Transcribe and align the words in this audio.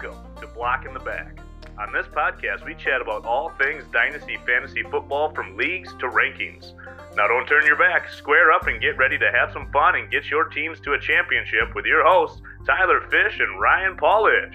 Welcome 0.00 0.36
to 0.40 0.46
Block 0.46 0.86
in 0.86 0.94
the 0.94 1.00
Back. 1.00 1.40
On 1.76 1.92
this 1.92 2.06
podcast, 2.06 2.64
we 2.64 2.76
chat 2.76 3.00
about 3.00 3.24
all 3.24 3.50
things 3.60 3.82
Dynasty 3.92 4.38
Fantasy 4.46 4.84
Football 4.84 5.34
from 5.34 5.56
leagues 5.56 5.92
to 5.94 6.06
rankings. 6.06 6.72
Now, 7.16 7.26
don't 7.26 7.48
turn 7.48 7.66
your 7.66 7.76
back, 7.76 8.08
square 8.08 8.52
up, 8.52 8.68
and 8.68 8.80
get 8.80 8.96
ready 8.96 9.18
to 9.18 9.32
have 9.32 9.52
some 9.52 9.72
fun 9.72 9.96
and 9.96 10.08
get 10.08 10.26
your 10.26 10.44
teams 10.44 10.78
to 10.80 10.92
a 10.92 11.00
championship 11.00 11.74
with 11.74 11.84
your 11.84 12.04
hosts, 12.06 12.40
Tyler 12.64 13.00
Fish 13.10 13.40
and 13.40 13.60
Ryan 13.60 13.96
Paulish. 13.96 14.54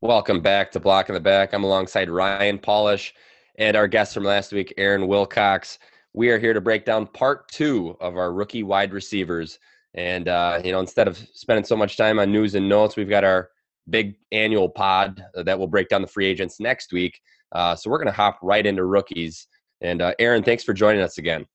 Welcome 0.00 0.40
back 0.40 0.72
to 0.72 0.80
Block 0.80 1.10
in 1.10 1.14
the 1.14 1.20
Back. 1.20 1.52
I'm 1.52 1.64
alongside 1.64 2.08
Ryan 2.08 2.58
Paulish 2.58 3.12
and 3.56 3.76
our 3.76 3.88
guest 3.88 4.14
from 4.14 4.24
last 4.24 4.54
week, 4.54 4.72
Aaron 4.78 5.06
Wilcox. 5.06 5.78
We 6.12 6.30
are 6.30 6.38
here 6.38 6.52
to 6.52 6.60
break 6.60 6.84
down 6.84 7.06
part 7.06 7.48
two 7.48 7.96
of 8.00 8.16
our 8.16 8.32
rookie 8.32 8.62
wide 8.62 8.92
receivers. 8.92 9.58
And, 9.94 10.28
uh, 10.28 10.60
you 10.64 10.72
know, 10.72 10.80
instead 10.80 11.08
of 11.08 11.16
spending 11.16 11.64
so 11.64 11.76
much 11.76 11.96
time 11.96 12.18
on 12.18 12.32
news 12.32 12.54
and 12.54 12.68
notes, 12.68 12.96
we've 12.96 13.08
got 13.08 13.24
our 13.24 13.50
big 13.88 14.16
annual 14.32 14.68
pod 14.68 15.24
that 15.34 15.58
will 15.58 15.66
break 15.66 15.88
down 15.88 16.02
the 16.02 16.08
free 16.08 16.26
agents 16.26 16.60
next 16.60 16.92
week. 16.92 17.20
Uh, 17.52 17.74
so 17.74 17.90
we're 17.90 17.98
going 17.98 18.06
to 18.06 18.12
hop 18.12 18.38
right 18.42 18.66
into 18.66 18.84
rookies. 18.84 19.46
And, 19.80 20.02
uh, 20.02 20.14
Aaron, 20.18 20.42
thanks 20.42 20.64
for 20.64 20.72
joining 20.72 21.02
us 21.02 21.18
again. 21.18 21.46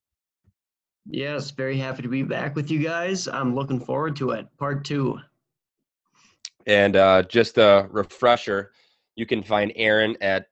Yes, 1.07 1.51
very 1.51 1.77
happy 1.77 2.01
to 2.01 2.09
be 2.09 2.23
back 2.23 2.55
with 2.55 2.71
you 2.71 2.79
guys. 2.79 3.27
I'm 3.27 3.53
looking 3.53 3.79
forward 3.79 4.15
to 4.17 4.31
it. 4.31 4.47
Part 4.57 4.83
two. 4.83 5.19
And 6.65 6.95
uh, 6.95 7.23
just 7.23 7.57
a 7.57 7.87
refresher, 7.91 8.71
you 9.15 9.25
can 9.25 9.43
find 9.43 9.71
Aaron 9.75 10.17
at 10.21 10.47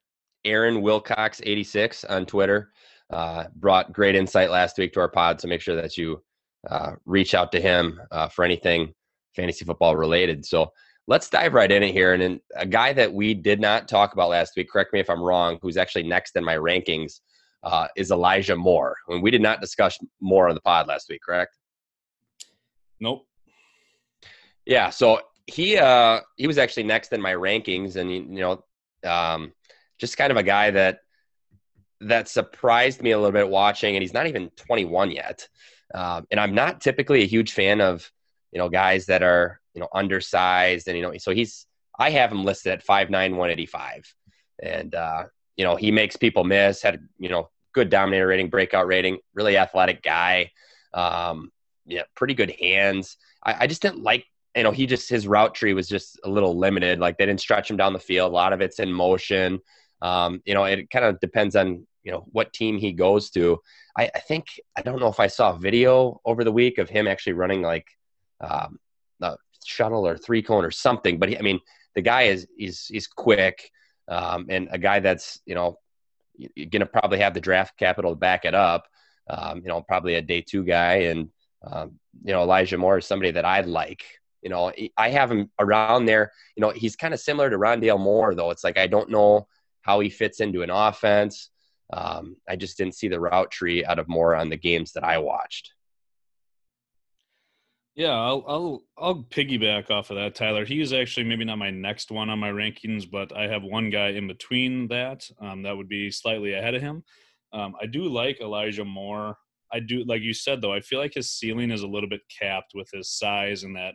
Aaron 0.46 0.82
Wilcox 0.82 1.42
86 1.44 2.04
on 2.06 2.26
Twitter. 2.26 2.72
Uh, 3.10 3.46
brought 3.56 3.94
great 3.94 4.16
insight 4.16 4.50
last 4.50 4.78
week 4.78 4.94
to 4.94 5.00
our 5.00 5.10
pod, 5.10 5.40
so 5.40 5.48
make 5.48 5.62
sure 5.62 5.76
that 5.76 5.98
you 5.98 6.24
uh, 6.70 6.94
reach 7.06 7.36
out 7.36 7.52
to 7.52 7.62
him 7.62 8.02
uh, 8.12 8.28
for 8.30 8.44
anything 8.44 8.94
fantasy 9.36 9.66
football 9.66 9.96
related. 9.96 10.46
So 10.46 10.72
let's 11.08 11.30
dive 11.30 11.54
right 11.54 11.72
in 11.72 11.84
here. 11.84 12.14
And 12.14 12.40
a 12.56 12.66
guy 12.66 12.94
that 12.94 13.12
we 13.12 13.34
did 13.34 13.60
not 13.60 13.88
talk 13.88 14.14
about 14.14 14.30
last 14.30 14.54
week, 14.56 14.70
correct 14.70 14.94
me 14.94 15.00
if 15.00 15.10
I'm 15.10 15.22
wrong, 15.22 15.60
who's 15.62 15.78
actually 15.78 16.04
next 16.04 16.36
in 16.36 16.44
my 16.44 16.56
rankings, 16.56 17.20
uh, 17.64 17.88
is 17.96 18.12
Elijah 18.12 18.56
Moore. 18.56 18.96
And 19.10 19.22
we 19.22 19.32
did 19.32 19.42
not 19.42 19.62
discuss 19.62 19.98
Moore 20.22 20.50
on 20.50 20.56
the 20.56 20.62
pod 20.62 20.88
last 20.88 21.08
week, 21.10 21.22
correct? 21.26 21.58
Nope. 23.00 23.26
Yeah. 24.66 24.90
So 24.90 25.20
he 25.48 25.78
uh, 25.78 26.22
he 26.38 26.48
was 26.48 26.58
actually 26.58 26.84
next 26.84 27.12
in 27.12 27.22
my 27.22 27.34
rankings, 27.34 27.98
and 27.98 28.10
you 28.12 28.24
know, 28.24 28.64
um, 29.10 29.52
just 30.00 30.18
kind 30.18 30.32
of 30.32 30.38
a 30.38 30.44
guy 30.44 30.72
that 30.72 31.00
that 32.08 32.28
surprised 32.28 33.02
me 33.02 33.12
a 33.12 33.18
little 33.18 33.32
bit 33.32 33.50
watching, 33.50 33.96
and 33.96 34.02
he's 34.02 34.14
not 34.14 34.28
even 34.28 34.50
21 34.52 35.12
yet. 35.12 35.48
Um, 35.94 36.26
and 36.32 36.40
I'm 36.40 36.56
not 36.56 36.82
typically 36.82 37.24
a 37.24 37.28
huge 37.28 37.54
fan 37.54 37.82
of 37.82 38.10
you 38.52 38.60
know 38.60 38.70
guys 38.70 39.08
that 39.08 39.24
are 39.24 39.60
you 39.74 39.82
know 39.82 39.88
undersized, 39.94 40.88
and 40.88 40.98
you 40.98 41.04
know, 41.04 41.18
so 41.18 41.32
he's 41.32 41.66
I 41.98 42.10
have 42.12 42.32
him 42.32 42.44
listed 42.44 42.74
at 42.74 42.86
5'9", 42.86 43.10
185, 43.12 44.14
and 44.62 44.96
uh, 44.96 45.24
you 45.56 45.66
know 45.66 45.76
he 45.76 45.92
makes 45.92 46.16
people 46.16 46.44
miss. 46.44 46.82
Had 46.82 47.08
you 47.20 47.30
know 47.30 47.50
good 47.74 47.90
dominator 47.90 48.28
rating, 48.28 48.50
breakout 48.50 48.88
rating, 48.88 49.20
really 49.34 49.58
athletic 49.58 50.04
guy. 50.04 50.52
Um, 50.94 51.52
yeah, 51.86 52.04
pretty 52.16 52.34
good 52.34 52.56
hands. 52.60 53.18
I, 53.44 53.64
I 53.64 53.68
just 53.68 53.82
didn't 53.82 54.04
like 54.04 54.26
you 54.56 54.64
know, 54.64 54.72
he 54.72 54.86
just 54.86 55.10
his 55.10 55.28
route 55.28 55.56
tree 55.56 55.74
was 55.74 55.88
just 55.88 56.20
a 56.24 56.30
little 56.30 56.58
limited. 56.58 57.00
Like 57.00 57.18
they 57.18 57.26
didn't 57.26 57.42
stretch 57.42 57.70
him 57.70 57.78
down 57.78 57.94
the 57.94 58.00
field. 58.00 58.32
A 58.32 58.36
lot 58.36 58.54
of 58.54 58.62
it's 58.62 58.80
in 58.80 58.92
motion. 58.92 59.60
Um, 60.02 60.42
you 60.46 60.54
know, 60.54 60.66
it 60.66 60.90
kind 60.92 61.06
of 61.06 61.20
depends 61.20 61.56
on 61.56 61.88
you 62.04 62.12
know 62.12 62.26
what 62.32 62.54
team 62.54 62.78
he 62.78 62.94
goes 62.94 63.30
to. 63.32 63.60
I, 63.98 64.10
I, 64.14 64.20
think 64.20 64.60
I 64.76 64.82
don't 64.82 65.00
know 65.00 65.08
if 65.08 65.20
I 65.20 65.28
saw 65.28 65.54
a 65.54 65.60
video 65.60 66.20
over 66.26 66.44
the 66.44 66.52
week 66.52 66.78
of 66.78 66.90
him 66.90 67.08
actually 67.08 67.34
running 67.34 67.62
like 67.62 67.88
um, 68.42 68.80
a 69.22 69.38
shuttle 69.66 70.08
or 70.08 70.18
three 70.18 70.42
cone 70.42 70.66
or 70.66 70.72
something. 70.72 71.20
But 71.20 71.30
he, 71.30 71.38
I 71.38 71.42
mean, 71.42 71.60
the 71.96 72.02
guy 72.02 72.24
is 72.24 72.48
is 72.58 72.90
is 72.92 73.08
quick 73.08 73.72
um, 74.08 74.48
and 74.50 74.68
a 74.72 74.78
guy 74.78 75.00
that's 75.00 75.40
you 75.46 75.56
know 75.56 75.80
you're 76.38 76.68
gonna 76.68 76.86
probably 76.86 77.20
have 77.20 77.34
the 77.34 77.42
draft 77.42 77.78
capital 77.78 78.12
to 78.12 78.16
back 78.16 78.46
it 78.46 78.56
up. 78.56 78.88
Um, 79.30 79.62
you 79.62 79.68
know, 79.68 79.82
probably 79.82 80.16
a 80.16 80.22
day 80.22 80.42
two 80.42 80.64
guy, 80.64 80.96
and 81.04 81.30
um, 81.66 82.00
you 82.24 82.34
know 82.34 82.42
Elijah 82.42 82.78
Moore 82.78 82.98
is 82.98 83.06
somebody 83.06 83.32
that 83.32 83.46
I 83.46 83.62
like. 83.62 84.04
You 84.42 84.50
know, 84.50 84.74
I 84.98 85.10
have 85.10 85.32
him 85.32 85.50
around 85.58 86.06
there. 86.06 86.34
You 86.58 86.62
know, 86.62 86.72
he's 86.72 86.98
kind 86.98 87.14
of 87.14 87.20
similar 87.20 87.50
to 87.50 87.58
Rondale 87.58 88.00
Moore, 88.00 88.36
though. 88.36 88.52
It's 88.52 88.64
like 88.64 88.78
I 88.78 88.88
don't 88.88 89.10
know 89.10 89.48
how 89.82 90.00
he 90.02 90.10
fits 90.10 90.42
into 90.42 90.64
an 90.64 90.70
offense. 90.70 91.50
Um, 91.92 92.38
I 92.48 92.56
just 92.56 92.78
didn't 92.78 92.96
see 92.96 93.08
the 93.08 93.20
route 93.20 93.52
tree 93.52 93.86
out 93.86 94.00
of 94.00 94.08
Moore 94.08 94.36
on 94.36 94.50
the 94.50 94.58
games 94.58 94.94
that 94.94 95.04
I 95.04 95.18
watched. 95.18 95.74
Yeah, 97.96 98.14
I'll 98.14 98.44
I'll 98.48 98.84
I'll 98.98 99.24
piggyback 99.24 99.92
off 99.92 100.10
of 100.10 100.16
that, 100.16 100.34
Tyler. 100.34 100.66
He's 100.66 100.94
actually 100.94 101.26
maybe 101.26 101.46
not 101.46 101.60
my 101.60 101.70
next 101.70 102.10
one 102.10 102.30
on 102.30 102.40
my 102.40 102.50
rankings, 102.50 103.10
but 103.10 103.36
I 103.36 103.48
have 103.48 103.62
one 103.62 103.92
guy 103.92 104.10
in 104.10 104.28
between 104.28 104.88
that. 104.88 105.30
Um, 105.40 105.62
that 105.64 105.78
would 105.78 105.90
be 105.90 106.10
slightly 106.10 106.54
ahead 106.54 106.74
of 106.74 106.82
him. 106.82 107.04
Um, 107.52 107.76
I 107.80 107.86
do 107.86 108.10
like 108.10 108.42
Elijah 108.42 108.84
Moore. 108.84 109.38
I 109.72 109.80
do, 109.80 110.04
like 110.06 110.22
you 110.24 110.34
said, 110.34 110.60
though. 110.60 110.74
I 110.74 110.82
feel 110.82 111.00
like 111.00 111.14
his 111.14 111.30
ceiling 111.30 111.70
is 111.70 111.84
a 111.84 111.88
little 111.88 112.10
bit 112.10 112.22
capped 112.40 112.74
with 112.74 112.90
his 112.92 113.10
size 113.12 113.64
and 113.64 113.76
that 113.76 113.94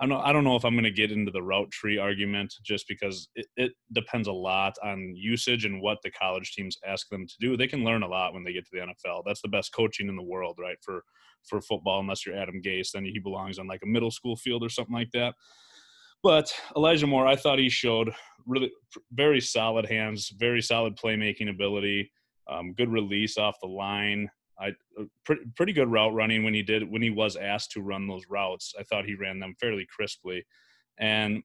I 0.00 0.06
don't 0.06 0.20
I 0.22 0.32
don't 0.32 0.44
know 0.44 0.56
if 0.56 0.64
I'm 0.64 0.74
going 0.74 0.84
to 0.84 0.90
get 0.90 1.12
into 1.12 1.30
the 1.30 1.42
route 1.42 1.70
tree 1.70 1.98
argument 1.98 2.54
just 2.62 2.88
because 2.88 3.28
it, 3.34 3.46
it, 3.56 3.72
depends 3.92 4.28
a 4.28 4.32
lot 4.32 4.74
on 4.82 5.12
usage 5.14 5.66
and 5.66 5.82
what 5.82 5.98
the 6.02 6.10
college 6.10 6.52
teams 6.52 6.78
ask 6.86 7.08
them 7.10 7.26
to 7.26 7.34
do. 7.38 7.56
They 7.56 7.66
can 7.66 7.84
learn 7.84 8.02
a 8.02 8.08
lot 8.08 8.32
when 8.32 8.42
they 8.42 8.52
get 8.52 8.64
to 8.66 8.70
the 8.72 8.86
NFL. 8.86 9.24
That's 9.26 9.42
the 9.42 9.48
best 9.48 9.74
coaching 9.74 10.08
in 10.08 10.16
the 10.16 10.22
world, 10.22 10.58
right? 10.60 10.78
For 10.82 11.02
for 11.48 11.60
football, 11.60 12.00
unless 12.00 12.24
you're 12.24 12.36
Adam 12.36 12.62
Gase, 12.64 12.92
then 12.92 13.04
he 13.04 13.18
belongs 13.18 13.58
on 13.58 13.66
like 13.66 13.82
a 13.82 13.88
middle 13.88 14.10
school 14.10 14.36
field 14.36 14.64
or 14.64 14.68
something 14.68 14.94
like 14.94 15.10
that. 15.12 15.34
But 16.22 16.52
Elijah 16.76 17.06
Moore, 17.06 17.26
I 17.26 17.36
thought 17.36 17.58
he 17.58 17.70
showed 17.70 18.12
really 18.46 18.70
very 19.12 19.40
solid 19.40 19.86
hands, 19.86 20.32
very 20.38 20.60
solid 20.60 20.96
playmaking 20.96 21.50
ability, 21.50 22.10
um, 22.50 22.74
good 22.74 22.90
release 22.90 23.38
off 23.38 23.56
the 23.62 23.68
line. 23.68 24.28
I 24.60 24.68
uh, 24.98 25.04
pretty 25.24 25.42
pretty 25.56 25.72
good 25.72 25.90
route 25.90 26.12
running 26.12 26.44
when 26.44 26.54
he 26.54 26.62
did 26.62 26.90
when 26.90 27.02
he 27.02 27.10
was 27.10 27.36
asked 27.36 27.72
to 27.72 27.82
run 27.82 28.06
those 28.06 28.24
routes. 28.28 28.74
I 28.78 28.82
thought 28.82 29.06
he 29.06 29.14
ran 29.14 29.38
them 29.38 29.54
fairly 29.60 29.86
crisply, 29.86 30.44
and 30.98 31.42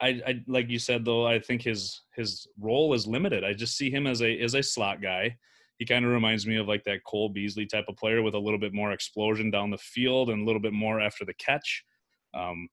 I, 0.00 0.20
I 0.26 0.44
like 0.46 0.68
you 0.68 0.78
said 0.78 1.04
though. 1.04 1.26
I 1.26 1.38
think 1.38 1.62
his 1.62 2.02
his 2.14 2.46
role 2.60 2.94
is 2.94 3.06
limited. 3.06 3.44
I 3.44 3.52
just 3.52 3.76
see 3.76 3.90
him 3.90 4.06
as 4.06 4.22
a 4.22 4.38
as 4.40 4.54
a 4.54 4.62
slot 4.62 5.00
guy. 5.00 5.36
He 5.78 5.84
kind 5.84 6.04
of 6.04 6.10
reminds 6.10 6.46
me 6.46 6.56
of 6.56 6.66
like 6.66 6.84
that 6.84 7.04
Cole 7.04 7.28
Beasley 7.28 7.66
type 7.66 7.84
of 7.88 7.96
player 7.96 8.22
with 8.22 8.34
a 8.34 8.38
little 8.38 8.58
bit 8.58 8.72
more 8.72 8.92
explosion 8.92 9.50
down 9.50 9.70
the 9.70 9.78
field 9.78 10.30
and 10.30 10.42
a 10.42 10.44
little 10.44 10.60
bit 10.60 10.72
more 10.72 11.00
after 11.00 11.24
the 11.24 11.34
catch. 11.34 11.84
Um, 12.34 12.68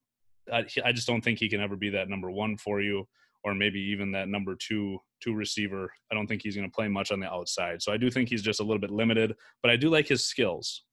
I, 0.51 0.65
I 0.83 0.91
just 0.93 1.07
don't 1.07 1.21
think 1.21 1.39
he 1.39 1.49
can 1.49 1.61
ever 1.61 1.75
be 1.75 1.89
that 1.89 2.09
number 2.09 2.31
one 2.31 2.57
for 2.57 2.81
you 2.81 3.07
or 3.43 3.53
maybe 3.53 3.79
even 3.79 4.11
that 4.11 4.29
number 4.29 4.55
two 4.55 4.99
two 5.23 5.33
receiver. 5.33 5.91
I 6.11 6.15
don't 6.15 6.27
think 6.27 6.41
he's 6.41 6.55
going 6.55 6.69
to 6.69 6.75
play 6.75 6.87
much 6.87 7.11
on 7.11 7.19
the 7.19 7.31
outside. 7.31 7.81
So 7.81 7.91
I 7.91 7.97
do 7.97 8.09
think 8.09 8.29
he's 8.29 8.41
just 8.41 8.59
a 8.59 8.63
little 8.63 8.79
bit 8.79 8.91
limited, 8.91 9.35
but 9.61 9.71
I 9.71 9.75
do 9.75 9.89
like 9.89 10.07
his 10.07 10.25
skills. 10.25 10.83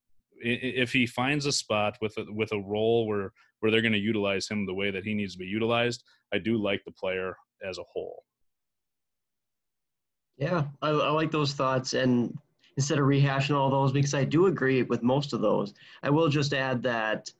If 0.43 0.93
he 0.93 1.07
finds 1.07 1.47
a 1.47 1.53
spot 1.53 1.99
with 2.01 2.17
a, 2.17 2.25
with 2.33 2.53
a 2.53 2.61
role 2.61 3.07
where 3.07 3.33
where 3.61 3.71
they're 3.71 3.83
going 3.83 3.93
to 3.93 3.99
utilize 3.99 4.49
him 4.49 4.65
the 4.65 4.73
way 4.73 4.91
that 4.91 5.05
he 5.05 5.13
needs 5.13 5.35
to 5.35 5.39
be 5.39 5.45
utilized, 5.45 6.03
I 6.33 6.39
do 6.39 6.57
like 6.57 6.83
the 6.85 6.93
player 6.93 7.37
as 7.63 7.77
a 7.79 7.83
whole. 7.83 8.25
Yeah, 10.39 10.65
I, 10.81 10.89
I 10.89 11.11
like 11.11 11.31
those 11.31 11.53
thoughts, 11.53 11.93
and 11.93 12.35
instead 12.79 12.99
of 12.99 13.05
rehashing 13.05 13.55
all 13.55 13.69
those, 13.69 13.93
because 13.93 14.15
I 14.15 14.25
do 14.25 14.47
agree 14.47 14.83
with 14.83 15.03
most 15.03 15.35
of 15.35 15.43
those, 15.43 15.75
I 16.03 16.09
will 16.09 16.31
just 16.31 16.55
add 16.55 16.83
that 16.85 17.31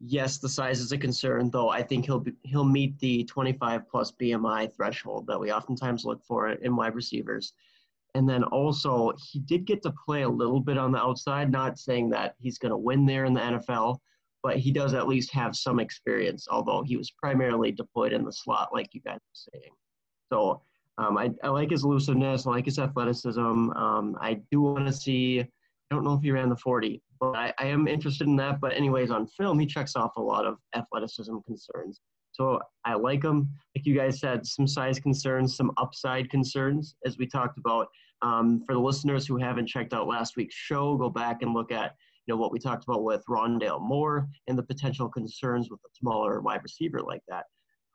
yes, 0.00 0.38
the 0.38 0.48
size 0.48 0.80
is 0.80 0.92
a 0.92 0.98
concern, 0.98 1.50
though 1.50 1.68
I 1.68 1.82
think 1.82 2.06
he'll 2.06 2.20
be, 2.20 2.32
he'll 2.42 2.64
meet 2.64 2.98
the 2.98 3.24
25 3.24 3.88
plus 3.88 4.12
BMI 4.12 4.74
threshold 4.74 5.26
that 5.26 5.38
we 5.38 5.52
oftentimes 5.52 6.04
look 6.04 6.24
for 6.24 6.48
in 6.48 6.74
wide 6.74 6.94
receivers. 6.94 7.52
And 8.14 8.28
then 8.28 8.42
also, 8.44 9.12
he 9.18 9.38
did 9.38 9.66
get 9.66 9.82
to 9.82 9.94
play 10.04 10.22
a 10.22 10.28
little 10.28 10.60
bit 10.60 10.78
on 10.78 10.90
the 10.90 10.98
outside, 10.98 11.52
not 11.52 11.78
saying 11.78 12.10
that 12.10 12.34
he's 12.38 12.58
going 12.58 12.70
to 12.70 12.76
win 12.76 13.06
there 13.06 13.24
in 13.24 13.34
the 13.34 13.40
NFL, 13.40 13.98
but 14.42 14.56
he 14.56 14.72
does 14.72 14.94
at 14.94 15.06
least 15.06 15.32
have 15.32 15.54
some 15.54 15.78
experience, 15.78 16.48
although 16.50 16.82
he 16.82 16.96
was 16.96 17.10
primarily 17.10 17.70
deployed 17.70 18.12
in 18.12 18.24
the 18.24 18.32
slot, 18.32 18.70
like 18.72 18.88
you 18.94 19.00
guys 19.02 19.18
were 19.18 19.50
saying. 19.52 19.72
So 20.32 20.62
um, 20.98 21.18
I, 21.18 21.30
I 21.44 21.48
like 21.48 21.70
his 21.70 21.84
elusiveness, 21.84 22.46
I 22.46 22.50
like 22.50 22.64
his 22.64 22.78
athleticism. 22.78 23.40
Um, 23.40 24.16
I 24.20 24.40
do 24.50 24.62
want 24.62 24.86
to 24.86 24.92
see, 24.92 25.40
I 25.40 25.46
don't 25.90 26.04
know 26.04 26.14
if 26.14 26.22
he 26.22 26.32
ran 26.32 26.48
the 26.48 26.56
40, 26.56 27.00
but 27.20 27.36
I, 27.36 27.52
I 27.58 27.66
am 27.66 27.86
interested 27.86 28.26
in 28.26 28.36
that. 28.36 28.60
But 28.60 28.74
anyways, 28.74 29.10
on 29.10 29.26
film, 29.26 29.58
he 29.58 29.66
checks 29.66 29.94
off 29.94 30.16
a 30.16 30.22
lot 30.22 30.46
of 30.46 30.56
athleticism 30.74 31.36
concerns. 31.46 32.00
So 32.32 32.60
I 32.84 32.94
like 32.94 33.22
him. 33.22 33.50
Like 33.76 33.86
you 33.86 33.94
guys 33.94 34.20
said, 34.20 34.46
some 34.46 34.66
size 34.66 34.98
concerns, 34.98 35.56
some 35.56 35.72
upside 35.76 36.30
concerns, 36.30 36.96
as 37.04 37.18
we 37.18 37.26
talked 37.26 37.58
about. 37.58 37.88
Um, 38.22 38.62
for 38.66 38.74
the 38.74 38.80
listeners 38.80 39.26
who 39.26 39.36
haven't 39.36 39.66
checked 39.66 39.94
out 39.94 40.06
last 40.06 40.36
week's 40.36 40.54
show, 40.54 40.96
go 40.96 41.08
back 41.08 41.42
and 41.42 41.54
look 41.54 41.72
at 41.72 41.94
you 42.26 42.34
know 42.34 42.40
what 42.40 42.52
we 42.52 42.58
talked 42.58 42.84
about 42.84 43.02
with 43.02 43.24
Rondale 43.28 43.80
Moore 43.80 44.28
and 44.46 44.56
the 44.56 44.62
potential 44.62 45.08
concerns 45.08 45.70
with 45.70 45.80
a 45.80 45.88
smaller 45.98 46.40
wide 46.40 46.62
receiver 46.62 47.00
like 47.00 47.22
that. 47.28 47.44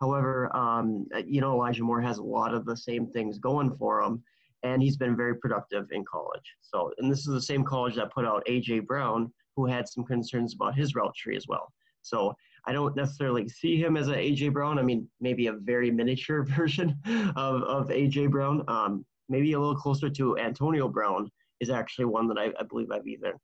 However, 0.01 0.53
um, 0.55 1.05
you 1.25 1.41
know 1.41 1.53
Elijah 1.53 1.83
Moore 1.83 2.01
has 2.01 2.17
a 2.17 2.23
lot 2.23 2.53
of 2.53 2.65
the 2.65 2.75
same 2.75 3.07
things 3.07 3.37
going 3.37 3.75
for 3.77 4.01
him, 4.01 4.23
and 4.65 4.81
he's 4.81 4.97
been 4.97 5.15
very 5.15 5.35
productive 5.35 5.85
in 5.91 6.03
college. 6.11 6.55
So, 6.61 6.91
and 6.97 7.11
this 7.11 7.19
is 7.19 7.33
the 7.33 7.41
same 7.41 7.63
college 7.63 7.95
that 7.95 8.11
put 8.11 8.25
out 8.25 8.45
AJ 8.49 8.87
Brown, 8.87 9.31
who 9.55 9.67
had 9.67 9.87
some 9.87 10.03
concerns 10.03 10.55
about 10.55 10.75
his 10.75 10.95
route 10.95 11.13
tree 11.15 11.37
as 11.37 11.45
well. 11.47 11.71
So 12.01 12.33
I 12.65 12.73
don't 12.73 12.95
necessarily 12.95 13.47
see 13.47 13.79
him 13.79 13.95
as 13.95 14.07
an 14.07 14.15
AJ 14.15 14.53
Brown. 14.53 14.79
I 14.79 14.81
mean, 14.81 15.07
maybe 15.21 15.47
a 15.47 15.53
very 15.53 15.91
miniature 15.91 16.43
version 16.57 16.97
of, 17.35 17.61
of 17.61 17.89
AJ 17.89 18.31
Brown. 18.31 18.63
Um, 18.67 19.05
maybe 19.29 19.53
a 19.53 19.59
little 19.59 19.75
closer 19.75 20.09
to 20.09 20.37
Antonio 20.39 20.89
Brown 20.89 21.29
is 21.59 21.69
actually 21.69 22.05
one 22.05 22.27
that 22.27 22.39
I, 22.39 22.51
I 22.59 22.63
believe 22.63 22.91
I've 22.91 23.07
either 23.07 23.37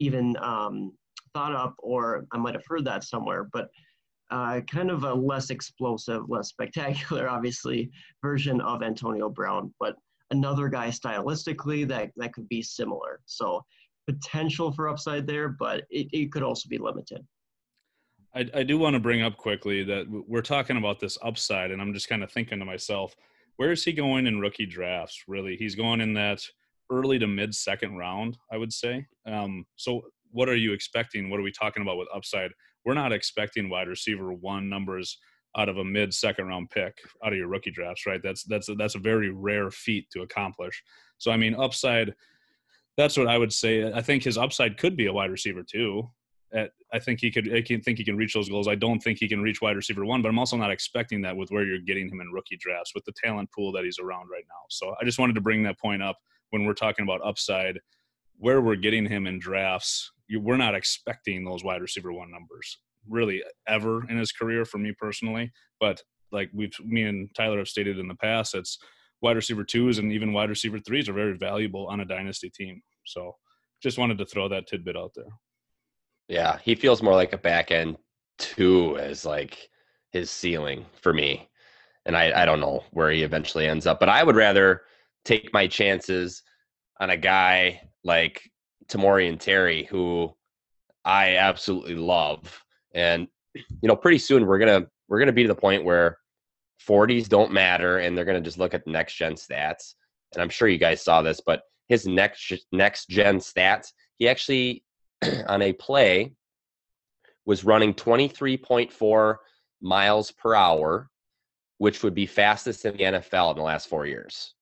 even 0.00 0.34
um, 0.38 0.92
thought 1.34 1.54
up 1.54 1.74
or 1.78 2.24
I 2.32 2.38
might 2.38 2.54
have 2.54 2.64
heard 2.66 2.86
that 2.86 3.04
somewhere. 3.04 3.48
But 3.52 3.68
uh, 4.30 4.62
kind 4.62 4.90
of 4.90 5.04
a 5.04 5.12
less 5.12 5.50
explosive, 5.50 6.22
less 6.30 6.48
spectacular, 6.48 7.28
obviously, 7.36 7.90
version 8.22 8.62
of 8.62 8.82
Antonio 8.82 9.28
Brown, 9.28 9.72
but 9.78 9.96
another 10.30 10.68
guy 10.68 10.88
stylistically 10.88 11.86
that, 11.88 12.10
that 12.16 12.32
could 12.32 12.48
be 12.48 12.62
similar. 12.62 13.20
So 13.26 13.64
potential 14.06 14.72
for 14.72 14.88
upside 14.88 15.26
there, 15.26 15.48
but 15.48 15.84
it, 15.90 16.08
it 16.12 16.32
could 16.32 16.42
also 16.42 16.68
be 16.68 16.78
limited. 16.78 17.24
I, 18.34 18.48
I 18.52 18.62
do 18.62 18.78
want 18.78 18.94
to 18.94 19.00
bring 19.00 19.22
up 19.22 19.36
quickly 19.36 19.84
that 19.84 20.06
we're 20.08 20.42
talking 20.42 20.76
about 20.76 21.00
this 21.00 21.16
upside, 21.22 21.70
and 21.70 21.80
I'm 21.80 21.94
just 21.94 22.08
kind 22.08 22.22
of 22.22 22.30
thinking 22.30 22.58
to 22.58 22.64
myself, 22.64 23.14
where 23.56 23.70
is 23.70 23.84
he 23.84 23.92
going 23.92 24.26
in 24.26 24.40
rookie 24.40 24.66
drafts? 24.66 25.24
Really, 25.28 25.56
he's 25.56 25.76
going 25.76 26.00
in 26.00 26.14
that 26.14 26.40
early 26.90 27.18
to 27.20 27.26
mid 27.26 27.54
second 27.54 27.96
round, 27.96 28.36
I 28.50 28.56
would 28.56 28.72
say. 28.72 29.06
Um, 29.26 29.64
so, 29.76 30.02
what 30.32 30.48
are 30.48 30.56
you 30.56 30.72
expecting? 30.72 31.30
What 31.30 31.38
are 31.38 31.44
we 31.44 31.52
talking 31.52 31.82
about 31.82 31.96
with 31.96 32.08
upside? 32.12 32.50
We're 32.84 32.94
not 32.94 33.12
expecting 33.12 33.70
wide 33.70 33.88
receiver 33.88 34.32
one 34.32 34.68
numbers 34.68 35.16
out 35.56 35.68
of 35.68 35.78
a 35.78 35.84
mid 35.84 36.12
second 36.12 36.46
round 36.46 36.70
pick 36.70 36.98
out 37.24 37.32
of 37.32 37.38
your 37.38 37.48
rookie 37.48 37.70
drafts, 37.70 38.06
right? 38.06 38.20
That's 38.22 38.44
that's 38.44 38.68
a, 38.68 38.74
that's 38.74 38.94
a 38.94 39.00
very 39.00 39.30
rare 39.30 39.70
feat 39.70 40.08
to 40.10 40.22
accomplish. 40.22 40.82
So, 41.18 41.30
I 41.30 41.36
mean, 41.36 41.54
upside. 41.54 42.14
That's 42.96 43.16
what 43.16 43.26
I 43.26 43.38
would 43.38 43.52
say. 43.52 43.92
I 43.92 44.00
think 44.00 44.22
his 44.22 44.38
upside 44.38 44.76
could 44.76 44.96
be 44.96 45.06
a 45.06 45.12
wide 45.12 45.32
receiver 45.32 45.64
two 45.64 46.08
at, 46.54 46.70
I 46.92 46.98
think 46.98 47.20
he 47.20 47.30
could. 47.30 47.52
I 47.52 47.60
can 47.60 47.80
think 47.80 47.98
he 47.98 48.04
can 48.04 48.16
reach 48.16 48.34
those 48.34 48.48
goals. 48.48 48.68
I 48.68 48.76
don't 48.76 49.00
think 49.00 49.18
he 49.18 49.28
can 49.28 49.42
reach 49.42 49.60
wide 49.60 49.76
receiver 49.76 50.04
one, 50.04 50.22
but 50.22 50.28
I'm 50.28 50.38
also 50.38 50.56
not 50.56 50.70
expecting 50.70 51.20
that 51.22 51.36
with 51.36 51.50
where 51.50 51.64
you're 51.64 51.78
getting 51.78 52.08
him 52.08 52.20
in 52.20 52.30
rookie 52.30 52.56
drafts 52.56 52.92
with 52.94 53.04
the 53.04 53.12
talent 53.22 53.50
pool 53.52 53.72
that 53.72 53.84
he's 53.84 53.98
around 53.98 54.28
right 54.30 54.44
now. 54.48 54.64
So 54.70 54.94
I 55.00 55.04
just 55.04 55.18
wanted 55.18 55.34
to 55.34 55.40
bring 55.40 55.62
that 55.64 55.78
point 55.78 56.02
up 56.02 56.16
when 56.50 56.64
we're 56.64 56.74
talking 56.74 57.02
about 57.02 57.20
upside, 57.24 57.80
where 58.38 58.60
we're 58.60 58.76
getting 58.76 59.06
him 59.06 59.26
in 59.26 59.38
drafts. 59.38 60.12
You, 60.28 60.40
we're 60.40 60.56
not 60.56 60.74
expecting 60.74 61.44
those 61.44 61.64
wide 61.64 61.82
receiver 61.82 62.12
one 62.12 62.30
numbers 62.30 62.78
really 63.08 63.42
ever 63.68 64.08
in 64.08 64.18
his 64.18 64.32
career 64.32 64.64
for 64.64 64.78
me 64.78 64.92
personally. 64.98 65.52
But 65.80 66.02
like 66.32 66.50
we've 66.52 66.74
me 66.84 67.04
and 67.04 67.28
Tyler 67.34 67.58
have 67.58 67.68
stated 67.68 67.98
in 67.98 68.08
the 68.08 68.14
past, 68.16 68.54
it's 68.54 68.78
wide 69.22 69.36
receiver 69.36 69.64
twos 69.64 69.98
and 69.98 70.12
even 70.12 70.32
wide 70.32 70.50
receiver 70.50 70.78
threes 70.78 71.08
are 71.08 71.14
very 71.14 71.36
valuable 71.36 71.86
on 71.86 72.00
a 72.00 72.04
dynasty 72.04 72.50
team. 72.50 72.82
So 73.06 73.32
just 73.82 73.98
wanted 73.98 74.18
to 74.18 74.26
throw 74.26 74.48
that 74.48 74.66
tidbit 74.66 74.96
out 74.96 75.12
there. 75.14 75.32
Yeah, 76.28 76.58
he 76.62 76.74
feels 76.74 77.02
more 77.02 77.14
like 77.14 77.32
a 77.32 77.38
back 77.38 77.70
end 77.70 77.96
two 78.38 78.98
as 78.98 79.24
like 79.24 79.68
his 80.12 80.30
ceiling 80.30 80.86
for 81.00 81.12
me. 81.12 81.48
And 82.06 82.16
I, 82.16 82.42
I 82.42 82.44
don't 82.44 82.60
know 82.60 82.84
where 82.92 83.10
he 83.10 83.22
eventually 83.22 83.66
ends 83.66 83.86
up, 83.86 84.00
but 84.00 84.08
I 84.08 84.22
would 84.22 84.36
rather 84.36 84.82
take 85.24 85.52
my 85.52 85.66
chances 85.66 86.42
on 87.00 87.10
a 87.10 87.16
guy 87.16 87.80
like 88.04 88.50
Tamorrion 88.88 89.38
Terry, 89.38 89.84
who 89.84 90.30
I 91.04 91.36
absolutely 91.36 91.94
love. 91.94 92.63
And 92.94 93.28
you 93.82 93.88
know, 93.88 93.96
pretty 93.96 94.18
soon 94.18 94.46
we're 94.46 94.58
gonna 94.58 94.86
we're 95.08 95.18
gonna 95.18 95.32
be 95.32 95.42
to 95.42 95.48
the 95.48 95.54
point 95.54 95.84
where 95.84 96.18
40s 96.86 97.28
don't 97.28 97.52
matter, 97.52 97.98
and 97.98 98.16
they're 98.16 98.24
gonna 98.24 98.40
just 98.40 98.58
look 98.58 98.74
at 98.74 98.84
the 98.84 98.90
next 98.90 99.14
gen 99.14 99.34
stats. 99.34 99.94
And 100.32 100.42
I'm 100.42 100.48
sure 100.48 100.68
you 100.68 100.78
guys 100.78 101.02
saw 101.02 101.22
this, 101.22 101.40
but 101.44 101.62
his 101.88 102.06
next 102.06 102.52
next 102.72 103.08
gen 103.08 103.38
stats, 103.38 103.92
he 104.16 104.28
actually 104.28 104.84
on 105.46 105.62
a 105.62 105.72
play 105.72 106.32
was 107.46 107.64
running 107.64 107.92
23.4 107.92 109.36
miles 109.82 110.30
per 110.30 110.54
hour, 110.54 111.10
which 111.78 112.02
would 112.02 112.14
be 112.14 112.26
fastest 112.26 112.84
in 112.84 112.96
the 112.96 113.04
NFL 113.04 113.50
in 113.50 113.56
the 113.56 113.62
last 113.62 113.88
four 113.88 114.06
years, 114.06 114.54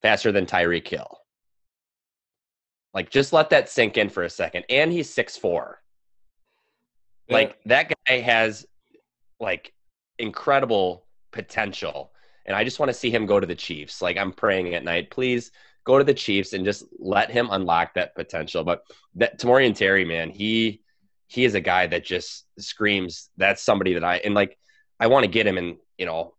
faster 0.00 0.32
than 0.32 0.46
Tyreek 0.46 0.88
Hill. 0.88 1.18
Like, 2.94 3.10
just 3.10 3.34
let 3.34 3.50
that 3.50 3.68
sink 3.68 3.98
in 3.98 4.08
for 4.08 4.22
a 4.22 4.30
second. 4.30 4.64
And 4.70 4.90
he's 4.90 5.12
six 5.12 5.36
four. 5.36 5.82
Like 7.28 7.58
that 7.64 7.92
guy 8.06 8.20
has 8.20 8.66
like 9.40 9.72
incredible 10.18 11.06
potential, 11.32 12.12
and 12.44 12.56
I 12.56 12.64
just 12.64 12.78
want 12.78 12.90
to 12.90 12.94
see 12.94 13.10
him 13.10 13.26
go 13.26 13.40
to 13.40 13.46
the 13.46 13.54
Chiefs. 13.54 14.00
Like 14.00 14.16
I'm 14.16 14.32
praying 14.32 14.74
at 14.74 14.84
night, 14.84 15.10
please 15.10 15.50
go 15.84 15.98
to 15.98 16.04
the 16.04 16.14
Chiefs 16.14 16.52
and 16.52 16.64
just 16.64 16.84
let 16.98 17.30
him 17.30 17.48
unlock 17.50 17.94
that 17.94 18.14
potential. 18.14 18.64
But 18.64 18.82
that 19.14 19.38
Tamorrion 19.38 19.74
Terry, 19.74 20.04
man, 20.04 20.30
he 20.30 20.82
he 21.28 21.44
is 21.44 21.54
a 21.54 21.60
guy 21.60 21.86
that 21.86 22.04
just 22.04 22.44
screams. 22.58 23.30
That's 23.36 23.62
somebody 23.62 23.94
that 23.94 24.04
I 24.04 24.16
and 24.16 24.34
like 24.34 24.58
I 25.00 25.08
want 25.08 25.24
to 25.24 25.30
get 25.30 25.46
him 25.46 25.58
in, 25.58 25.78
you 25.98 26.06
know, 26.06 26.34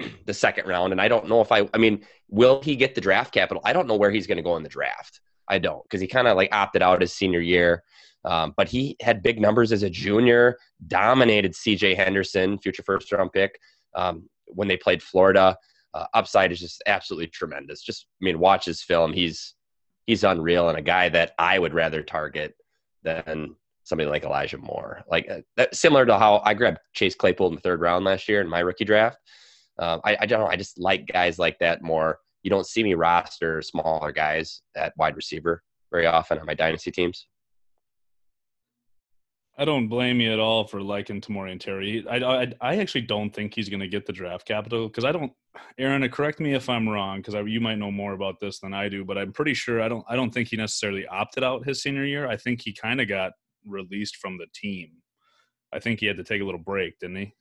the 0.26 0.34
second 0.34 0.66
round. 0.66 0.92
And 0.92 1.00
I 1.00 1.08
don't 1.08 1.28
know 1.28 1.40
if 1.40 1.52
I 1.52 1.68
I 1.72 1.78
mean, 1.78 2.04
will 2.28 2.62
he 2.62 2.76
get 2.76 2.94
the 2.94 3.00
draft 3.00 3.32
capital? 3.32 3.62
I 3.64 3.72
don't 3.72 3.86
know 3.86 3.96
where 3.96 4.10
he's 4.10 4.26
going 4.26 4.36
to 4.36 4.42
go 4.42 4.56
in 4.56 4.62
the 4.62 4.68
draft. 4.68 5.20
I 5.48 5.58
don't 5.58 5.82
because 5.84 6.00
he 6.00 6.06
kind 6.06 6.28
of 6.28 6.36
like 6.36 6.54
opted 6.54 6.82
out 6.82 7.00
his 7.00 7.12
senior 7.12 7.40
year. 7.40 7.82
Um, 8.24 8.52
but 8.56 8.68
he 8.68 8.96
had 9.00 9.22
big 9.22 9.40
numbers 9.40 9.72
as 9.72 9.84
a 9.84 9.90
junior, 9.90 10.58
dominated 10.88 11.52
CJ 11.52 11.96
Henderson, 11.96 12.58
future 12.58 12.82
first 12.82 13.10
round 13.12 13.32
pick, 13.32 13.58
um, 13.94 14.28
when 14.46 14.68
they 14.68 14.76
played 14.76 15.02
Florida 15.02 15.56
uh, 15.94 16.06
upside 16.14 16.52
is 16.52 16.60
just 16.60 16.82
absolutely 16.86 17.28
tremendous. 17.28 17.82
Just 17.82 18.06
I 18.20 18.24
mean, 18.24 18.38
watch 18.38 18.64
his 18.64 18.82
film. 18.82 19.12
He's 19.12 19.54
he's 20.06 20.24
unreal 20.24 20.68
and 20.68 20.78
a 20.78 20.82
guy 20.82 21.08
that 21.10 21.32
I 21.38 21.58
would 21.58 21.74
rather 21.74 22.02
target 22.02 22.54
than 23.02 23.54
somebody 23.84 24.08
like 24.08 24.24
Elijah 24.24 24.58
Moore. 24.58 25.02
Like 25.10 25.30
uh, 25.30 25.40
that, 25.56 25.74
similar 25.74 26.06
to 26.06 26.18
how 26.18 26.42
I 26.44 26.54
grabbed 26.54 26.78
Chase 26.94 27.14
Claypool 27.14 27.48
in 27.48 27.54
the 27.54 27.60
third 27.60 27.80
round 27.80 28.04
last 28.04 28.28
year 28.28 28.40
in 28.40 28.48
my 28.48 28.60
rookie 28.60 28.84
draft. 28.84 29.18
Uh, 29.78 29.98
I, 30.04 30.16
I 30.20 30.26
don't 30.26 30.40
know. 30.40 30.48
I 30.48 30.56
just 30.56 30.78
like 30.78 31.06
guys 31.06 31.38
like 31.38 31.58
that 31.60 31.82
more. 31.82 32.18
You 32.48 32.50
don't 32.50 32.66
see 32.66 32.82
me 32.82 32.94
roster 32.94 33.60
smaller 33.60 34.10
guys 34.10 34.62
at 34.74 34.94
wide 34.96 35.16
receiver 35.16 35.62
very 35.92 36.06
often 36.06 36.38
on 36.38 36.46
my 36.46 36.54
dynasty 36.54 36.90
teams. 36.90 37.26
I 39.58 39.66
don't 39.66 39.88
blame 39.88 40.18
you 40.22 40.32
at 40.32 40.40
all 40.40 40.64
for 40.64 40.80
liking 40.80 41.20
Tamorrion 41.20 41.60
Terry. 41.60 42.06
I, 42.08 42.16
I, 42.16 42.52
I 42.62 42.76
actually 42.78 43.02
don't 43.02 43.28
think 43.28 43.54
he's 43.54 43.68
going 43.68 43.80
to 43.80 43.86
get 43.86 44.06
the 44.06 44.14
draft 44.14 44.46
capital 44.46 44.88
because 44.88 45.04
I 45.04 45.12
don't. 45.12 45.30
Aaron, 45.76 46.08
correct 46.08 46.40
me 46.40 46.54
if 46.54 46.70
I'm 46.70 46.88
wrong 46.88 47.18
because 47.20 47.34
you 47.46 47.60
might 47.60 47.76
know 47.76 47.90
more 47.90 48.14
about 48.14 48.40
this 48.40 48.60
than 48.60 48.72
I 48.72 48.88
do, 48.88 49.04
but 49.04 49.18
I'm 49.18 49.34
pretty 49.34 49.52
sure 49.52 49.82
I 49.82 49.88
don't. 49.90 50.06
I 50.08 50.16
don't 50.16 50.32
think 50.32 50.48
he 50.48 50.56
necessarily 50.56 51.06
opted 51.06 51.44
out 51.44 51.66
his 51.66 51.82
senior 51.82 52.06
year. 52.06 52.26
I 52.26 52.38
think 52.38 52.62
he 52.62 52.72
kind 52.72 52.98
of 52.98 53.08
got 53.08 53.32
released 53.66 54.16
from 54.16 54.38
the 54.38 54.46
team. 54.54 54.88
I 55.70 55.80
think 55.80 56.00
he 56.00 56.06
had 56.06 56.16
to 56.16 56.24
take 56.24 56.40
a 56.40 56.46
little 56.46 56.62
break, 56.62 56.98
didn't 56.98 57.16
he? 57.16 57.34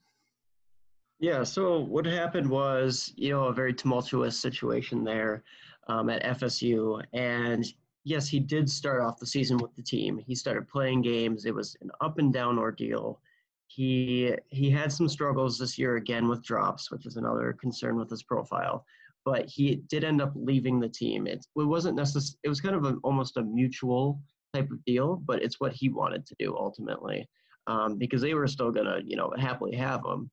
Yeah. 1.19 1.43
So 1.43 1.79
what 1.79 2.05
happened 2.05 2.47
was, 2.49 3.11
you 3.15 3.31
know, 3.31 3.45
a 3.45 3.53
very 3.53 3.73
tumultuous 3.73 4.39
situation 4.39 5.03
there 5.03 5.43
um, 5.87 6.09
at 6.09 6.23
FSU, 6.23 7.03
and 7.13 7.65
yes, 8.03 8.27
he 8.27 8.39
did 8.39 8.69
start 8.69 9.01
off 9.01 9.19
the 9.19 9.25
season 9.25 9.57
with 9.57 9.75
the 9.75 9.81
team. 9.81 10.17
He 10.17 10.35
started 10.35 10.67
playing 10.67 11.01
games. 11.01 11.45
It 11.45 11.55
was 11.55 11.75
an 11.81 11.89
up 12.01 12.19
and 12.19 12.31
down 12.31 12.59
ordeal. 12.59 13.19
He 13.67 14.33
he 14.49 14.69
had 14.69 14.91
some 14.91 15.09
struggles 15.09 15.57
this 15.57 15.77
year 15.77 15.95
again 15.95 16.27
with 16.27 16.43
drops, 16.43 16.91
which 16.91 17.05
is 17.05 17.17
another 17.17 17.53
concern 17.59 17.97
with 17.97 18.09
his 18.09 18.23
profile. 18.23 18.85
But 19.25 19.45
he 19.45 19.77
did 19.89 20.03
end 20.03 20.21
up 20.21 20.31
leaving 20.35 20.79
the 20.79 20.87
team. 20.87 21.27
It, 21.27 21.45
it 21.57 21.63
wasn't 21.63 21.97
necessary. 21.97 22.39
It 22.43 22.49
was 22.49 22.61
kind 22.61 22.75
of 22.75 22.85
a, 22.85 22.95
almost 23.03 23.37
a 23.37 23.43
mutual 23.43 24.21
type 24.53 24.71
of 24.71 24.83
deal, 24.85 25.17
but 25.25 25.41
it's 25.43 25.59
what 25.59 25.73
he 25.73 25.89
wanted 25.89 26.25
to 26.27 26.35
do 26.39 26.55
ultimately, 26.55 27.27
um, 27.65 27.97
because 27.97 28.21
they 28.21 28.35
were 28.35 28.47
still 28.47 28.71
gonna 28.71 28.99
you 29.03 29.17
know 29.17 29.33
happily 29.37 29.75
have 29.75 30.05
him. 30.05 30.29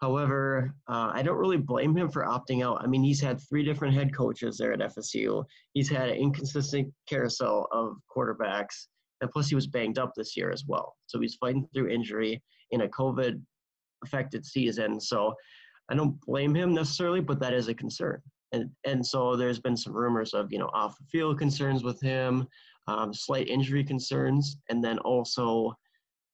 However, 0.00 0.74
uh, 0.88 1.10
I 1.12 1.22
don't 1.22 1.36
really 1.36 1.58
blame 1.58 1.96
him 1.96 2.10
for 2.10 2.24
opting 2.24 2.64
out. 2.64 2.82
I 2.82 2.86
mean, 2.86 3.02
he's 3.02 3.20
had 3.20 3.38
three 3.40 3.62
different 3.62 3.94
head 3.94 4.14
coaches 4.14 4.56
there 4.56 4.72
at 4.72 4.80
FSU. 4.80 5.44
He's 5.74 5.90
had 5.90 6.08
an 6.08 6.16
inconsistent 6.16 6.92
carousel 7.06 7.68
of 7.70 7.96
quarterbacks, 8.14 8.86
and 9.20 9.30
plus 9.30 9.48
he 9.48 9.54
was 9.54 9.66
banged 9.66 9.98
up 9.98 10.12
this 10.16 10.36
year 10.38 10.50
as 10.50 10.64
well. 10.66 10.96
So 11.06 11.20
he's 11.20 11.34
fighting 11.34 11.68
through 11.74 11.90
injury 11.90 12.42
in 12.70 12.82
a 12.82 12.88
COVID 12.88 13.42
affected 14.02 14.46
season. 14.46 14.98
So 15.00 15.34
I 15.90 15.94
don't 15.94 16.18
blame 16.22 16.54
him 16.54 16.72
necessarily, 16.72 17.20
but 17.20 17.38
that 17.40 17.52
is 17.52 17.68
a 17.68 17.74
concern. 17.74 18.22
And 18.52 18.70
and 18.86 19.06
so 19.06 19.36
there's 19.36 19.60
been 19.60 19.76
some 19.76 19.92
rumors 19.92 20.32
of 20.32 20.50
you 20.50 20.58
know 20.58 20.70
off 20.72 20.96
the 20.96 21.04
field 21.12 21.38
concerns 21.38 21.84
with 21.84 22.00
him, 22.00 22.48
um, 22.88 23.12
slight 23.12 23.48
injury 23.48 23.84
concerns, 23.84 24.56
and 24.70 24.82
then 24.82 24.98
also 25.00 25.74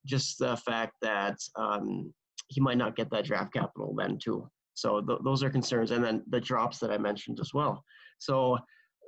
just 0.06 0.38
the 0.38 0.56
fact 0.58 0.92
that 1.02 1.36
um, 1.56 2.14
he 2.48 2.60
might 2.60 2.78
not 2.78 2.96
get 2.96 3.10
that 3.10 3.24
draft 3.24 3.52
capital 3.52 3.94
then 3.96 4.18
too. 4.22 4.48
So 4.74 5.00
th- 5.00 5.20
those 5.24 5.42
are 5.42 5.50
concerns, 5.50 5.90
and 5.90 6.04
then 6.04 6.22
the 6.28 6.40
drops 6.40 6.78
that 6.78 6.90
I 6.90 6.98
mentioned 6.98 7.40
as 7.40 7.52
well. 7.54 7.82
So, 8.18 8.58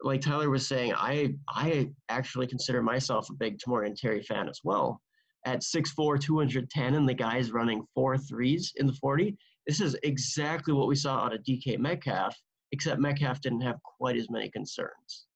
like 0.02 0.20
Tyler 0.20 0.50
was 0.50 0.66
saying, 0.66 0.94
I 0.96 1.34
I 1.48 1.90
actually 2.08 2.46
consider 2.46 2.82
myself 2.82 3.28
a 3.30 3.34
big 3.34 3.58
Tamorrion 3.58 3.94
Terry 3.94 4.22
fan 4.22 4.48
as 4.48 4.60
well. 4.64 5.00
At 5.46 5.60
6'4", 5.60 6.20
210, 6.20 6.94
and 6.94 7.08
the 7.08 7.14
guy's 7.14 7.52
running 7.52 7.84
four 7.94 8.18
threes 8.18 8.72
in 8.76 8.86
the 8.86 8.92
40. 8.94 9.36
This 9.66 9.80
is 9.80 9.96
exactly 10.02 10.74
what 10.74 10.88
we 10.88 10.96
saw 10.96 11.24
out 11.24 11.34
of 11.34 11.42
DK 11.42 11.78
Metcalf, 11.78 12.36
except 12.72 13.00
Metcalf 13.00 13.40
didn't 13.40 13.60
have 13.60 13.76
quite 13.82 14.16
as 14.16 14.28
many 14.30 14.50
concerns. 14.50 15.26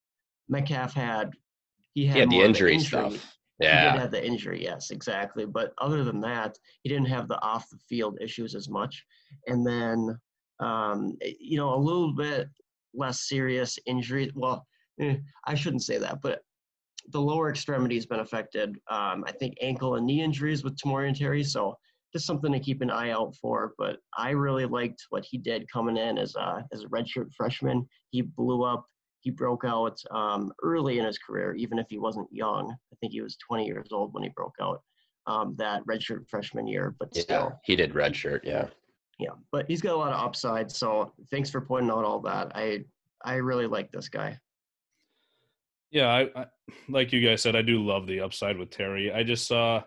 Metcalf 0.49 0.93
had 0.93 1.31
he 1.95 2.07
had, 2.07 2.31
the 2.31 2.41
injury, 2.41 2.75
injury 2.75 2.79
stuff. 2.79 3.37
Yeah. 3.63 3.87
He 3.87 3.93
did 3.93 4.01
have 4.01 4.11
the 4.11 4.25
injury, 4.25 4.63
yes, 4.63 4.91
exactly. 4.91 5.47
But 5.47 5.73
other 5.79 6.05
than 6.05 6.21
that, 6.21 6.59
he 6.83 6.89
didn't 6.89 7.09
have 7.09 7.29
the 7.29 7.41
off 7.43 7.69
the 7.71 7.79
field 7.89 8.19
issues 8.21 8.55
as 8.55 8.69
much. 8.69 9.05
And 9.47 9.67
then, 9.67 10.19
um, 10.61 11.17
eh, 11.23 11.33
you 11.41 11.57
know, 11.57 11.75
a 11.75 11.77
little 11.77 12.15
bit 12.15 12.49
less 12.95 13.29
serious 13.29 13.79
injury. 13.87 14.31
Well, 14.35 14.67
eh, 15.01 15.17
I 15.47 15.55
shouldn't 15.55 15.83
say 15.83 15.99
that, 15.99 16.21
but 16.23 16.43
the 17.09 17.21
lower 17.21 17.51
extremity 17.51 17.97
has 17.97 18.07
been 18.07 18.21
affected. 18.21 18.71
Um, 18.91 19.25
I 19.27 19.33
think 19.33 19.57
ankle 19.61 19.97
and 19.97 20.07
knee 20.07 20.23
injuries 20.23 20.63
with 20.63 20.77
Tamorrion 20.77 21.09
and 21.09 21.17
Terry. 21.17 21.43
So 21.43 21.77
just 22.13 22.27
something 22.27 22.53
to 22.53 22.61
keep 22.61 22.83
an 22.83 22.91
eye 22.91 23.11
out 23.11 23.35
for. 23.37 23.75
But 23.79 23.99
I 24.17 24.31
really 24.31 24.67
liked 24.67 25.07
what 25.11 25.25
he 25.25 25.39
did 25.39 25.71
coming 25.71 25.97
in 25.97 26.19
as 26.19 26.35
a 26.37 26.65
as 26.73 26.85
a 26.85 26.89
redshirt 26.89 27.33
freshman. 27.37 27.87
He 28.11 28.23
blew 28.23 28.63
up. 28.63 28.87
He 29.23 29.31
broke 29.31 29.65
out 29.65 30.03
um, 30.11 30.53
early 30.63 30.99
in 30.99 31.05
his 31.05 31.17
career, 31.17 31.55
even 31.55 31.79
if 31.79 31.87
he 31.89 31.99
wasn't 31.99 32.29
young. 32.33 32.71
I 32.71 32.97
think 33.01 33.13
he 33.13 33.21
was 33.21 33.37
20 33.37 33.65
years 33.65 33.89
old 33.93 34.13
when 34.13 34.25
he 34.25 34.31
broke 34.31 34.57
out 34.61 34.83
um, 35.29 35.55
that 35.59 35.87
redshirt 35.87 36.29
freshman 36.29 36.67
year. 36.67 36.95
But 36.99 37.11
Yeah. 37.15 37.23
still, 37.23 37.61
He 37.65 37.77
did 37.77 37.93
redshirt. 37.95 38.41
Yeah. 38.43 38.67
yeah. 39.21 39.31
But 39.53 39.67
he's 39.69 39.81
got 39.81 39.95
a 39.95 39.97
lot 39.97 40.13
of 40.13 40.21
upside. 40.21 40.71
So 40.73 41.13
thanks 41.31 41.51
for 41.51 41.61
pointing 41.61 41.91
out 41.91 42.05
all 42.05 42.21
that. 42.21 42.53
I 42.57 42.85
I 43.25 43.35
really 43.37 43.69
like 43.69 43.93
this 43.93 44.09
guy. 44.09 44.37
Yeah, 45.93 46.09
I, 46.09 46.31
I 46.35 46.47
like 46.89 47.13
you 47.13 47.25
guys 47.25 47.43
said, 47.43 47.55
I 47.55 47.63
do 47.63 47.85
love 47.85 48.09
the 48.09 48.21
upside 48.21 48.57
with 48.59 48.71
Terry. 48.71 49.13
I 49.13 49.23
just 49.23 49.47
saw 49.47 49.85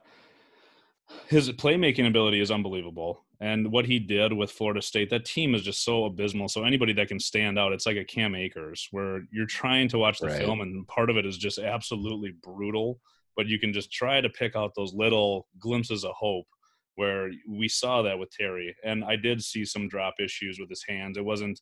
his 1.27 1.50
playmaking 1.51 2.07
ability 2.07 2.39
is 2.41 2.51
unbelievable. 2.51 3.25
And 3.41 3.71
what 3.71 3.85
he 3.85 4.00
did 4.00 4.31
with 4.31 4.51
Florida 4.51 4.81
State, 4.81 5.09
that 5.09 5.25
team 5.25 5.55
is 5.55 5.62
just 5.62 5.83
so 5.83 6.05
abysmal. 6.05 6.47
So 6.47 6.63
anybody 6.63 6.93
that 6.93 7.09
can 7.09 7.19
stand 7.19 7.59
out, 7.59 7.74
it's 7.74 7.85
like 7.85 7.97
a 7.97 8.05
Cam 8.05 8.33
Akers 8.33 8.88
where 8.91 9.21
you're 9.31 9.45
trying 9.45 9.89
to 9.89 9.97
watch 9.97 10.19
the 10.19 10.27
Right. 10.27 10.38
film 10.38 10.62
and 10.62 10.88
part 10.88 11.09
of 11.09 11.17
it 11.17 11.25
is 11.25 11.38
just 11.38 11.59
absolutely 11.59 12.33
brutal, 12.41 13.00
but 13.35 13.47
you 13.47 13.59
can 13.59 13.74
just 13.74 13.91
try 13.91 14.21
to 14.21 14.29
pick 14.29 14.55
out 14.55 14.71
those 14.75 14.93
little 14.93 15.47
glimpses 15.59 16.05
of 16.05 16.13
hope 16.15 16.47
where 16.95 17.29
we 17.50 17.67
saw 17.67 18.01
that 18.03 18.17
with 18.17 18.31
Terry. 18.31 18.74
And 18.85 19.03
I 19.03 19.17
did 19.17 19.43
see 19.43 19.65
some 19.65 19.89
drop 19.89 20.15
issues 20.19 20.57
with 20.59 20.69
his 20.69 20.83
hands. 20.88 21.17
It 21.17 21.25
wasn't 21.25 21.59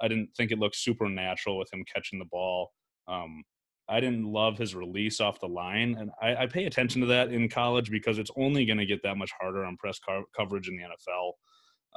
I 0.00 0.08
didn't 0.08 0.30
think 0.36 0.50
it 0.50 0.58
looked 0.58 0.76
supernatural 0.76 1.58
with 1.58 1.72
him 1.72 1.84
catching 1.84 2.18
the 2.18 2.24
ball. 2.24 2.72
Um, 3.06 3.44
I 3.88 4.00
didn't 4.00 4.24
love 4.24 4.56
his 4.56 4.74
release 4.74 5.20
off 5.20 5.40
the 5.40 5.48
line, 5.48 5.96
and 5.98 6.10
I, 6.20 6.44
I 6.44 6.46
pay 6.46 6.64
attention 6.64 7.00
to 7.00 7.06
that 7.08 7.32
in 7.32 7.48
college 7.48 7.90
because 7.90 8.18
it's 8.18 8.30
only 8.36 8.64
going 8.64 8.78
to 8.78 8.86
get 8.86 9.02
that 9.02 9.16
much 9.16 9.30
harder 9.40 9.64
on 9.64 9.76
press 9.76 9.98
co- 9.98 10.24
coverage 10.36 10.68
in 10.68 10.76
the 10.76 10.84
NFL. 10.84 11.32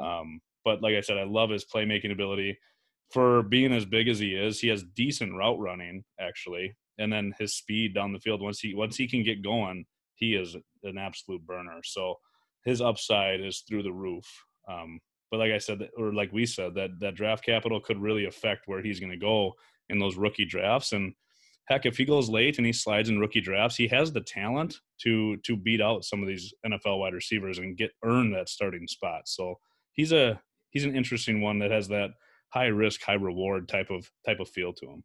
Um, 0.04 0.40
but 0.64 0.82
like 0.82 0.96
I 0.96 1.02
said, 1.02 1.18
I 1.18 1.24
love 1.24 1.52
his 1.52 1.66
playmaking 1.66 2.12
ability. 2.12 2.58
For 3.12 3.44
being 3.44 3.72
as 3.72 3.86
big 3.86 4.08
as 4.08 4.18
he 4.18 4.34
is, 4.34 4.60
he 4.60 4.68
has 4.70 4.84
decent 4.96 5.36
route 5.36 5.60
running 5.60 6.04
actually, 6.20 6.76
and 6.98 7.14
then 7.14 7.34
his 7.38 7.56
speed 7.56 7.94
down 7.94 8.12
the 8.12 8.20
field. 8.20 8.42
Once 8.42 8.60
he 8.60 8.74
once 8.74 8.98
he 8.98 9.08
can 9.08 9.24
get 9.24 9.44
going, 9.44 9.86
he 10.16 10.34
is 10.34 10.56
an 10.84 10.98
absolute 10.98 11.46
burner. 11.46 11.82
So 11.84 12.16
his 12.64 12.82
upside 12.82 13.42
is 13.42 13.64
through 13.68 13.84
the 13.84 13.94
roof. 13.94 14.26
Um, 14.68 15.00
but 15.30 15.40
like 15.40 15.52
I 15.52 15.60
said, 15.60 15.88
or 15.98 16.14
like 16.14 16.34
we 16.34 16.46
said, 16.46 16.74
that 16.76 17.00
that 17.00 17.16
draft 17.16 17.46
capital 17.46 17.80
could 17.80 18.02
really 18.02 18.26
affect 18.26 18.68
where 18.68 18.82
he's 18.82 19.00
going 19.00 19.12
to 19.12 19.18
go 19.18 19.54
in 19.90 20.00
those 20.00 20.18
rookie 20.18 20.46
drafts. 20.46 20.94
And 20.94 21.14
heck, 21.68 21.86
if 21.86 21.98
he 21.98 22.06
goes 22.06 22.30
late 22.30 22.58
and 22.58 22.66
he 22.66 22.74
slides 22.74 23.10
in 23.10 23.20
rookie 23.20 23.42
drafts, 23.42 23.78
he 23.78 23.88
has 23.88 24.12
the 24.12 24.22
talent 24.22 24.80
to 25.02 25.38
to 25.38 25.56
beat 25.56 25.82
out 25.82 26.06
some 26.06 26.22
of 26.22 26.28
these 26.28 26.54
NFL 26.66 27.00
wide 27.00 27.14
receivers 27.14 27.58
and 27.58 27.78
get 27.78 27.92
earn 28.04 28.32
that 28.32 28.50
starting 28.50 28.88
spot. 28.88 29.28
So 29.28 29.56
he's 29.94 30.12
a 30.12 30.40
he's 30.70 30.86
an 30.86 30.96
interesting 30.96 31.42
one 31.42 31.60
that 31.60 31.72
has 31.72 31.88
that 31.90 32.12
high 32.50 32.68
risk, 32.68 33.02
high 33.02 33.14
reward 33.14 33.68
type 33.68 33.90
of 33.90 34.10
type 34.26 34.40
of 34.40 34.50
feel 34.50 34.74
to 34.74 34.86
him. 34.86 35.04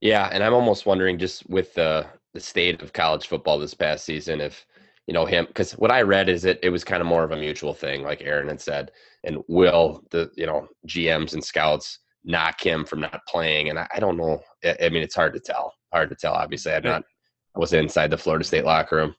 Yeah, 0.00 0.28
and 0.30 0.44
I'm 0.44 0.54
almost 0.54 0.86
wondering 0.86 1.18
just 1.18 1.48
with 1.48 1.74
the 1.74 2.06
the 2.34 2.40
state 2.40 2.82
of 2.82 2.92
college 2.92 3.26
football 3.26 3.58
this 3.58 3.74
past 3.74 4.04
season 4.04 4.40
if 4.40 4.66
you 5.06 5.14
know 5.14 5.24
him 5.24 5.46
because 5.46 5.72
what 5.72 5.92
I 5.92 6.02
read 6.02 6.28
is 6.28 6.44
it 6.44 6.58
it 6.62 6.70
was 6.70 6.84
kind 6.84 7.00
of 7.00 7.06
more 7.06 7.24
of 7.24 7.32
a 7.32 7.36
mutual 7.36 7.74
thing, 7.74 8.02
like 8.02 8.22
Aaron 8.22 8.48
had 8.48 8.60
said, 8.60 8.90
and 9.24 9.42
will 9.48 10.04
the 10.10 10.30
you 10.36 10.46
know 10.46 10.68
GMs 10.86 11.32
and 11.32 11.42
scouts 11.42 12.00
knock 12.24 12.60
him 12.60 12.84
from 12.84 13.00
not 13.00 13.20
playing, 13.28 13.70
and 13.70 13.78
I, 13.78 13.86
I 13.94 14.00
don't 14.00 14.16
know. 14.16 14.40
I, 14.64 14.76
I 14.82 14.88
mean, 14.88 15.02
it's 15.02 15.14
hard 15.14 15.34
to 15.34 15.40
tell. 15.40 15.74
Hard 15.92 16.10
to 16.10 16.16
tell. 16.16 16.32
Obviously, 16.32 16.72
I'm 16.72 16.82
not. 16.82 17.04
I 17.54 17.58
was 17.58 17.72
inside 17.72 18.10
the 18.10 18.18
Florida 18.18 18.44
State 18.44 18.64
locker 18.64 18.96
room. 18.96 19.14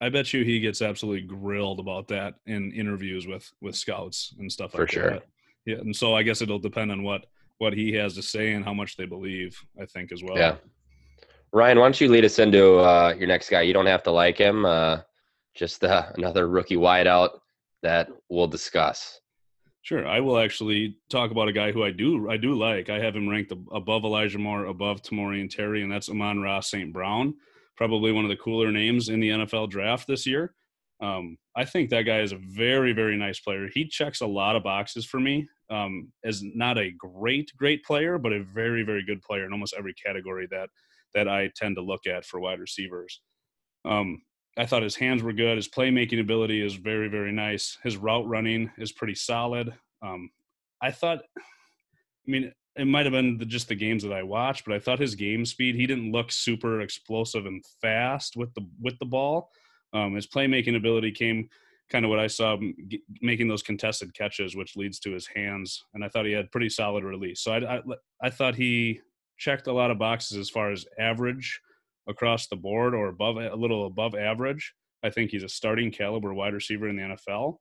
I 0.00 0.08
bet 0.08 0.32
you 0.32 0.44
he 0.44 0.60
gets 0.60 0.82
absolutely 0.82 1.26
grilled 1.26 1.80
about 1.80 2.06
that 2.08 2.34
in 2.46 2.72
interviews 2.72 3.26
with 3.26 3.50
with 3.60 3.74
scouts 3.74 4.34
and 4.38 4.50
stuff 4.50 4.72
For 4.72 4.82
like 4.82 4.90
sure. 4.90 5.10
that. 5.10 5.26
Yeah, 5.64 5.76
and 5.76 5.94
so 5.94 6.14
I 6.14 6.22
guess 6.22 6.42
it'll 6.42 6.58
depend 6.58 6.92
on 6.92 7.02
what 7.02 7.26
what 7.58 7.72
he 7.72 7.92
has 7.94 8.14
to 8.14 8.22
say 8.22 8.52
and 8.52 8.64
how 8.64 8.74
much 8.74 8.96
they 8.96 9.06
believe. 9.06 9.58
I 9.80 9.86
think 9.86 10.12
as 10.12 10.22
well. 10.22 10.36
Yeah. 10.36 10.56
Ryan, 11.52 11.78
why 11.78 11.84
don't 11.86 12.00
you 12.00 12.08
lead 12.10 12.26
us 12.26 12.38
into 12.38 12.78
uh, 12.78 13.14
your 13.18 13.26
next 13.26 13.48
guy? 13.48 13.62
You 13.62 13.72
don't 13.72 13.86
have 13.86 14.02
to 14.02 14.10
like 14.10 14.36
him. 14.36 14.66
Uh, 14.66 14.98
just 15.54 15.82
uh, 15.82 16.06
another 16.16 16.46
rookie 16.46 16.76
wideout 16.76 17.30
that 17.82 18.08
we'll 18.28 18.46
discuss. 18.46 19.20
Sure, 19.82 20.06
I 20.06 20.20
will 20.20 20.38
actually 20.38 20.96
talk 21.08 21.30
about 21.30 21.48
a 21.48 21.52
guy 21.52 21.72
who 21.72 21.82
I 21.84 21.90
do 21.90 22.30
I 22.30 22.36
do 22.36 22.54
like. 22.54 22.90
I 22.90 22.98
have 22.98 23.16
him 23.16 23.28
ranked 23.28 23.52
above 23.72 24.04
Elijah 24.04 24.38
Moore, 24.38 24.66
above 24.66 25.02
Tamorrion 25.02 25.48
Terry, 25.48 25.82
and 25.82 25.90
that's 25.90 26.10
Amon-Ra 26.10 26.60
St. 26.60 26.92
Brown. 26.92 27.34
Probably 27.76 28.12
one 28.12 28.24
of 28.24 28.28
the 28.28 28.36
cooler 28.36 28.70
names 28.72 29.08
in 29.08 29.20
the 29.20 29.30
NFL 29.30 29.70
draft 29.70 30.06
this 30.06 30.26
year. 30.26 30.54
Um, 31.00 31.38
I 31.56 31.64
think 31.64 31.90
that 31.90 32.02
guy 32.02 32.20
is 32.20 32.32
a 32.32 32.38
very 32.38 32.92
very 32.92 33.16
nice 33.16 33.38
player. 33.40 33.68
He 33.72 33.86
checks 33.86 34.20
a 34.20 34.26
lot 34.26 34.56
of 34.56 34.64
boxes 34.64 35.06
for 35.06 35.20
me. 35.20 35.48
Um, 35.70 36.12
as 36.24 36.42
not 36.42 36.76
a 36.78 36.90
great 36.90 37.50
great 37.56 37.84
player, 37.84 38.18
but 38.18 38.32
a 38.32 38.42
very 38.42 38.82
very 38.82 39.04
good 39.04 39.22
player 39.22 39.46
in 39.46 39.52
almost 39.52 39.74
every 39.78 39.94
category 39.94 40.48
that 40.50 40.68
that 41.14 41.28
I 41.28 41.50
tend 41.56 41.76
to 41.76 41.82
look 41.82 42.06
at 42.06 42.24
for 42.26 42.40
wide 42.40 42.60
receivers. 42.60 43.20
Um, 43.84 44.22
I 44.58 44.66
thought 44.66 44.82
his 44.82 44.96
hands 44.96 45.22
were 45.22 45.32
good. 45.32 45.56
His 45.56 45.68
playmaking 45.68 46.20
ability 46.20 46.60
is 46.60 46.74
very, 46.74 47.08
very 47.08 47.30
nice. 47.30 47.78
His 47.84 47.96
route 47.96 48.26
running 48.26 48.70
is 48.76 48.90
pretty 48.90 49.14
solid. 49.14 49.72
Um, 50.02 50.30
I 50.82 50.90
thought, 50.90 51.20
I 51.36 51.40
mean, 52.26 52.52
it 52.76 52.86
might 52.86 53.06
have 53.06 53.12
been 53.12 53.38
the, 53.38 53.44
just 53.44 53.68
the 53.68 53.76
games 53.76 54.02
that 54.02 54.12
I 54.12 54.24
watched, 54.24 54.64
but 54.64 54.74
I 54.74 54.80
thought 54.80 54.98
his 54.98 55.14
game 55.14 55.44
speed. 55.46 55.76
He 55.76 55.86
didn't 55.86 56.12
look 56.12 56.32
super 56.32 56.80
explosive 56.80 57.46
and 57.46 57.64
fast 57.80 58.36
with 58.36 58.52
the 58.54 58.66
with 58.80 58.98
the 58.98 59.06
ball. 59.06 59.50
Um, 59.92 60.14
his 60.14 60.26
playmaking 60.26 60.76
ability 60.76 61.12
came 61.12 61.48
kind 61.88 62.04
of 62.04 62.10
what 62.10 62.20
I 62.20 62.26
saw 62.26 62.56
g- 62.56 63.02
making 63.22 63.48
those 63.48 63.62
contested 63.62 64.12
catches, 64.12 64.54
which 64.54 64.76
leads 64.76 64.98
to 65.00 65.12
his 65.12 65.26
hands. 65.26 65.84
And 65.94 66.04
I 66.04 66.08
thought 66.08 66.26
he 66.26 66.32
had 66.32 66.52
pretty 66.52 66.68
solid 66.68 67.04
release. 67.04 67.40
So 67.40 67.52
I, 67.52 67.76
I, 67.76 67.80
I 68.22 68.30
thought 68.30 68.54
he 68.54 69.00
checked 69.38 69.68
a 69.68 69.72
lot 69.72 69.90
of 69.90 69.98
boxes 69.98 70.36
as 70.36 70.50
far 70.50 70.70
as 70.70 70.84
average 70.98 71.60
across 72.08 72.48
the 72.48 72.56
board 72.56 72.94
or 72.94 73.08
above 73.08 73.36
a 73.36 73.54
little 73.54 73.86
above 73.86 74.14
average. 74.14 74.72
I 75.02 75.10
think 75.10 75.30
he's 75.30 75.44
a 75.44 75.48
starting 75.48 75.92
caliber 75.92 76.34
wide 76.34 76.54
receiver 76.54 76.88
in 76.88 76.96
the 76.96 77.16
NFL, 77.16 77.56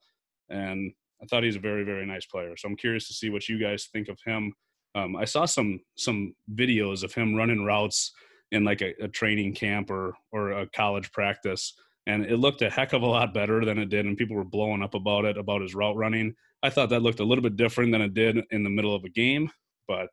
and 0.50 0.92
I 1.22 1.25
thought 1.25 1.44
he's 1.44 1.56
a 1.56 1.60
very 1.60 1.84
very 1.84 2.06
nice 2.06 2.25
player. 2.25 2.56
So 2.58 2.68
I'm 2.68 2.77
curious 2.77 3.08
to 3.08 3.13
see 3.13 3.30
what 3.30 3.48
you 3.48 3.60
guys 3.60 3.89
think 3.92 4.08
of 4.08 4.20
him. 4.25 4.54
Um, 4.96 5.16
I 5.16 5.25
saw 5.25 5.46
some 5.46 5.80
some 5.98 6.34
videos 6.54 7.04
of 7.04 7.13
him 7.13 7.36
running 7.36 7.63
routes 7.63 8.12
in 8.51 8.63
like 8.63 8.82
a, 8.82 8.94
a 9.04 9.08
training 9.08 9.54
camp 9.54 9.92
or 9.92 10.16
or 10.32 10.51
a 10.51 10.70
college 10.70 11.12
practice, 11.12 11.74
and 12.08 12.25
it 12.25 12.38
looked 12.38 12.62
a 12.62 12.70
heck 12.70 12.94
of 12.94 13.04
a 13.04 13.08
lot 13.08 13.34
better 13.34 13.63
than 13.66 13.77
it 13.77 13.89
did, 13.89 14.06
and 14.06 14.18
people 14.18 14.36
were 14.36 14.44
blowing 14.44 14.82
up 14.82 14.96
about 14.96 15.25
it 15.25 15.38
about 15.38 15.62
his 15.62 15.75
route 15.75 15.98
running. 15.98 16.34
I 16.63 16.72
thought 16.72 16.89
that 16.89 17.04
looked 17.04 17.20
a 17.20 17.25
little 17.25 17.44
bit 17.44 17.56
different 17.56 17.92
than 17.92 18.01
it 18.01 18.16
did 18.16 18.39
in 18.50 18.63
the 18.63 18.70
middle 18.70 18.96
of 18.96 19.04
a 19.04 19.10
game, 19.10 19.51
but 19.88 20.10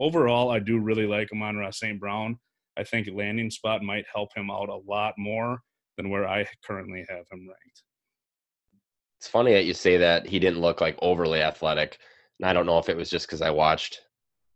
overall, 0.00 0.50
I 0.50 0.58
do 0.58 0.78
really 0.78 1.06
like 1.06 1.30
Amon-Ra 1.32 1.70
St. 1.70 2.00
Brown. 2.00 2.38
I 2.76 2.84
think 2.84 3.08
landing 3.12 3.50
spot 3.50 3.82
might 3.82 4.04
help 4.12 4.30
him 4.36 4.50
out 4.50 4.68
a 4.68 4.76
lot 4.76 5.14
more 5.16 5.60
than 5.96 6.10
where 6.10 6.28
I 6.28 6.46
currently 6.66 7.04
have 7.08 7.24
him 7.30 7.46
ranked. 7.46 7.82
It's 9.20 9.28
funny 9.28 9.52
that 9.52 9.64
you 9.64 9.74
say 9.74 9.96
that 9.96 10.26
he 10.26 10.38
didn't 10.38 10.60
look 10.60 10.80
like 10.80 10.98
overly 11.00 11.40
athletic. 11.40 11.98
And 12.38 12.48
I 12.48 12.52
don't 12.52 12.66
know 12.66 12.78
if 12.78 12.88
it 12.88 12.96
was 12.96 13.08
just 13.08 13.26
because 13.26 13.42
I 13.42 13.50
watched 13.50 14.00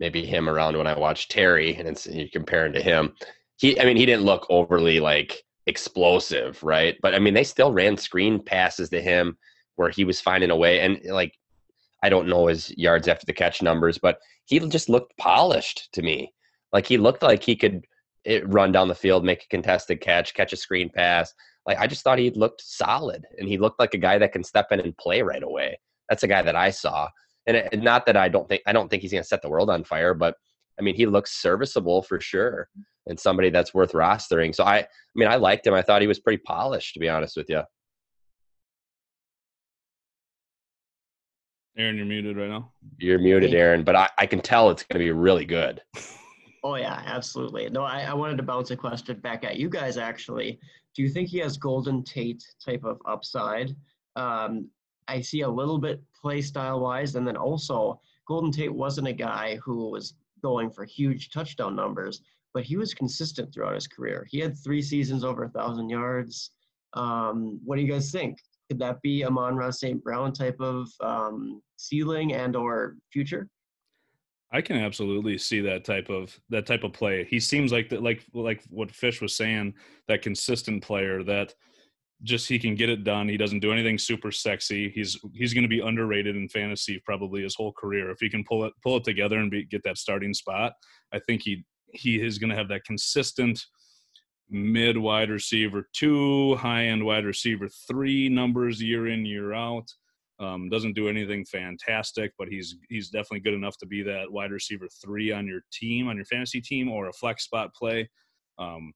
maybe 0.01 0.25
him 0.25 0.49
around 0.49 0.77
when 0.77 0.87
I 0.87 0.99
watched 0.99 1.31
Terry 1.31 1.75
and 1.75 1.89
it's 1.89 2.07
you're 2.07 2.29
comparing 2.33 2.73
to 2.75 2.83
him. 2.83 3.15
He 3.57 3.81
I 3.81 3.85
mean 3.85 3.97
he 3.97 4.07
didn't 4.07 4.27
look 4.27 4.47
overly 4.51 5.01
like 5.01 5.43
explosive, 5.67 6.63
right? 6.63 6.97
But 7.03 7.15
I 7.15 7.19
mean 7.19 7.35
they 7.35 7.45
still 7.45 7.73
ran 7.73 7.97
screen 7.97 8.43
passes 8.43 8.91
to 8.91 9.01
him 9.01 9.39
where 9.77 9.91
he 9.91 10.05
was 10.05 10.21
finding 10.21 10.51
a 10.51 10.57
way 10.57 10.81
and 10.81 11.01
like 11.07 11.33
I 12.03 12.09
don't 12.09 12.29
know 12.29 12.47
his 12.47 12.71
yards 12.77 13.09
after 13.09 13.27
the 13.27 13.33
catch 13.33 13.63
numbers, 13.63 13.99
but 13.99 14.19
he 14.45 14.61
just 14.69 14.89
looked 14.89 15.17
polished 15.17 15.89
to 15.93 16.03
me. 16.03 16.33
Like 16.73 16.87
he 16.87 16.97
looked 16.97 17.23
like 17.23 17.43
he 17.43 17.57
could 17.57 17.87
it, 18.25 18.49
run 18.49 18.73
down 18.73 18.89
the 18.89 18.95
field, 18.95 19.25
make 19.25 19.45
a 19.45 19.49
contested 19.49 20.01
catch, 20.01 20.35
catch 20.35 20.53
a 20.53 20.57
screen 20.57 20.91
pass. 20.95 21.33
Like 21.67 21.79
I 21.79 21.87
just 21.87 22.03
thought 22.03 22.19
he 22.19 22.31
looked 22.31 22.63
solid, 22.63 23.25
and 23.39 23.49
he 23.49 23.59
looked 23.59 23.79
like 23.79 23.95
a 23.95 23.99
guy 23.99 24.19
that 24.19 24.33
can 24.33 24.45
step 24.45 24.73
in 24.73 24.81
and 24.81 24.97
play 24.97 25.23
right 25.23 25.43
away. 25.43 25.79
That's 26.09 26.23
a 26.23 26.29
guy 26.29 26.43
that 26.43 26.57
I 26.57 26.71
saw, 26.71 27.09
and 27.47 27.57
uh, 27.57 27.63
it, 27.73 27.83
not 27.83 28.07
that 28.07 28.17
I 28.17 28.29
don't 28.29 28.49
think 28.49 28.63
I 28.67 28.73
don't 28.73 28.89
think 28.89 29.03
he's 29.03 29.13
going 29.13 29.23
to 29.23 29.29
set 29.29 29.43
the 29.43 29.51
world 29.51 29.71
on 29.71 29.85
fire, 29.85 30.15
but 30.15 30.35
I 30.79 30.83
mean 30.83 30.95
he 30.95 31.07
looks 31.07 31.41
serviceable 31.43 32.03
for 32.03 32.21
sure, 32.21 32.69
and 33.07 33.19
somebody 33.21 33.51
that's 33.51 33.75
worth 33.75 33.93
rostering. 33.93 34.55
So 34.55 34.65
I, 34.65 34.79
I 34.79 34.87
mean 35.15 35.29
I 35.29 35.37
liked 35.37 35.67
him. 35.67 35.75
I 35.75 35.83
thought 35.83 36.01
he 36.01 36.09
was 36.09 36.21
pretty 36.21 36.39
polished, 36.39 36.95
to 36.95 37.01
be 37.01 37.09
honest 37.09 37.37
with 37.37 37.51
you. 37.51 37.63
Aaron, 41.77 41.97
you're 41.97 42.07
muted 42.07 42.37
right 42.37 42.49
now. 42.49 42.73
You're 42.99 43.21
muted, 43.21 43.55
Aaron, 43.55 43.85
but 43.85 43.95
I, 43.95 44.09
I 44.19 44.27
can 44.27 44.41
tell 44.41 44.71
it's 44.71 44.83
going 44.83 44.99
to 44.99 45.05
be 45.05 45.13
really 45.13 45.45
good. 45.45 45.81
Oh 46.65 46.75
yeah, 46.75 47.03
absolutely. 47.07 47.69
No, 47.71 47.83
I, 47.83 48.03
I 48.03 48.15
wanted 48.15 48.37
to 48.39 48.43
bounce 48.43 48.71
a 48.71 48.77
question 48.77 49.21
back 49.21 49.45
at 49.45 49.57
you 49.57 49.69
guys. 49.69 49.97
Actually, 49.97 50.59
do 50.95 51.03
you 51.03 51.09
think 51.09 51.29
he 51.29 51.39
has 51.39 51.57
Golden 51.57 52.03
Tate 52.03 52.45
type 52.65 52.85
of 52.85 53.01
upside? 53.07 53.77
Um, 54.17 54.69
I 55.07 55.21
see 55.21 55.43
a 55.43 55.49
little 55.49 55.79
bit 55.79 56.03
play 56.21 56.43
style 56.43 56.81
wise, 56.81 57.15
and 57.15 57.27
then 57.27 57.37
also 57.37 58.01
Golden 58.27 58.51
Tate 58.51 58.75
wasn't 58.75 59.09
a 59.09 59.13
guy 59.13 59.57
who 59.65 59.91
was 59.91 60.15
going 60.43 60.71
for 60.71 60.85
huge 60.85 61.31
touchdown 61.31 61.77
numbers, 61.77 62.23
but 62.53 62.65
he 62.65 62.77
was 62.77 62.95
consistent 62.95 63.53
throughout 63.53 63.75
his 63.75 63.87
career. 63.87 64.27
He 64.31 64.39
had 64.39 64.59
three 64.59 64.83
seasons 64.83 65.25
over 65.25 65.45
a 65.45 65.51
thousand 65.51 65.89
yards. 65.89 66.51
Um, 66.95 67.61
what 67.65 67.77
do 67.77 67.83
you 67.83 67.91
guys 67.91 68.11
think? 68.11 68.39
Could 68.69 68.79
that 68.81 69.01
be 69.03 69.25
Amon-Ra 69.25 69.71
St. 69.71 70.03
Brown 70.03 70.33
type 70.33 70.61
of 70.61 70.89
um, 71.01 71.63
ceiling 71.77 72.35
and 72.35 72.55
or 72.55 72.97
future? 73.13 73.49
I 74.51 74.63
can 74.63 74.77
absolutely 74.77 75.37
see 75.37 75.61
that 75.61 75.85
type 75.85 76.09
of 76.09 76.39
that 76.49 76.67
type 76.67 76.85
of 76.85 76.93
play. 76.93 77.25
He 77.25 77.39
seems 77.39 77.71
like 77.71 77.91
that, 77.91 78.03
like 78.03 78.25
like 78.33 78.63
what 78.71 78.91
Fish 78.91 79.21
was 79.21 79.37
saying, 79.37 79.75
that 80.09 80.23
consistent 80.23 80.83
player 80.83 81.23
that 81.25 81.55
just 82.23 82.49
he 82.49 82.59
can 82.59 82.75
get 82.75 82.89
it 82.89 83.05
done. 83.05 83.29
He 83.29 83.37
doesn't 83.37 83.61
do 83.61 83.73
anything 83.73 83.99
super 83.99 84.33
sexy. 84.33 84.91
He's 84.91 85.19
he's 85.35 85.55
going 85.55 85.63
to 85.63 85.69
be 85.69 85.81
underrated 85.81 86.35
in 86.35 86.49
fantasy 86.49 87.01
probably 87.05 87.43
his 87.43 87.55
whole 87.55 87.73
career. 87.73 88.11
If 88.11 88.19
he 88.21 88.31
can 88.31 88.43
pull 88.45 88.65
it 88.65 88.73
pull 88.83 88.97
it 88.97 89.05
together 89.05 89.39
and 89.39 89.51
be, 89.51 89.65
get 89.65 89.83
that 89.85 89.99
starting 89.99 90.35
spot, 90.35 90.73
I 91.13 91.19
think 91.21 91.43
he 91.43 91.65
he 91.93 92.21
is 92.21 92.39
going 92.39 92.51
to 92.51 92.57
have 92.57 92.69
that 92.69 92.85
consistent 92.85 93.65
mid 94.51 94.97
wide 94.97 95.31
receiver 95.31 95.89
two, 95.93 96.57
high 96.57 96.85
end 96.85 97.05
wide 97.05 97.25
receiver 97.25 97.69
three 97.87 98.29
numbers 98.29 98.83
year 98.83 99.09
in 99.09 99.27
year 99.27 99.53
out. 99.53 99.89
Um, 100.41 100.69
doesn't 100.69 100.93
do 100.95 101.09
anything 101.09 101.45
fantastic, 101.45 102.33
but 102.39 102.47
he's 102.49 102.77
he's 102.89 103.11
definitely 103.11 103.41
good 103.41 103.55
enough 103.55 103.77
to 103.79 103.87
be 103.87 104.03
that 104.05 104.31
wide 104.31 104.53
receiver 104.53 104.87
three 105.03 105.33
on 105.33 105.47
your 105.49 105.63
team, 105.73 106.07
on 106.09 106.15
your 106.17 106.25
fantasy 106.27 106.61
team, 106.61 106.89
or 106.89 107.09
a 107.09 107.13
flex 107.13 107.45
spot 107.45 107.75
play. 107.75 108.09
Um, 108.59 108.93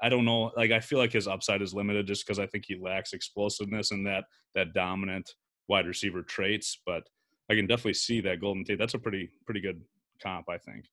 I 0.00 0.08
don't 0.08 0.24
know. 0.24 0.52
Like 0.56 0.70
I 0.70 0.78
feel 0.80 0.98
like 1.00 1.12
his 1.12 1.26
upside 1.26 1.60
is 1.60 1.74
limited 1.74 2.06
just 2.06 2.24
because 2.24 2.38
I 2.38 2.46
think 2.46 2.64
he 2.68 2.76
lacks 2.76 3.12
explosiveness 3.12 3.90
and 3.90 4.06
that 4.06 4.24
that 4.54 4.74
dominant 4.74 5.28
wide 5.68 5.86
receiver 5.86 6.22
traits. 6.22 6.80
But 6.86 7.02
I 7.50 7.54
can 7.54 7.66
definitely 7.66 7.94
see 7.94 8.20
that 8.20 8.40
Golden 8.40 8.64
Tate. 8.64 8.78
That's 8.78 8.94
a 8.94 8.98
pretty 8.98 9.30
pretty 9.44 9.60
good 9.60 9.80
comp, 10.22 10.48
I 10.48 10.58
think. 10.58 10.84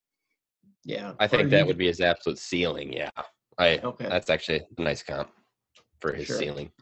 Yeah, 0.84 1.12
I 1.20 1.28
think 1.28 1.50
that 1.50 1.66
would 1.66 1.78
be 1.78 1.86
his 1.86 2.00
absolute 2.00 2.38
ceiling. 2.38 2.92
Yeah, 2.92 3.10
I. 3.58 3.78
Okay. 3.78 4.08
That's 4.08 4.30
actually 4.30 4.62
a 4.76 4.82
nice 4.82 5.02
comp 5.04 5.30
for 6.00 6.12
his 6.12 6.26
Sure. 6.26 6.38
ceiling. 6.38 6.72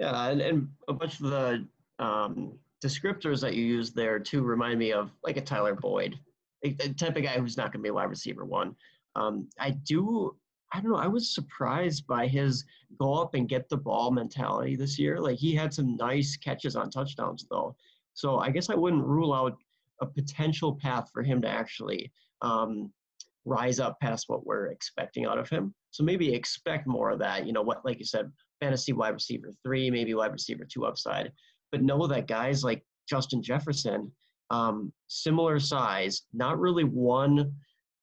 Yeah, 0.00 0.28
and, 0.28 0.40
and 0.40 0.68
a 0.88 0.94
bunch 0.94 1.20
of 1.20 1.26
the 1.26 1.66
um, 1.98 2.58
descriptors 2.82 3.42
that 3.42 3.54
you 3.54 3.62
use 3.62 3.90
there 3.90 4.18
too 4.18 4.42
remind 4.42 4.78
me 4.78 4.92
of 4.94 5.10
like 5.22 5.36
a 5.36 5.42
Tyler 5.42 5.74
Boyd, 5.74 6.18
a, 6.64 6.74
a 6.80 6.88
type 6.88 7.16
of 7.18 7.22
guy 7.22 7.38
who's 7.38 7.58
not 7.58 7.70
going 7.70 7.80
to 7.80 7.82
be 7.82 7.90
a 7.90 7.92
wide 7.92 8.08
receiver 8.08 8.46
one. 8.46 8.74
Um, 9.14 9.50
I 9.58 9.72
do, 9.72 10.34
I 10.72 10.80
don't 10.80 10.90
know, 10.92 10.96
I 10.96 11.06
was 11.06 11.34
surprised 11.34 12.06
by 12.06 12.26
his 12.26 12.64
go 12.98 13.12
up 13.12 13.34
and 13.34 13.46
get 13.46 13.68
the 13.68 13.76
ball 13.76 14.10
mentality 14.10 14.74
this 14.74 14.98
year. 14.98 15.20
Like 15.20 15.36
he 15.36 15.54
had 15.54 15.74
some 15.74 15.96
nice 15.96 16.34
catches 16.34 16.76
on 16.76 16.88
touchdowns 16.88 17.46
though. 17.50 17.76
So 18.14 18.38
I 18.38 18.48
guess 18.48 18.70
I 18.70 18.76
wouldn't 18.76 19.04
rule 19.04 19.34
out 19.34 19.58
a 20.00 20.06
potential 20.06 20.76
path 20.76 21.10
for 21.12 21.22
him 21.22 21.42
to 21.42 21.48
actually 21.48 22.10
um, 22.40 22.90
rise 23.44 23.78
up 23.78 24.00
past 24.00 24.30
what 24.30 24.46
we're 24.46 24.68
expecting 24.68 25.26
out 25.26 25.36
of 25.36 25.50
him. 25.50 25.74
So 25.90 26.04
maybe 26.04 26.32
expect 26.32 26.86
more 26.86 27.10
of 27.10 27.18
that. 27.18 27.46
You 27.46 27.52
know 27.52 27.60
what, 27.60 27.84
like 27.84 27.98
you 27.98 28.06
said, 28.06 28.32
fantasy 28.60 28.92
wide 28.92 29.14
receiver 29.14 29.52
three, 29.62 29.90
maybe 29.90 30.14
wide 30.14 30.32
receiver 30.32 30.64
two 30.64 30.86
upside. 30.86 31.32
But 31.72 31.82
know 31.82 32.06
that 32.06 32.26
guys 32.26 32.62
like 32.64 32.84
Justin 33.08 33.42
Jefferson, 33.42 34.12
um, 34.50 34.92
similar 35.08 35.58
size, 35.58 36.22
not 36.32 36.58
really 36.58 36.84
one 36.84 37.52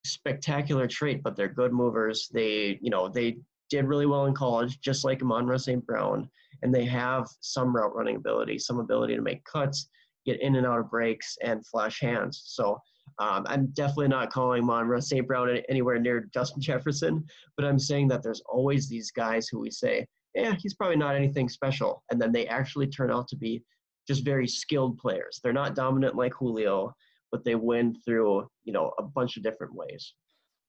spectacular 0.05 0.87
trait, 0.87 1.21
but 1.23 1.35
they're 1.35 1.47
good 1.47 1.73
movers. 1.73 2.29
They, 2.33 2.79
you 2.81 2.89
know, 2.89 3.09
they 3.09 3.37
did 3.69 3.85
really 3.85 4.05
well 4.05 4.25
in 4.25 4.33
college, 4.33 4.79
just 4.79 5.03
like 5.03 5.21
Amon-Ra 5.21 5.57
St. 5.57 5.85
Brown, 5.85 6.29
and 6.63 6.73
they 6.73 6.85
have 6.85 7.27
some 7.41 7.75
route 7.75 7.95
running 7.95 8.15
ability, 8.15 8.59
some 8.59 8.79
ability 8.79 9.15
to 9.15 9.21
make 9.21 9.43
cuts, 9.43 9.89
get 10.25 10.41
in 10.41 10.55
and 10.55 10.65
out 10.65 10.79
of 10.79 10.89
breaks, 10.89 11.37
and 11.43 11.65
flash 11.65 11.99
hands. 11.99 12.43
So 12.45 12.79
um, 13.19 13.45
I'm 13.47 13.67
definitely 13.67 14.09
not 14.09 14.31
calling 14.31 14.63
Amon-Ra 14.63 14.99
St. 14.99 15.27
Brown 15.27 15.49
anywhere 15.69 15.99
near 15.99 16.29
Justin 16.33 16.61
Jefferson, 16.61 17.25
but 17.55 17.65
I'm 17.65 17.79
saying 17.79 18.07
that 18.09 18.23
there's 18.23 18.41
always 18.47 18.87
these 18.87 19.11
guys 19.11 19.47
who 19.47 19.59
we 19.59 19.71
say, 19.71 20.07
yeah, 20.37 20.55
he's 20.61 20.75
probably 20.75 20.97
not 20.97 21.15
anything 21.15 21.49
special. 21.49 22.03
And 22.11 22.21
then 22.21 22.31
they 22.31 22.47
actually 22.47 22.87
turn 22.87 23.11
out 23.11 23.27
to 23.29 23.35
be 23.35 23.63
just 24.07 24.23
very 24.23 24.47
skilled 24.47 24.97
players. 24.97 25.39
They're 25.43 25.53
not 25.53 25.75
dominant 25.75 26.15
like 26.15 26.33
Julio, 26.33 26.93
but 27.31 27.43
they 27.43 27.55
win 27.55 27.97
through, 28.05 28.47
you 28.63 28.73
know, 28.73 28.93
a 28.99 29.03
bunch 29.03 29.37
of 29.37 29.43
different 29.43 29.73
ways. 29.73 30.13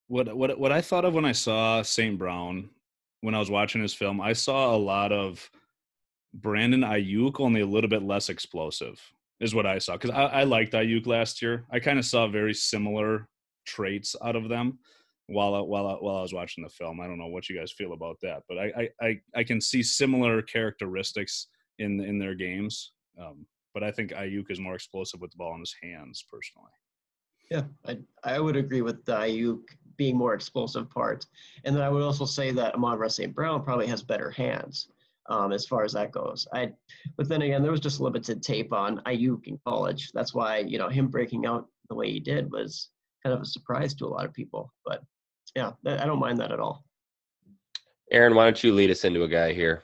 What 0.08 0.34
what 0.34 0.58
what 0.58 0.72
I 0.72 0.80
thought 0.80 1.04
of 1.04 1.14
when 1.14 1.26
I 1.26 1.32
saw 1.32 1.82
St. 1.82 2.18
Brown 2.18 2.70
when 3.20 3.34
I 3.34 3.38
was 3.38 3.50
watching 3.50 3.82
his 3.82 3.94
film, 3.94 4.20
I 4.20 4.32
saw 4.32 4.74
a 4.74 4.78
lot 4.78 5.12
of 5.12 5.50
Brandon 6.32 6.82
Aiyuk, 6.82 7.40
only 7.40 7.60
a 7.60 7.66
little 7.66 7.90
bit 7.90 8.02
less 8.02 8.28
explosive, 8.28 9.00
is 9.40 9.54
what 9.54 9.66
I 9.66 9.78
saw. 9.78 9.94
Because 9.94 10.10
I, 10.10 10.24
I 10.24 10.42
liked 10.44 10.72
Aiyuk 10.72 11.06
last 11.06 11.42
year. 11.42 11.64
I 11.70 11.80
kind 11.80 11.98
of 11.98 12.04
saw 12.04 12.28
very 12.28 12.54
similar 12.54 13.28
traits 13.66 14.14
out 14.24 14.36
of 14.36 14.48
them 14.48 14.78
while 15.28 15.54
I- 15.54 15.60
while 15.60 15.98
while 16.00 16.16
I 16.16 16.22
was 16.22 16.32
watching 16.32 16.64
the 16.64 16.70
film. 16.70 17.00
I 17.00 17.06
don't 17.06 17.18
know 17.18 17.26
what 17.26 17.48
you 17.48 17.56
guys 17.56 17.72
feel 17.72 17.92
about 17.92 18.18
that, 18.22 18.42
but 18.48 18.58
I 18.58 18.90
I, 19.00 19.20
I, 19.34 19.44
can 19.44 19.60
see 19.60 19.82
similar 19.82 20.42
characteristics 20.42 21.48
in 21.78 22.00
in 22.00 22.18
their 22.18 22.34
games. 22.34 22.92
Um, 23.20 23.46
but 23.74 23.82
I 23.82 23.92
think 23.92 24.12
Aiyuk 24.12 24.50
is 24.50 24.58
more 24.58 24.74
explosive 24.74 25.20
with 25.20 25.30
the 25.30 25.36
ball 25.36 25.54
in 25.54 25.60
his 25.60 25.74
hands, 25.82 26.24
personally. 26.30 26.72
Yeah, 27.50 27.64
I, 27.86 27.98
I 28.24 28.40
would 28.40 28.56
agree 28.56 28.82
with 28.82 29.04
the 29.04 29.16
Aiyuk 29.16 29.62
being 29.96 30.16
more 30.16 30.34
explosive 30.34 30.90
part. 30.90 31.26
And 31.64 31.74
then 31.74 31.82
I 31.82 31.88
would 31.88 32.02
also 32.02 32.24
say 32.24 32.50
that 32.52 32.74
Amon 32.74 33.08
St. 33.08 33.34
Brown 33.34 33.62
probably 33.62 33.86
has 33.86 34.02
better 34.02 34.30
hands 34.30 34.88
um, 35.28 35.52
as 35.52 35.66
far 35.66 35.84
as 35.84 35.92
that 35.92 36.12
goes. 36.12 36.46
I, 36.52 36.72
but 37.16 37.28
then 37.28 37.42
again, 37.42 37.62
there 37.62 37.70
was 37.70 37.80
just 37.80 38.00
limited 38.00 38.42
tape 38.42 38.72
on 38.72 39.00
Aiyuk 39.06 39.46
in 39.46 39.58
college. 39.66 40.10
That's 40.12 40.34
why, 40.34 40.58
you 40.58 40.78
know, 40.78 40.88
him 40.88 41.08
breaking 41.08 41.46
out 41.46 41.66
the 41.88 41.94
way 41.94 42.10
he 42.10 42.20
did 42.20 42.50
was 42.50 42.90
kind 43.22 43.34
of 43.34 43.42
a 43.42 43.46
surprise 43.46 43.94
to 43.94 44.06
a 44.06 44.08
lot 44.08 44.24
of 44.24 44.32
people. 44.32 44.72
But 44.84 45.02
yeah, 45.54 45.72
I 45.86 46.06
don't 46.06 46.20
mind 46.20 46.38
that 46.38 46.52
at 46.52 46.60
all. 46.60 46.84
Aaron, 48.10 48.34
why 48.34 48.44
don't 48.44 48.62
you 48.62 48.72
lead 48.72 48.90
us 48.90 49.04
into 49.04 49.24
a 49.24 49.28
guy 49.28 49.52
here? 49.52 49.82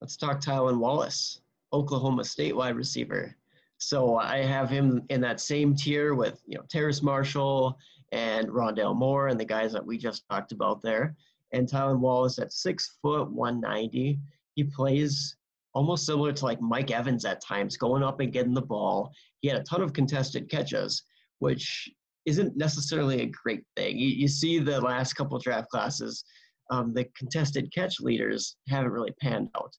Let's 0.00 0.16
talk 0.16 0.40
Tylan 0.40 0.78
Wallace, 0.78 1.40
Oklahoma 1.72 2.24
State 2.24 2.56
wide 2.56 2.76
receiver. 2.76 3.36
So 3.78 4.16
I 4.16 4.38
have 4.38 4.70
him 4.70 5.02
in 5.10 5.20
that 5.20 5.40
same 5.40 5.74
tier 5.74 6.14
with 6.14 6.40
you 6.46 6.56
know 6.56 6.64
Terrace 6.68 7.02
Marshall 7.02 7.78
and 8.12 8.48
Rondale 8.48 8.96
Moore 8.96 9.28
and 9.28 9.38
the 9.38 9.44
guys 9.44 9.72
that 9.72 9.84
we 9.84 9.98
just 9.98 10.24
talked 10.30 10.52
about 10.52 10.82
there. 10.82 11.14
And 11.52 11.68
Tylan 11.68 12.00
Wallace 12.00 12.38
at 12.38 12.52
six 12.52 12.96
foot 13.02 13.30
one 13.30 13.60
ninety, 13.60 14.18
he 14.54 14.64
plays 14.64 15.36
almost 15.74 16.06
similar 16.06 16.32
to 16.32 16.44
like 16.44 16.60
Mike 16.60 16.90
Evans 16.90 17.24
at 17.26 17.42
times, 17.42 17.76
going 17.76 18.02
up 18.02 18.20
and 18.20 18.32
getting 18.32 18.54
the 18.54 18.62
ball. 18.62 19.12
He 19.40 19.48
had 19.48 19.58
a 19.58 19.64
ton 19.64 19.82
of 19.82 19.92
contested 19.92 20.48
catches, 20.48 21.02
which 21.40 21.90
isn't 22.26 22.56
necessarily 22.56 23.22
a 23.22 23.26
great 23.26 23.62
thing. 23.76 23.96
You, 23.96 24.08
you 24.08 24.28
see 24.28 24.58
the 24.58 24.80
last 24.80 25.14
couple 25.14 25.38
draft 25.38 25.70
classes, 25.70 26.24
um, 26.70 26.92
the 26.92 27.06
contested 27.16 27.72
catch 27.72 28.00
leaders 28.00 28.56
haven't 28.68 28.90
really 28.90 29.14
panned 29.20 29.48
out. 29.56 29.72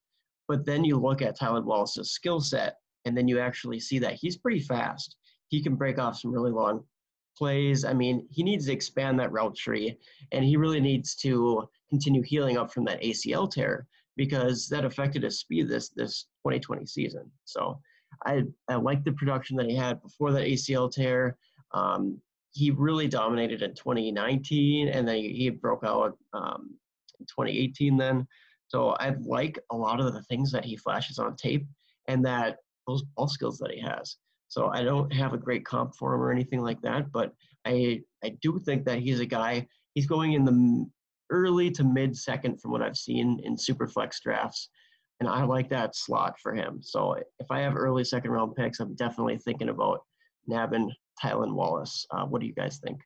But 0.48 0.66
then 0.66 0.86
you 0.86 0.98
look 0.98 1.22
at 1.22 1.38
Tylan 1.38 1.66
Wallace's 1.66 2.12
skill 2.12 2.40
set, 2.40 2.78
and 3.06 3.16
then 3.16 3.28
you 3.28 3.40
actually 3.40 3.80
see 3.80 4.00
that 4.00 4.14
he's 4.14 4.38
pretty 4.38 4.62
fast. 4.62 5.18
He 5.50 5.62
can 5.62 5.76
break 5.76 6.00
off 6.00 6.18
some 6.18 6.32
really 6.32 6.52
long 6.52 6.84
plays. 7.38 7.86
I 7.86 7.94
mean, 7.94 8.26
he 8.32 8.44
needs 8.44 8.66
to 8.66 8.74
expand 8.74 9.20
that 9.20 9.32
route 9.32 9.56
tree, 9.56 9.98
and 10.32 10.44
he 10.44 10.58
really 10.58 10.80
needs 10.80 11.16
to 11.18 11.68
continue 11.90 12.22
healing 12.22 12.58
up 12.58 12.72
from 12.72 12.86
that 12.86 13.02
ACL 13.02 13.52
tear 13.52 13.88
because 14.16 14.68
that 14.70 14.86
affected 14.86 15.24
his 15.24 15.40
speed 15.40 15.68
this 15.68 15.90
this 15.90 16.24
2020 16.46 16.86
season. 16.86 17.30
So 17.44 17.80
I 18.26 18.44
I 18.70 18.76
like 18.76 19.04
the 19.04 19.12
production 19.12 19.58
that 19.58 19.70
he 19.70 19.76
had 19.76 20.02
before 20.02 20.32
that 20.32 20.48
ACL 20.48 20.92
tear. 20.92 21.38
Um, 21.74 22.20
he 22.58 22.72
really 22.72 23.08
dominated 23.08 23.62
in 23.62 23.76
2019, 23.76 24.88
and 24.88 25.08
then 25.08 25.16
he, 25.18 25.32
he 25.34 25.50
broke 25.52 25.84
out 25.84 26.18
um, 26.34 26.76
in 27.20 27.26
2018. 27.28 27.98
Then, 27.98 28.28
so 28.68 28.90
I 29.00 29.14
like 29.22 29.60
a 29.72 29.76
lot 29.76 30.00
of 30.00 30.12
the 30.12 30.24
things 30.24 30.52
that 30.54 30.66
he 30.66 30.76
flashes 30.76 31.20
on 31.20 31.36
tape, 31.36 31.68
and 32.08 32.26
that 32.26 32.58
those 32.88 33.04
ball 33.16 33.28
skills 33.28 33.60
that 33.60 33.72
he 33.72 33.80
has. 33.82 34.18
So 34.48 34.70
I 34.70 34.82
don't 34.82 35.14
have 35.14 35.34
a 35.34 35.38
great 35.38 35.66
comp 35.66 35.94
for 35.96 36.16
him 36.16 36.22
or 36.22 36.32
anything 36.32 36.62
like 36.62 36.82
that, 36.82 37.12
but 37.12 37.32
I 37.66 38.02
I 38.24 38.30
do 38.42 38.60
think 38.66 38.86
that 38.86 39.00
he's 39.00 39.20
a 39.20 39.26
guy. 39.26 39.68
He's 39.94 40.08
going 40.08 40.34
in 40.34 40.44
the 40.44 40.90
early 41.30 41.70
to 41.72 41.84
mid 41.84 42.18
second 42.18 42.60
from 42.60 42.72
what 42.72 42.82
I've 42.82 42.98
seen 42.98 43.40
in 43.44 43.56
super 43.56 43.88
flex 43.88 44.20
drafts, 44.20 44.70
and 45.20 45.30
I 45.30 45.44
like 45.44 45.70
that 45.70 45.96
slot 45.96 46.40
for 46.42 46.56
him. 46.56 46.80
So 46.82 47.14
if 47.40 47.52
I 47.52 47.60
have 47.60 47.76
early 47.76 48.04
second 48.04 48.32
round 48.32 48.56
picks, 48.56 48.80
I'm 48.80 48.96
definitely 48.96 49.38
thinking 49.38 49.70
about 49.70 50.00
nabbing 50.48 50.92
Tylan 51.24 51.54
Wallace. 51.54 52.06
Uh, 52.12 52.26
what 52.26 52.42
do 52.42 52.48
you 52.48 52.54
guys 52.54 52.80
think? 52.84 53.00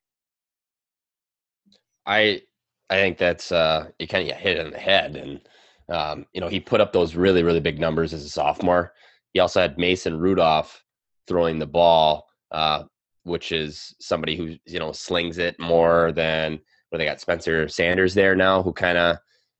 I 2.05 2.41
I 2.89 2.95
think 2.95 3.17
that's 3.17 3.51
uh 3.51 3.89
you 3.99 4.07
kind 4.07 4.29
of 4.29 4.35
hit 4.37 4.57
it 4.57 4.65
on 4.65 4.71
the 4.71 4.79
head 4.79 5.15
and 5.15 5.41
um 5.89 6.25
you 6.33 6.41
know 6.41 6.47
he 6.47 6.59
put 6.59 6.81
up 6.81 6.91
those 6.91 7.15
really 7.15 7.43
really 7.43 7.59
big 7.59 7.79
numbers 7.79 8.13
as 8.13 8.25
a 8.25 8.29
sophomore. 8.29 8.93
He 9.33 9.39
also 9.39 9.61
had 9.61 9.77
Mason 9.77 10.19
Rudolph 10.19 10.83
throwing 11.27 11.59
the 11.59 11.67
ball 11.67 12.25
uh 12.51 12.83
which 13.23 13.51
is 13.51 13.95
somebody 13.99 14.35
who 14.35 14.55
you 14.65 14.79
know 14.79 14.91
slings 14.91 15.37
it 15.37 15.59
more 15.59 16.11
than 16.11 16.59
where 16.89 16.97
they 16.97 17.05
got 17.05 17.21
Spencer 17.21 17.67
Sanders 17.67 18.13
there 18.13 18.35
now, 18.35 18.61
who 18.61 18.73
kind 18.73 18.97
of 18.97 19.17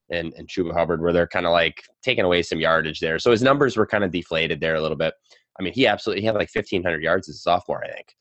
and 0.10 0.34
and 0.36 0.48
Chuba 0.48 0.74
Hubbard, 0.74 1.02
where 1.02 1.14
they're 1.14 1.28
kind 1.28 1.46
of 1.46 1.54
like 1.54 1.82
taking 2.04 2.26
away 2.26 2.44
some 2.44 2.60
yardage 2.60 3.00
there. 3.00 3.20
So 3.20 3.32
his 3.32 3.42
numbers 3.42 3.78
were 3.78 3.88
kind 3.88 4.04
of 4.04 4.12
deflated 4.12 4.60
there 4.60 4.76
a 4.76 4.82
little 4.82 4.98
bit. 4.98 5.14
I 5.60 5.64
mean, 5.64 5.74
he 5.74 5.88
absolutely 5.88 6.22
he 6.22 6.26
had 6.26 6.36
like 6.36 6.50
1,500 6.54 7.02
yards 7.02 7.30
as 7.30 7.36
a 7.36 7.40
sophomore, 7.40 7.84
I 7.84 7.94
think. 7.94 8.14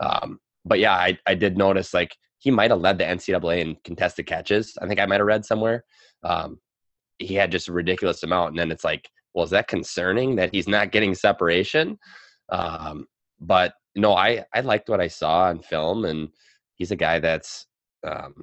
Um, 0.00 0.38
but 0.64 0.78
yeah, 0.78 0.94
I 0.94 1.18
I 1.26 1.34
did 1.34 1.56
notice 1.56 1.94
like 1.94 2.16
he 2.38 2.50
might 2.50 2.70
have 2.70 2.80
led 2.80 2.98
the 2.98 3.04
NCAA 3.04 3.60
in 3.60 3.76
contested 3.84 4.26
catches. 4.26 4.76
I 4.80 4.86
think 4.86 5.00
I 5.00 5.06
might 5.06 5.20
have 5.20 5.26
read 5.26 5.44
somewhere. 5.44 5.84
Um, 6.22 6.58
he 7.18 7.34
had 7.34 7.52
just 7.52 7.68
a 7.68 7.72
ridiculous 7.72 8.22
amount, 8.22 8.50
and 8.50 8.58
then 8.58 8.70
it's 8.70 8.84
like, 8.84 9.08
well, 9.34 9.44
is 9.44 9.50
that 9.50 9.68
concerning 9.68 10.36
that 10.36 10.52
he's 10.52 10.68
not 10.68 10.92
getting 10.92 11.14
separation? 11.14 11.98
Um, 12.50 13.06
but 13.40 13.74
no, 13.94 14.14
I 14.14 14.44
I 14.54 14.60
liked 14.60 14.88
what 14.88 15.00
I 15.00 15.08
saw 15.08 15.44
on 15.44 15.60
film, 15.60 16.04
and 16.04 16.28
he's 16.74 16.90
a 16.90 16.96
guy 16.96 17.18
that's 17.18 17.66
um, 18.06 18.34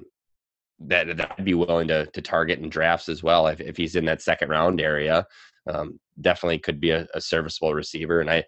that, 0.80 1.16
that 1.16 1.32
I'd 1.38 1.44
be 1.44 1.54
willing 1.54 1.88
to 1.88 2.06
to 2.06 2.22
target 2.22 2.58
in 2.58 2.68
drafts 2.68 3.08
as 3.08 3.22
well 3.22 3.46
if 3.46 3.60
if 3.60 3.76
he's 3.76 3.96
in 3.96 4.04
that 4.06 4.22
second 4.22 4.48
round 4.48 4.80
area. 4.80 5.26
Um, 5.70 6.00
definitely 6.20 6.58
could 6.58 6.80
be 6.80 6.90
a, 6.90 7.06
a, 7.14 7.20
serviceable 7.20 7.72
receiver, 7.72 8.20
and 8.20 8.28
I, 8.28 8.44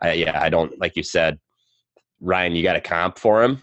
I 0.00 0.12
yeah, 0.14 0.42
I 0.42 0.48
don't 0.48 0.76
like 0.80 0.96
you 0.96 1.04
said, 1.04 1.38
Ryan. 2.20 2.54
You 2.54 2.62
got 2.62 2.76
a 2.76 2.80
comp 2.80 3.18
for 3.18 3.42
him? 3.42 3.62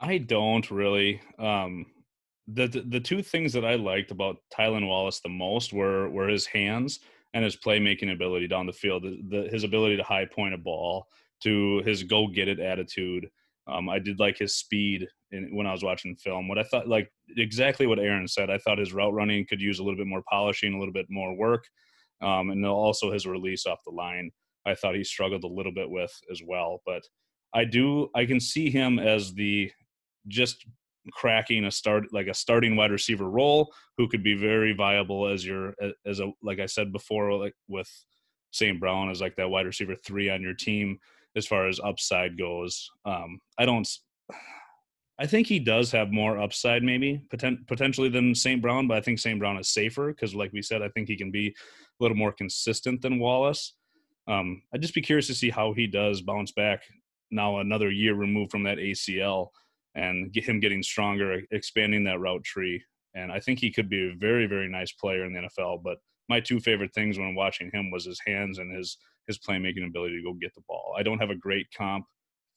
I 0.00 0.18
don't 0.18 0.70
really. 0.70 1.20
Um, 1.38 1.86
the, 2.48 2.66
the, 2.66 2.80
the 2.80 3.00
two 3.00 3.22
things 3.22 3.52
that 3.52 3.64
I 3.64 3.74
liked 3.74 4.10
about 4.10 4.38
Tylan 4.56 4.86
Wallace 4.86 5.20
the 5.20 5.28
most 5.28 5.72
were 5.72 6.08
were 6.08 6.28
his 6.28 6.46
hands 6.46 7.00
and 7.34 7.44
his 7.44 7.56
playmaking 7.56 8.12
ability 8.12 8.48
down 8.48 8.66
the 8.66 8.72
field. 8.72 9.04
The, 9.04 9.20
the, 9.28 9.48
his 9.50 9.64
ability 9.64 9.96
to 9.98 10.02
high 10.02 10.24
point 10.24 10.54
a 10.54 10.58
ball, 10.58 11.06
to 11.42 11.82
his 11.84 12.02
go 12.02 12.26
get 12.26 12.48
it 12.48 12.60
attitude. 12.60 13.28
Um, 13.66 13.88
I 13.88 13.98
did 13.98 14.18
like 14.18 14.38
his 14.38 14.56
speed 14.56 15.06
in, 15.30 15.54
when 15.54 15.66
I 15.66 15.72
was 15.72 15.84
watching 15.84 16.14
the 16.14 16.20
film. 16.20 16.48
What 16.48 16.58
I 16.58 16.64
thought, 16.64 16.88
like 16.88 17.12
exactly 17.36 17.86
what 17.86 18.00
Aaron 18.00 18.26
said, 18.26 18.50
I 18.50 18.58
thought 18.58 18.78
his 18.78 18.92
route 18.92 19.14
running 19.14 19.46
could 19.46 19.60
use 19.60 19.78
a 19.78 19.84
little 19.84 19.98
bit 19.98 20.06
more 20.06 20.22
polishing, 20.28 20.74
a 20.74 20.78
little 20.78 20.94
bit 20.94 21.06
more 21.08 21.36
work, 21.36 21.64
um, 22.20 22.50
and 22.50 22.66
also 22.66 23.12
his 23.12 23.26
release 23.26 23.66
off 23.66 23.84
the 23.84 23.92
line. 23.92 24.30
I 24.66 24.74
thought 24.74 24.94
he 24.94 25.04
struggled 25.04 25.44
a 25.44 25.48
little 25.48 25.72
bit 25.72 25.90
with 25.90 26.12
as 26.30 26.42
well. 26.46 26.80
But 26.86 27.02
I 27.54 27.64
do, 27.64 28.08
I 28.14 28.26
can 28.26 28.40
see 28.40 28.70
him 28.70 28.98
as 28.98 29.34
the 29.34 29.70
just 30.28 30.64
cracking 31.12 31.64
a 31.64 31.70
start 31.70 32.04
like 32.12 32.26
a 32.26 32.34
starting 32.34 32.76
wide 32.76 32.90
receiver 32.90 33.28
role 33.28 33.72
who 33.96 34.06
could 34.06 34.22
be 34.22 34.34
very 34.34 34.74
viable 34.74 35.26
as 35.26 35.44
your 35.44 35.74
as 36.06 36.20
a 36.20 36.30
like 36.42 36.60
I 36.60 36.66
said 36.66 36.92
before 36.92 37.32
like 37.32 37.54
with 37.68 37.90
St. 38.52 38.78
Brown 38.78 39.10
as 39.10 39.20
like 39.20 39.36
that 39.36 39.48
wide 39.48 39.66
receiver 39.66 39.94
three 39.94 40.28
on 40.28 40.42
your 40.42 40.54
team 40.54 40.98
as 41.36 41.46
far 41.46 41.68
as 41.68 41.80
upside 41.80 42.36
goes. 42.38 42.90
Um, 43.04 43.40
I 43.58 43.64
don't. 43.64 43.88
I 45.18 45.26
think 45.26 45.46
he 45.46 45.58
does 45.58 45.92
have 45.92 46.10
more 46.10 46.40
upside, 46.40 46.82
maybe 46.82 47.22
poten- 47.30 47.66
potentially 47.66 48.08
than 48.08 48.34
St. 48.34 48.62
Brown, 48.62 48.88
but 48.88 48.96
I 48.96 49.02
think 49.02 49.18
St. 49.18 49.38
Brown 49.38 49.58
is 49.58 49.68
safer 49.68 50.08
because, 50.08 50.34
like 50.34 50.50
we 50.54 50.62
said, 50.62 50.80
I 50.80 50.88
think 50.88 51.08
he 51.08 51.16
can 51.16 51.30
be 51.30 51.48
a 51.48 51.52
little 52.02 52.16
more 52.16 52.32
consistent 52.32 53.02
than 53.02 53.18
Wallace. 53.18 53.74
Um, 54.28 54.62
I'd 54.72 54.82
just 54.82 54.94
be 54.94 55.02
curious 55.02 55.26
to 55.28 55.34
see 55.34 55.50
how 55.50 55.72
he 55.72 55.86
does 55.86 56.22
bounce 56.22 56.52
back 56.52 56.82
now, 57.30 57.58
another 57.58 57.90
year 57.90 58.14
removed 58.14 58.50
from 58.50 58.64
that 58.64 58.78
ACL, 58.78 59.48
and 59.94 60.32
get 60.32 60.44
him 60.44 60.60
getting 60.60 60.82
stronger, 60.82 61.42
expanding 61.50 62.04
that 62.04 62.20
route 62.20 62.44
tree. 62.44 62.82
And 63.14 63.32
I 63.32 63.40
think 63.40 63.58
he 63.58 63.72
could 63.72 63.88
be 63.88 64.10
a 64.10 64.16
very, 64.16 64.46
very 64.46 64.68
nice 64.68 64.92
player 64.92 65.24
in 65.24 65.32
the 65.32 65.40
NFL. 65.40 65.82
But 65.82 65.98
my 66.28 66.40
two 66.40 66.60
favorite 66.60 66.94
things 66.94 67.18
when 67.18 67.34
watching 67.34 67.70
him 67.72 67.90
was 67.90 68.04
his 68.04 68.20
hands 68.26 68.58
and 68.58 68.74
his 68.74 68.96
his 69.26 69.38
playmaking 69.38 69.86
ability 69.86 70.16
to 70.16 70.22
go 70.22 70.32
get 70.32 70.54
the 70.54 70.62
ball. 70.66 70.94
I 70.98 71.02
don't 71.02 71.18
have 71.18 71.30
a 71.30 71.36
great 71.36 71.66
comp 71.76 72.04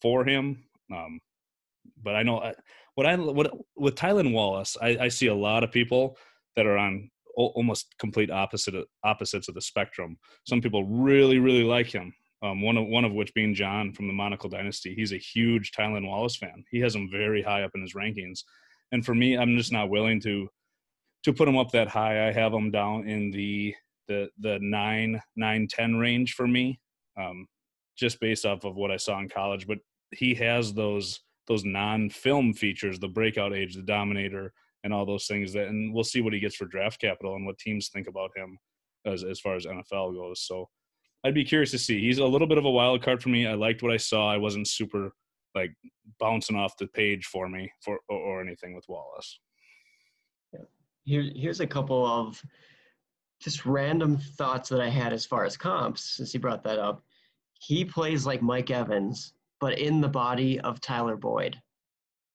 for 0.01 0.25
him, 0.25 0.63
um, 0.91 1.19
but 2.01 2.15
I 2.15 2.23
know 2.23 2.39
I, 2.39 2.53
what 2.95 3.05
I 3.05 3.15
what 3.15 3.51
with 3.75 3.95
Tylan 3.95 4.31
Wallace, 4.31 4.77
I, 4.81 4.97
I, 5.01 5.07
see 5.09 5.27
a 5.27 5.35
lot 5.35 5.63
of 5.63 5.71
people 5.71 6.17
that 6.55 6.65
are 6.65 6.77
on 6.77 7.09
almost 7.35 7.95
complete 7.99 8.29
opposite 8.31 8.75
opposites 9.03 9.47
of 9.47 9.55
the 9.55 9.61
spectrum. 9.61 10.17
Some 10.47 10.61
people 10.61 10.85
really 10.85 11.39
really 11.39 11.63
like 11.63 11.87
him. 11.87 12.13
Um, 12.41 12.61
one 12.61 12.77
of 12.77 12.87
one 12.87 13.05
of 13.05 13.13
which 13.13 13.33
being 13.33 13.55
John 13.55 13.93
from 13.93 14.07
the 14.07 14.13
Monocle 14.13 14.49
Dynasty. 14.49 14.93
He's 14.95 15.13
a 15.13 15.17
huge 15.17 15.71
Tylan 15.71 16.07
Wallace 16.07 16.35
fan. 16.35 16.63
He 16.71 16.79
has 16.81 16.93
him 16.93 17.09
very 17.09 17.41
high 17.41 17.63
up 17.63 17.71
in 17.73 17.81
his 17.81 17.93
rankings, 17.93 18.41
and 18.91 19.05
for 19.05 19.15
me, 19.15 19.37
I'm 19.37 19.57
just 19.57 19.71
not 19.71 19.89
willing 19.89 20.19
to 20.21 20.49
to 21.23 21.33
put 21.33 21.47
him 21.47 21.57
up 21.57 21.71
that 21.71 21.87
high. 21.87 22.27
I 22.27 22.31
have 22.31 22.53
him 22.53 22.69
down 22.69 23.07
in 23.07 23.31
the 23.31 23.73
the 24.07 24.29
the 24.39 24.59
nine 24.61 25.21
nine 25.35 25.67
ten 25.69 25.95
range 25.95 26.33
for 26.33 26.47
me, 26.47 26.79
um, 27.17 27.47
just 27.97 28.19
based 28.19 28.45
off 28.45 28.65
of 28.65 28.75
what 28.75 28.91
I 28.91 28.97
saw 28.97 29.19
in 29.19 29.29
college. 29.29 29.65
But 29.65 29.79
he 30.11 30.35
has 30.35 30.73
those 30.73 31.21
those 31.47 31.63
non 31.63 32.09
film 32.09 32.53
features, 32.53 32.99
the 32.99 33.07
breakout 33.07 33.53
age, 33.53 33.75
the 33.75 33.81
dominator, 33.81 34.53
and 34.83 34.93
all 34.93 35.05
those 35.05 35.27
things. 35.27 35.53
That 35.53 35.67
and 35.67 35.93
we'll 35.93 36.03
see 36.03 36.21
what 36.21 36.33
he 36.33 36.39
gets 36.39 36.55
for 36.55 36.65
draft 36.65 36.99
capital 36.99 37.35
and 37.35 37.45
what 37.45 37.57
teams 37.57 37.89
think 37.89 38.07
about 38.07 38.31
him 38.35 38.57
as 39.05 39.23
as 39.23 39.39
far 39.39 39.55
as 39.55 39.65
NFL 39.65 40.15
goes. 40.15 40.41
So 40.41 40.69
I'd 41.23 41.33
be 41.33 41.45
curious 41.45 41.71
to 41.71 41.79
see. 41.79 42.01
He's 42.01 42.17
a 42.17 42.25
little 42.25 42.47
bit 42.47 42.57
of 42.57 42.65
a 42.65 42.71
wild 42.71 43.01
card 43.01 43.21
for 43.21 43.29
me. 43.29 43.47
I 43.47 43.53
liked 43.53 43.81
what 43.81 43.93
I 43.93 43.97
saw. 43.97 44.31
I 44.31 44.37
wasn't 44.37 44.67
super 44.67 45.13
like 45.55 45.73
bouncing 46.19 46.55
off 46.55 46.77
the 46.77 46.87
page 46.87 47.25
for 47.25 47.47
me 47.47 47.71
for 47.81 47.99
or, 48.09 48.17
or 48.17 48.41
anything 48.41 48.75
with 48.75 48.85
Wallace. 48.87 49.39
Here, 51.05 51.29
here's 51.35 51.59
a 51.59 51.67
couple 51.67 52.05
of 52.05 52.41
just 53.41 53.65
random 53.65 54.17
thoughts 54.17 54.69
that 54.69 54.79
I 54.79 54.87
had 54.89 55.11
as 55.11 55.25
far 55.25 55.43
as 55.43 55.57
comps, 55.57 56.15
since 56.15 56.31
he 56.31 56.37
brought 56.37 56.63
that 56.63 56.79
up. 56.79 57.03
He 57.59 57.83
plays 57.83 58.25
like 58.25 58.41
Mike 58.41 58.71
Evans, 58.71 59.33
but 59.59 59.77
in 59.79 59.99
the 59.99 60.07
body 60.07 60.59
of 60.61 60.79
Tyler 60.79 61.17
Boyd. 61.17 61.61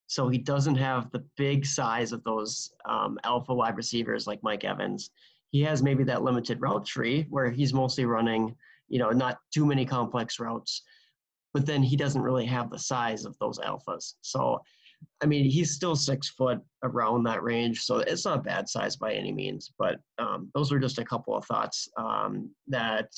So 0.09 0.29
he 0.29 0.39
doesn't 0.39 0.77
have 0.77 1.11
the 1.11 1.25
big 1.37 1.65
size 1.65 2.13
of 2.13 2.25
those 2.25 2.73
um, 2.87 3.19
alpha 3.25 3.55
wide 3.55 3.77
receivers 3.77 4.27
like 4.27 4.43
Mike 4.43 4.65
Evans. 4.65 5.11
He 5.51 5.63
has 5.63 5.83
maybe 5.83 6.03
that 6.05 6.23
limited 6.23 6.61
route 6.61 6.85
tree 6.85 7.27
where 7.31 7.51
he's 7.51 7.73
mostly 7.73 8.05
running, 8.05 8.57
you 8.89 8.99
know, 8.99 9.11
not 9.11 9.39
too 9.53 9.67
many 9.67 9.85
complex 9.85 10.41
routes, 10.41 10.83
but 11.55 11.67
then 11.67 11.83
he 11.83 11.95
doesn't 11.95 12.23
really 12.23 12.47
have 12.47 12.71
the 12.71 12.79
size 12.79 13.25
of 13.25 13.39
those 13.39 13.59
alphas. 13.59 14.15
So 14.23 14.61
I 15.23 15.27
mean, 15.27 15.45
he's 15.45 15.73
still 15.73 15.95
six 15.95 16.29
foot 16.29 16.61
around 16.83 17.25
that 17.25 17.43
range, 17.43 17.83
so 17.83 17.99
it's 17.99 18.25
not 18.25 18.45
bad 18.45 18.69
size 18.69 18.97
by 18.97 19.13
any 19.15 19.33
means. 19.33 19.73
But 19.79 20.01
um, 20.19 20.51
those 20.55 20.73
are 20.73 20.79
just 20.79 20.99
a 20.99 21.05
couple 21.05 21.37
of 21.37 21.45
thoughts 21.45 21.89
um, 21.97 22.51
that 22.69 23.11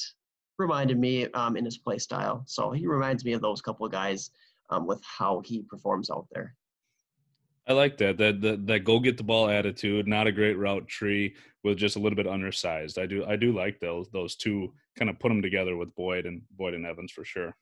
reminded 0.59 0.98
me 0.98 1.26
um, 1.33 1.57
in 1.57 1.64
his 1.64 1.79
play 1.79 1.98
style. 1.98 2.42
So 2.46 2.70
he 2.70 2.87
reminds 2.87 3.24
me 3.24 3.33
of 3.33 3.40
those 3.40 3.62
couple 3.62 3.87
of 3.87 3.92
guys 3.92 4.31
um, 4.70 4.87
with 4.87 5.03
how 5.05 5.40
he 5.44 5.62
performs 5.62 6.11
out 6.11 6.26
there. 6.33 6.55
I 7.70 7.72
like 7.72 7.98
that. 7.98 8.18
That 8.18 8.40
that 8.40 8.66
that 8.66 8.80
go 8.80 8.98
get 8.98 9.16
the 9.16 9.22
ball 9.22 9.48
attitude. 9.48 10.09
Not 10.09 10.26
a 10.26 10.33
great 10.33 10.59
route 10.59 10.88
tree 10.88 11.37
with 11.62 11.78
just 11.78 11.94
a 11.94 12.00
little 12.00 12.16
bit 12.16 12.26
undersized. 12.26 12.98
I 12.98 13.06
do 13.06 13.24
I 13.24 13.37
do 13.37 13.52
like 13.52 13.78
those 13.78 14.11
those 14.11 14.35
two. 14.35 14.74
Kind 14.98 15.09
of 15.09 15.20
put 15.20 15.28
them 15.28 15.40
together 15.40 15.76
with 15.76 15.94
Boyd 15.94 16.26
and 16.26 16.42
Boyd 16.56 16.74
and 16.74 16.85
Evans 16.85 17.12
for 17.12 17.24
sure. 17.24 17.56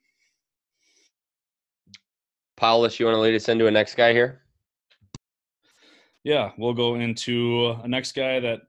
Paulus, 2.57 2.99
you 2.99 3.05
want 3.05 3.17
to 3.17 3.21
lead 3.21 3.35
us 3.35 3.51
into 3.51 3.67
a 3.67 3.71
next 3.71 3.97
guy 3.97 4.15
here? 4.15 4.41
Yeah, 6.25 6.53
we'll 6.57 6.73
go 6.73 6.95
into 6.95 7.77
a 7.85 7.87
next 7.87 8.13
guy 8.13 8.41
that 8.41 8.63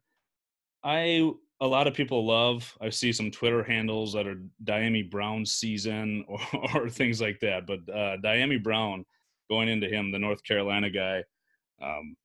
I 0.83 1.31
a 1.61 1.67
lot 1.67 1.87
of 1.87 1.93
people 1.93 2.25
love. 2.27 2.77
I 2.81 2.89
see 2.89 3.13
some 3.13 3.31
Twitter 3.31 3.63
handles 3.63 4.11
that 4.11 4.27
are 4.27 4.41
Dyami 4.65 5.09
Brown 5.09 5.45
season 5.45 6.25
or, 6.27 6.41
or 6.75 6.89
things 6.89 7.21
like 7.21 7.39
that. 7.39 7.65
But 7.65 7.79
uh, 7.89 8.17
Dyami 8.17 8.61
Brown, 8.61 9.05
going 9.49 9.69
into 9.69 9.87
him, 9.87 10.11
the 10.11 10.19
North 10.19 10.43
Carolina 10.43 10.89
guy, 10.89 11.23
um, 11.81 12.15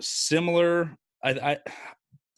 similar. 0.00 0.96
I, 1.22 1.30
I 1.30 1.58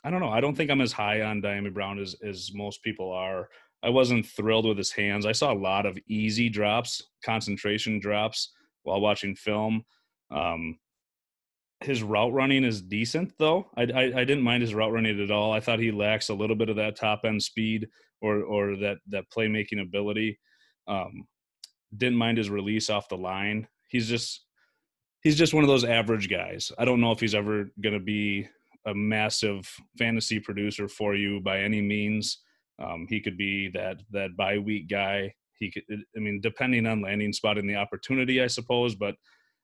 I 0.05 0.11
don't 0.11 0.21
know. 0.21 0.31
I 0.31 0.41
don't 0.41 0.55
think 0.55 0.71
I'm 0.71 0.81
as 0.81 0.93
high 0.93 1.23
on 1.23 1.43
Dyami 1.43 1.73
Brown 1.73 1.99
as 1.99 2.15
as 2.25 2.53
most 2.55 2.83
people 2.83 3.13
are. 3.13 3.49
I 3.83 3.91
wasn't 3.91 4.27
thrilled 4.27 4.67
with 4.67 4.79
his 4.79 4.93
hands. 4.93 5.27
I 5.27 5.33
saw 5.33 5.53
a 5.53 5.55
lot 5.55 5.87
of 5.87 5.99
easy 6.09 6.49
drops, 6.49 7.03
concentration 7.25 8.01
drops 8.01 8.53
while 8.83 9.01
watching 9.01 9.35
film. 9.35 9.85
Um, 10.31 10.79
his 11.81 12.03
route 12.03 12.33
running 12.33 12.65
is 12.65 12.81
decent 12.81 13.33
though. 13.39 13.71
I, 13.77 13.83
I, 13.83 14.03
I 14.21 14.25
didn't 14.25 14.43
mind 14.43 14.63
his 14.63 14.75
route 14.75 14.93
running 14.93 15.21
at 15.21 15.31
all. 15.31 15.53
I 15.53 15.61
thought 15.61 15.79
he 15.79 15.91
lacks 15.93 16.31
a 16.31 16.35
little 16.35 16.57
bit 16.57 16.69
of 16.71 16.77
that 16.77 16.97
top 16.97 17.25
end 17.25 17.43
speed 17.43 17.89
or 18.23 18.43
or 18.43 18.77
that 18.77 18.99
that 19.09 19.31
playmaking 19.31 19.83
ability. 19.83 20.39
Um, 20.89 21.27
didn't 21.97 22.19
mind 22.19 22.39
his 22.39 22.51
release 22.51 22.91
off 22.91 23.09
the 23.09 23.17
line. 23.17 23.69
He's 23.89 24.09
just 24.09 24.45
he's 25.23 25.37
just 25.37 25.55
one 25.55 25.65
of 25.65 25.69
those 25.69 25.85
average 25.85 26.29
guys. 26.29 26.73
I 26.79 26.85
don't 26.85 27.01
know 27.01 27.13
if 27.13 27.21
he's 27.21 27.35
ever 27.35 27.71
going 27.81 27.95
to 27.95 28.05
be 28.05 28.49
a 28.87 28.95
massive 28.95 29.69
fantasy 29.99 30.39
producer 30.39 30.89
for 30.89 31.15
you 31.15 31.41
by 31.41 31.61
any 31.61 31.83
means. 31.83 32.39
Um, 32.79 33.07
he 33.09 33.21
could 33.21 33.39
be 33.39 33.69
that 33.75 34.03
that 34.13 34.37
bye 34.37 34.59
week 34.59 34.89
guy 34.89 35.33
he 35.59 35.71
could 35.71 35.85
i 36.15 36.21
mean 36.21 36.41
depending 36.43 36.87
on 36.87 37.01
landing 37.01 37.33
spot 37.33 37.57
and 37.57 37.69
the 37.69 37.75
opportunity 37.75 38.43
i 38.43 38.47
suppose 38.47 38.95
but 38.95 39.15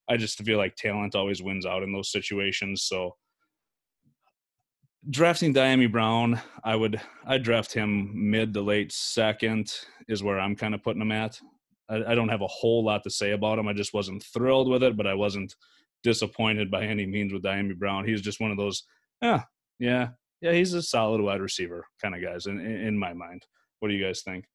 i 0.08 0.16
just 0.16 0.42
feel 0.42 0.56
like 0.56 0.74
talent 0.76 1.14
always 1.14 1.42
wins 1.42 1.66
out 1.66 1.82
in 1.82 1.92
those 1.92 2.10
situations 2.10 2.82
so 2.82 3.14
drafting 5.10 5.52
Dyami 5.52 5.90
Brown, 5.90 6.40
I 6.64 6.76
would 6.76 7.00
I 7.26 7.38
draft 7.38 7.72
him 7.72 8.12
mid 8.14 8.54
to 8.54 8.62
late 8.62 8.92
second 8.92 9.74
is 10.08 10.22
where 10.22 10.38
I'm 10.38 10.56
kind 10.56 10.74
of 10.74 10.82
putting 10.82 11.02
him 11.02 11.12
at. 11.12 11.40
I, 11.88 12.12
I 12.12 12.14
don't 12.14 12.28
have 12.28 12.42
a 12.42 12.46
whole 12.46 12.84
lot 12.84 13.02
to 13.04 13.10
say 13.10 13.32
about 13.32 13.58
him. 13.58 13.68
I 13.68 13.72
just 13.72 13.94
wasn't 13.94 14.22
thrilled 14.22 14.68
with 14.68 14.82
it, 14.82 14.96
but 14.96 15.06
I 15.06 15.14
wasn't 15.14 15.54
disappointed 16.02 16.70
by 16.70 16.84
any 16.84 17.06
means 17.06 17.32
with 17.32 17.42
Dyami 17.42 17.76
Brown. 17.76 18.06
He's 18.06 18.20
just 18.20 18.40
one 18.40 18.50
of 18.50 18.56
those, 18.56 18.84
yeah, 19.20 19.42
yeah, 19.78 20.08
yeah. 20.40 20.52
He's 20.52 20.74
a 20.74 20.82
solid 20.82 21.20
wide 21.20 21.40
receiver 21.40 21.86
kind 22.00 22.14
of 22.14 22.22
guys 22.22 22.46
in, 22.46 22.60
in 22.60 22.98
my 22.98 23.12
mind. 23.12 23.46
What 23.80 23.88
do 23.88 23.94
you 23.94 24.04
guys 24.04 24.22
think? 24.22 24.46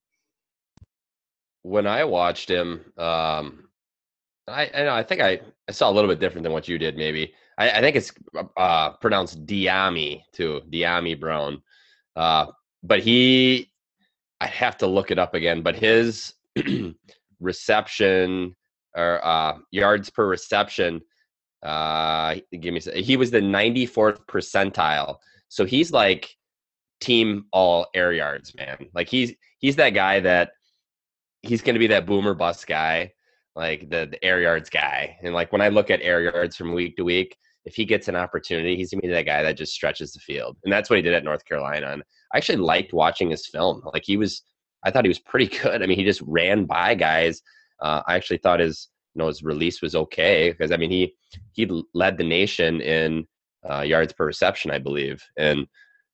When 1.64 1.88
I 1.88 2.04
watched 2.04 2.50
him, 2.50 2.86
um, 2.98 3.70
I 4.48 4.70
I, 4.74 4.84
know, 4.84 4.94
I 4.94 5.04
think 5.04 5.22
I, 5.22 5.42
I 5.68 5.72
saw 5.72 5.90
a 5.90 5.94
little 5.94 6.10
bit 6.10 6.20
different 6.20 6.44
than 6.44 6.54
what 6.54 6.68
you 6.68 6.78
did. 6.78 6.98
Maybe 6.98 7.34
I, 7.58 7.72
I 7.72 7.82
think 7.82 7.96
it's 7.96 8.14
uh, 8.56 8.92
pronounced 8.92 9.46
Diami 9.46 10.22
too, 10.32 10.62
Dyami 10.70 11.20
Brown. 11.20 11.62
Uh, 12.16 12.48
but 12.84 13.00
he, 13.00 13.72
I 14.40 14.48
have 14.48 14.78
to 14.78 14.88
look 14.88 15.12
it 15.12 15.20
up 15.20 15.34
again. 15.34 15.62
But 15.62 15.76
his 15.76 16.34
reception 17.40 18.56
or 18.96 19.26
uh, 19.26 19.58
yards 19.72 20.10
per 20.10 20.28
reception, 20.28 21.02
uh, 21.64 22.36
give 22.60 22.74
me. 22.74 22.82
He 22.96 23.18
was 23.18 23.32
the 23.32 23.40
94th 23.40 24.26
percentile. 24.28 25.18
So 25.50 25.66
he's 25.66 25.92
like 25.92 26.30
team 27.00 27.46
all 27.52 27.88
air 27.94 28.14
yards, 28.14 28.54
man. 28.56 28.88
Like 28.94 29.10
he's 29.10 29.34
he's 29.60 29.76
that 29.78 29.92
guy 29.92 30.20
that 30.22 30.52
he's 31.42 31.62
going 31.62 31.76
to 31.76 31.80
be 31.80 31.88
that 31.88 32.06
boomer 32.06 32.34
bust 32.34 32.68
guy 32.68 33.12
like 33.58 33.90
the, 33.90 34.08
the 34.10 34.24
air 34.24 34.40
yards 34.40 34.70
guy. 34.70 35.18
And 35.24 35.34
like 35.34 35.52
when 35.52 35.62
I 35.62 35.70
look 35.70 35.90
at 35.90 36.02
air 36.02 36.22
yards 36.22 36.56
from 36.56 36.74
week 36.74 36.96
to 36.98 37.04
week, 37.04 37.36
if 37.66 37.76
he 37.76 37.84
gets 37.84 38.08
an 38.08 38.16
opportunity, 38.16 38.78
he's 38.78 38.92
gonna 38.92 39.02
be 39.02 39.08
that 39.10 39.26
guy 39.26 39.42
that 39.44 39.58
just 39.58 39.74
stretches 39.74 40.14
the 40.14 40.20
field. 40.20 40.56
And 40.64 40.72
that's 40.72 40.90
what 40.90 40.98
he 40.98 41.02
did 41.02 41.16
at 41.16 41.24
North 41.24 41.44
Carolina. 41.44 41.88
And 41.88 42.04
I 42.34 42.38
actually 42.38 42.60
liked 42.60 42.94
watching 42.94 43.32
his 43.32 43.48
film. 43.48 43.82
Like 43.94 44.04
he 44.06 44.16
was, 44.16 44.44
I 44.86 44.92
thought 44.92 45.06
he 45.06 45.10
was 45.10 45.20
pretty 45.20 45.48
good. 45.62 45.82
I 45.82 45.86
mean, 45.86 45.98
he 45.98 46.04
just 46.04 46.22
ran 46.26 46.66
by 46.66 46.96
guys. 46.96 47.42
Uh, 47.82 48.02
I 48.08 48.16
actually 48.16 48.38
thought 48.38 48.60
his, 48.60 48.90
you 49.14 49.20
know, 49.20 49.28
his 49.28 49.44
release 49.44 49.82
was 49.82 49.96
okay 49.96 50.52
because 50.52 50.72
I 50.72 50.78
mean 50.78 50.92
he 50.92 51.14
he 51.54 51.70
led 51.94 52.18
the 52.18 52.24
nation 52.24 52.82
in 52.82 53.28
uh, 53.70 53.82
yards 53.82 54.14
per 54.14 54.26
reception, 54.26 54.72
I 54.72 54.80
believe, 54.80 55.22
and 55.38 55.68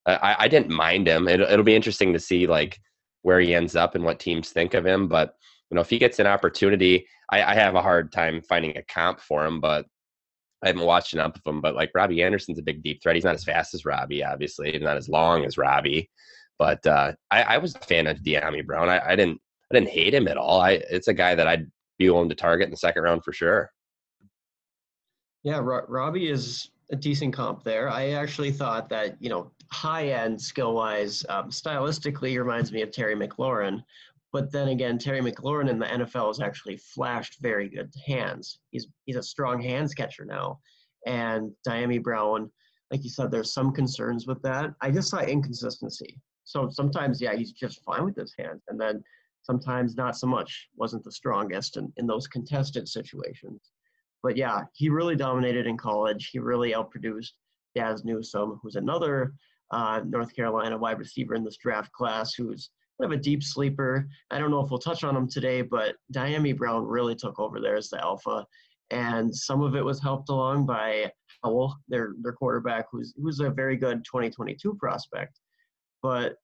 I, 0.06 0.36
I 0.40 0.48
didn't 0.48 0.76
mind 0.76 1.08
him. 1.08 1.28
It, 1.28 1.40
it'll 1.40 1.64
be 1.64 1.76
interesting 1.76 2.14
to 2.14 2.20
see 2.20 2.48
like 2.48 2.80
where 3.22 3.40
he 3.40 3.56
ends 3.56 3.76
up 3.76 3.96
and 3.96 4.04
what 4.04 4.20
teams 4.20 4.50
think 4.50 4.74
of 4.74 4.86
him. 4.86 5.08
But 5.08 5.36
you 5.70 5.76
know, 5.76 5.82
if 5.82 5.90
he 5.90 5.98
gets 5.98 6.20
an 6.20 6.28
opportunity, 6.28 7.08
I, 7.32 7.44
I 7.44 7.56
have 7.56 7.76
a 7.76 7.82
hard 7.82 8.12
time 8.12 8.42
finding 8.42 8.78
a 8.78 8.84
comp 8.84 9.20
for 9.20 9.46
him, 9.46 9.60
but 9.62 9.86
I 10.64 10.68
haven't 10.68 10.86
watched 10.86 11.14
enough 11.14 11.36
of 11.36 11.42
him. 11.46 11.62
But 11.62 11.76
like 11.76 11.92
Robbie 11.96 12.24
Anderson's 12.24 12.60
a 12.60 12.64
big 12.64 12.84
deep 12.84 13.02
threat. 13.02 13.16
He's 13.16 13.24
not 13.24 13.36
as 13.36 13.44
fast 13.44 13.74
as 13.74 13.86
Robbie, 13.86 14.24
obviously. 14.24 14.72
He's 14.72 14.82
not 14.82 14.98
as 14.98 15.10
long 15.10 15.46
as 15.46 15.58
Robbie. 15.58 16.10
But 16.64 16.88
uh, 16.88 17.12
I, 17.30 17.42
I, 17.44 17.58
was 17.58 17.76
a 17.76 17.80
fan 17.80 18.08
of 18.08 18.20
Dyami 18.20 18.66
Brown. 18.66 18.88
I, 18.88 19.06
I, 19.06 19.18
didn't 19.18 19.38
I 19.70 19.76
didn't 19.76 19.90
hate 19.90 20.14
him 20.14 20.30
at 20.30 20.38
all. 20.38 20.62
I 20.62 20.82
it's 20.90 21.10
a 21.10 21.14
guy 21.14 21.36
that 21.36 21.46
I'd 21.46 21.70
be 22.00 22.10
willing 22.10 22.30
to 22.30 22.36
target 22.36 22.68
in 22.68 22.72
the 22.72 22.78
second 22.78 23.04
round 23.04 23.22
for 23.26 23.34
sure. 23.34 23.70
Yeah, 25.44 25.58
Ro- 25.58 25.84
Robbie 25.90 26.30
is 26.30 26.70
a 26.90 26.96
decent 26.96 27.34
comp 27.34 27.66
there. 27.66 27.90
I 27.90 28.12
actually 28.12 28.54
thought 28.54 28.88
that 28.88 29.22
you 29.22 29.28
know 29.28 29.52
high 29.74 30.08
end 30.08 30.42
skill 30.42 30.74
wise, 30.74 31.26
um, 31.28 31.50
stylistically 31.50 32.38
reminds 32.38 32.72
me 32.72 32.82
of 32.82 32.92
Terry 32.92 33.14
McLaurin, 33.14 33.84
but 34.32 34.50
then 34.50 34.70
again, 34.70 34.98
Terry 34.98 35.20
McLaurin 35.20 35.70
in 35.70 35.80
the 35.80 35.86
NFL 35.86 36.28
has 36.28 36.40
actually 36.40 36.78
flashed 36.78 37.42
very 37.42 37.68
good 37.68 37.94
hands. 38.08 38.60
He's 38.72 38.88
he's 39.04 39.18
a 39.18 39.24
strong 39.24 39.62
hands 39.62 39.94
catcher 39.94 40.24
now. 40.24 40.62
And 41.06 41.52
Dyami 41.68 42.02
Brown, 42.02 42.50
like 42.90 43.04
you 43.04 43.10
said, 43.10 43.32
there's 43.32 43.54
some 43.54 43.74
concerns 43.74 44.28
with 44.28 44.42
that. 44.44 44.74
I 44.80 44.92
just 44.92 45.10
saw 45.10 45.20
inconsistency. 45.20 46.22
So 46.44 46.70
sometimes, 46.70 47.22
yeah, 47.22 47.36
he's 47.36 47.52
just 47.52 47.84
fine 47.84 48.06
with 48.06 48.16
his 48.16 48.34
hands. 48.38 48.64
And 48.68 48.80
then 48.80 49.04
sometimes 49.44 49.96
not 49.96 50.18
so 50.18 50.28
much. 50.28 50.68
Wasn't 50.76 51.04
the 51.04 51.12
strongest 51.12 51.78
in, 51.78 51.92
in 51.98 52.08
those 52.08 52.28
contested 52.28 52.88
situations. 52.88 53.72
But 54.22 54.38
yeah, 54.38 54.62
he 54.74 54.90
really 54.90 55.16
dominated 55.16 55.68
in 55.68 55.78
college. 55.78 56.30
He 56.32 56.40
really 56.40 56.74
outproduced 56.74 57.32
Dazz 57.76 58.06
Newsome, 58.06 58.60
who's 58.62 58.76
another 58.76 59.34
uh, 59.72 60.02
North 60.06 60.36
Carolina 60.36 60.78
wide 60.78 61.00
receiver 61.00 61.36
in 61.36 61.44
this 61.44 61.58
draft 61.58 61.92
class 61.92 62.34
who's 62.34 62.70
kind 63.02 63.12
of 63.12 63.20
a 63.20 63.22
deep 63.22 63.44
sleeper. 63.44 64.08
I 64.32 64.40
don't 64.40 64.52
know 64.52 64.62
if 64.62 64.70
we'll 64.70 64.80
touch 64.80 65.04
on 65.04 65.16
him 65.16 65.28
today, 65.28 65.62
but 65.62 65.96
Dyami 66.14 66.56
Brown 66.56 66.86
really 66.86 67.16
took 67.16 67.40
over 67.40 67.60
there 67.60 67.76
as 67.76 67.90
the 67.90 68.02
alpha. 68.02 68.46
And 68.92 69.34
some 69.34 69.62
of 69.62 69.76
it 69.76 69.84
was 69.84 70.02
helped 70.02 70.30
along 70.30 70.68
by 70.68 71.12
Howell, 71.44 71.76
their 71.88 72.14
their 72.22 72.34
quarterback, 72.34 72.86
who's 72.92 73.14
who's 73.18 73.40
a 73.40 73.50
very 73.50 73.76
good 73.76 74.06
2022 74.06 74.76
prospect. 74.76 75.40
But 76.04 76.36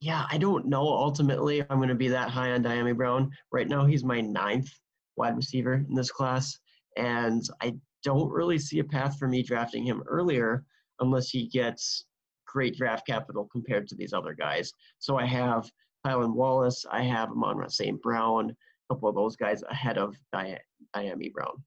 yeah, 0.00 0.26
I 0.30 0.36
don't 0.36 0.66
know 0.66 0.82
ultimately 0.82 1.62
I'm 1.62 1.78
going 1.78 1.88
to 1.88 1.94
be 1.94 2.08
that 2.08 2.28
high 2.28 2.52
on 2.52 2.62
Dyami 2.62 2.94
Brown. 2.94 3.30
Right 3.52 3.68
now, 3.68 3.86
he's 3.86 4.04
my 4.04 4.20
ninth 4.20 4.68
wide 5.16 5.36
receiver 5.36 5.74
in 5.88 5.94
this 5.94 6.10
class, 6.10 6.58
and 6.98 7.42
I 7.62 7.74
don't 8.02 8.30
really 8.30 8.58
see 8.58 8.80
a 8.80 8.84
path 8.84 9.16
for 9.18 9.28
me 9.28 9.42
drafting 9.42 9.84
him 9.84 10.02
earlier 10.06 10.64
unless 11.00 11.30
he 11.30 11.48
gets 11.48 12.04
great 12.46 12.76
draft 12.76 13.06
capital 13.06 13.48
compared 13.50 13.88
to 13.88 13.96
these 13.96 14.12
other 14.12 14.34
guys. 14.34 14.72
So 14.98 15.16
I 15.16 15.26
have 15.26 15.70
Tylan 16.06 16.34
Wallace. 16.34 16.84
I 16.90 17.02
have 17.02 17.30
Amon 17.30 17.68
St. 17.70 18.00
Brown, 18.02 18.50
a 18.50 18.94
couple 18.94 19.08
of 19.08 19.14
those 19.14 19.36
guys 19.36 19.62
ahead 19.70 19.96
of 19.96 20.14
Dyami 20.34 21.32
Brown. 21.32 21.62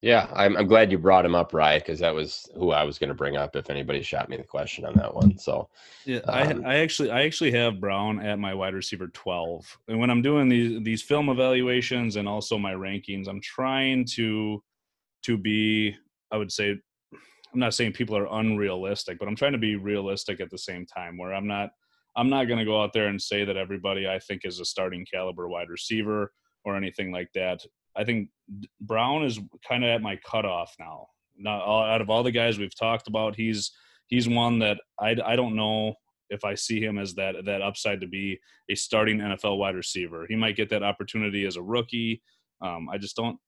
Yeah, 0.00 0.28
I'm, 0.32 0.56
I'm 0.56 0.68
glad 0.68 0.92
you 0.92 0.98
brought 0.98 1.24
him 1.24 1.34
up, 1.34 1.52
Ryan, 1.52 1.80
because 1.80 1.98
that 1.98 2.14
was 2.14 2.48
who 2.54 2.70
I 2.70 2.84
was 2.84 2.98
going 2.98 3.08
to 3.08 3.14
bring 3.14 3.36
up 3.36 3.56
if 3.56 3.68
anybody 3.68 4.00
shot 4.02 4.28
me 4.28 4.36
the 4.36 4.44
question 4.44 4.84
on 4.84 4.94
that 4.94 5.12
one. 5.12 5.36
So, 5.38 5.68
yeah, 6.04 6.18
um, 6.18 6.64
I, 6.64 6.74
I 6.74 6.78
actually 6.78 7.10
I 7.10 7.22
actually 7.22 7.50
have 7.52 7.80
Brown 7.80 8.24
at 8.24 8.38
my 8.38 8.54
wide 8.54 8.74
receiver 8.74 9.08
12, 9.08 9.78
and 9.88 9.98
when 9.98 10.10
I'm 10.10 10.22
doing 10.22 10.48
these 10.48 10.82
these 10.84 11.02
film 11.02 11.28
evaluations 11.28 12.14
and 12.14 12.28
also 12.28 12.58
my 12.58 12.74
rankings, 12.74 13.26
I'm 13.26 13.40
trying 13.40 14.04
to 14.14 14.62
to 15.24 15.36
be 15.36 15.96
I 16.30 16.36
would 16.36 16.52
say 16.52 16.76
I'm 17.52 17.60
not 17.60 17.74
saying 17.74 17.94
people 17.94 18.16
are 18.16 18.38
unrealistic, 18.38 19.18
but 19.18 19.26
I'm 19.26 19.36
trying 19.36 19.52
to 19.52 19.58
be 19.58 19.74
realistic 19.74 20.40
at 20.40 20.50
the 20.50 20.58
same 20.58 20.86
time 20.86 21.18
where 21.18 21.34
I'm 21.34 21.48
not 21.48 21.70
I'm 22.16 22.28
not 22.28 22.44
going 22.44 22.58
to 22.58 22.64
go 22.64 22.80
out 22.80 22.92
there 22.92 23.08
and 23.08 23.20
say 23.20 23.44
that 23.44 23.56
everybody 23.56 24.08
I 24.08 24.20
think 24.20 24.42
is 24.44 24.60
a 24.60 24.64
starting 24.64 25.06
caliber 25.12 25.48
wide 25.48 25.70
receiver 25.70 26.32
or 26.64 26.76
anything 26.76 27.10
like 27.10 27.30
that. 27.34 27.60
I 27.98 28.04
think 28.04 28.28
Brown 28.80 29.24
is 29.24 29.40
kind 29.66 29.84
of 29.84 29.90
at 29.90 30.02
my 30.02 30.16
cutoff 30.16 30.74
now. 30.78 31.08
Not 31.36 31.62
out 31.62 32.00
of 32.00 32.10
all 32.10 32.22
the 32.22 32.30
guys 32.30 32.58
we've 32.58 32.76
talked 32.78 33.08
about, 33.08 33.36
he's 33.36 33.72
he's 34.06 34.28
one 34.28 34.58
that 34.60 34.78
I, 35.00 35.16
I 35.24 35.36
don't 35.36 35.56
know 35.56 35.94
if 36.30 36.44
I 36.44 36.54
see 36.54 36.80
him 36.80 36.98
as 36.98 37.14
that 37.14 37.34
that 37.44 37.62
upside 37.62 38.00
to 38.00 38.06
be 38.06 38.38
a 38.70 38.74
starting 38.74 39.18
NFL 39.18 39.58
wide 39.58 39.76
receiver. 39.76 40.26
He 40.28 40.36
might 40.36 40.56
get 40.56 40.70
that 40.70 40.82
opportunity 40.82 41.44
as 41.46 41.56
a 41.56 41.62
rookie. 41.62 42.22
Um, 42.60 42.88
I 42.88 42.98
just 42.98 43.16
don't 43.16 43.38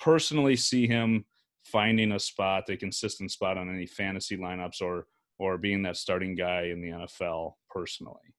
personally 0.00 0.56
see 0.56 0.86
him 0.86 1.24
finding 1.64 2.12
a 2.12 2.18
spot, 2.18 2.68
a 2.68 2.76
consistent 2.76 3.30
spot 3.30 3.58
on 3.58 3.74
any 3.74 3.86
fantasy 3.86 4.36
lineups 4.36 4.80
or 4.82 5.06
or 5.38 5.56
being 5.56 5.82
that 5.82 5.96
starting 5.96 6.34
guy 6.34 6.64
in 6.64 6.82
the 6.82 6.88
NFL 6.88 7.54
personally. 7.70 8.34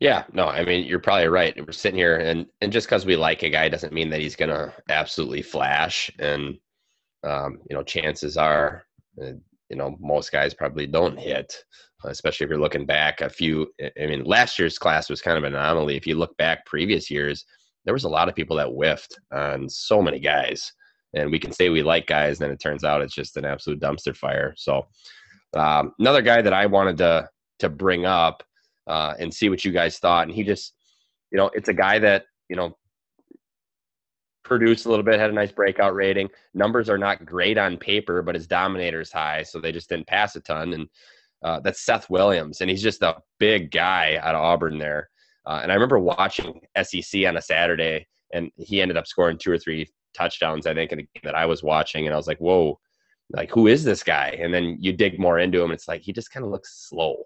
Yeah, 0.00 0.24
no, 0.32 0.46
I 0.46 0.64
mean 0.64 0.86
you're 0.86 0.98
probably 0.98 1.28
right. 1.28 1.54
We're 1.64 1.72
sitting 1.72 1.98
here, 1.98 2.16
and 2.16 2.46
and 2.62 2.72
just 2.72 2.86
because 2.86 3.04
we 3.04 3.16
like 3.16 3.42
a 3.42 3.50
guy 3.50 3.68
doesn't 3.68 3.92
mean 3.92 4.08
that 4.10 4.20
he's 4.20 4.34
gonna 4.36 4.72
absolutely 4.88 5.42
flash. 5.42 6.10
And 6.18 6.58
um, 7.24 7.60
you 7.70 7.76
know, 7.76 7.82
chances 7.84 8.36
are, 8.38 8.84
uh, 9.22 9.32
you 9.70 9.76
know, 9.76 9.96
most 10.00 10.32
guys 10.32 10.54
probably 10.54 10.86
don't 10.86 11.18
hit, 11.18 11.54
especially 12.06 12.44
if 12.44 12.50
you're 12.50 12.60
looking 12.60 12.86
back 12.86 13.20
a 13.20 13.28
few. 13.30 13.68
I 13.82 14.06
mean, 14.06 14.24
last 14.24 14.58
year's 14.58 14.78
class 14.78 15.10
was 15.10 15.22
kind 15.22 15.38
of 15.38 15.44
an 15.44 15.54
anomaly. 15.54 15.96
If 15.96 16.06
you 16.06 16.16
look 16.16 16.36
back 16.38 16.66
previous 16.66 17.10
years, 17.10 17.44
there 17.84 17.94
was 17.94 18.04
a 18.04 18.08
lot 18.08 18.28
of 18.28 18.34
people 18.36 18.56
that 18.56 18.68
whiffed 18.70 19.18
on 19.32 19.68
so 19.68 20.02
many 20.02 20.20
guys. 20.20 20.72
And 21.14 21.30
we 21.30 21.38
can 21.38 21.52
say 21.52 21.70
we 21.70 21.82
like 21.82 22.06
guys, 22.06 22.40
and 22.40 22.46
then 22.46 22.52
it 22.54 22.60
turns 22.60 22.84
out 22.84 23.02
it's 23.02 23.14
just 23.14 23.36
an 23.36 23.44
absolute 23.44 23.80
dumpster 23.80 24.16
fire. 24.16 24.54
So 24.56 24.86
um, 25.56 25.92
another 25.98 26.22
guy 26.22 26.42
that 26.42 26.52
I 26.54 26.66
wanted 26.66 26.98
to 26.98 27.28
to 27.60 27.68
bring 27.68 28.06
up 28.06 28.42
uh, 28.90 29.14
and 29.18 29.32
see 29.32 29.48
what 29.48 29.64
you 29.64 29.70
guys 29.70 29.98
thought, 29.98 30.26
and 30.26 30.34
he 30.34 30.42
just, 30.42 30.74
you 31.30 31.38
know, 31.38 31.50
it's 31.54 31.68
a 31.68 31.74
guy 31.74 31.98
that 32.00 32.24
you 32.48 32.56
know 32.56 32.76
produced 34.42 34.84
a 34.84 34.88
little 34.88 35.04
bit, 35.04 35.20
had 35.20 35.30
a 35.30 35.32
nice 35.32 35.52
breakout 35.52 35.94
rating. 35.94 36.28
Numbers 36.54 36.90
are 36.90 36.98
not 36.98 37.24
great 37.24 37.56
on 37.56 37.76
paper, 37.76 38.20
but 38.20 38.34
his 38.34 38.48
dominator 38.48 39.00
is 39.00 39.12
high, 39.12 39.44
so 39.44 39.60
they 39.60 39.70
just 39.70 39.88
didn't 39.88 40.08
pass 40.08 40.34
a 40.34 40.40
ton. 40.40 40.72
And 40.72 40.88
uh, 41.44 41.60
that's 41.60 41.82
Seth 41.82 42.10
Williams, 42.10 42.60
and 42.60 42.68
he's 42.68 42.82
just 42.82 43.02
a 43.02 43.16
big 43.38 43.70
guy 43.70 44.18
out 44.20 44.34
of 44.34 44.42
Auburn 44.42 44.78
there. 44.78 45.08
Uh, 45.46 45.60
and 45.62 45.70
I 45.70 45.74
remember 45.74 46.00
watching 46.00 46.60
SEC 46.82 47.24
on 47.26 47.36
a 47.36 47.42
Saturday, 47.42 48.08
and 48.34 48.50
he 48.56 48.82
ended 48.82 48.96
up 48.96 49.06
scoring 49.06 49.38
two 49.38 49.52
or 49.52 49.58
three 49.58 49.88
touchdowns, 50.14 50.66
I 50.66 50.74
think, 50.74 50.90
in 50.90 50.98
a 50.98 51.02
game 51.02 51.22
that 51.22 51.36
I 51.36 51.46
was 51.46 51.62
watching. 51.62 52.06
And 52.06 52.12
I 52.12 52.16
was 52.16 52.26
like, 52.26 52.38
whoa, 52.38 52.78
like, 53.30 53.50
who 53.52 53.68
is 53.68 53.84
this 53.84 54.02
guy? 54.02 54.36
And 54.40 54.52
then 54.52 54.78
you 54.80 54.92
dig 54.92 55.20
more 55.20 55.38
into 55.38 55.58
him, 55.58 55.70
and 55.70 55.74
it's 55.74 55.86
like, 55.86 56.02
he 56.02 56.12
just 56.12 56.32
kind 56.32 56.44
of 56.44 56.50
looks 56.50 56.88
slow. 56.88 57.22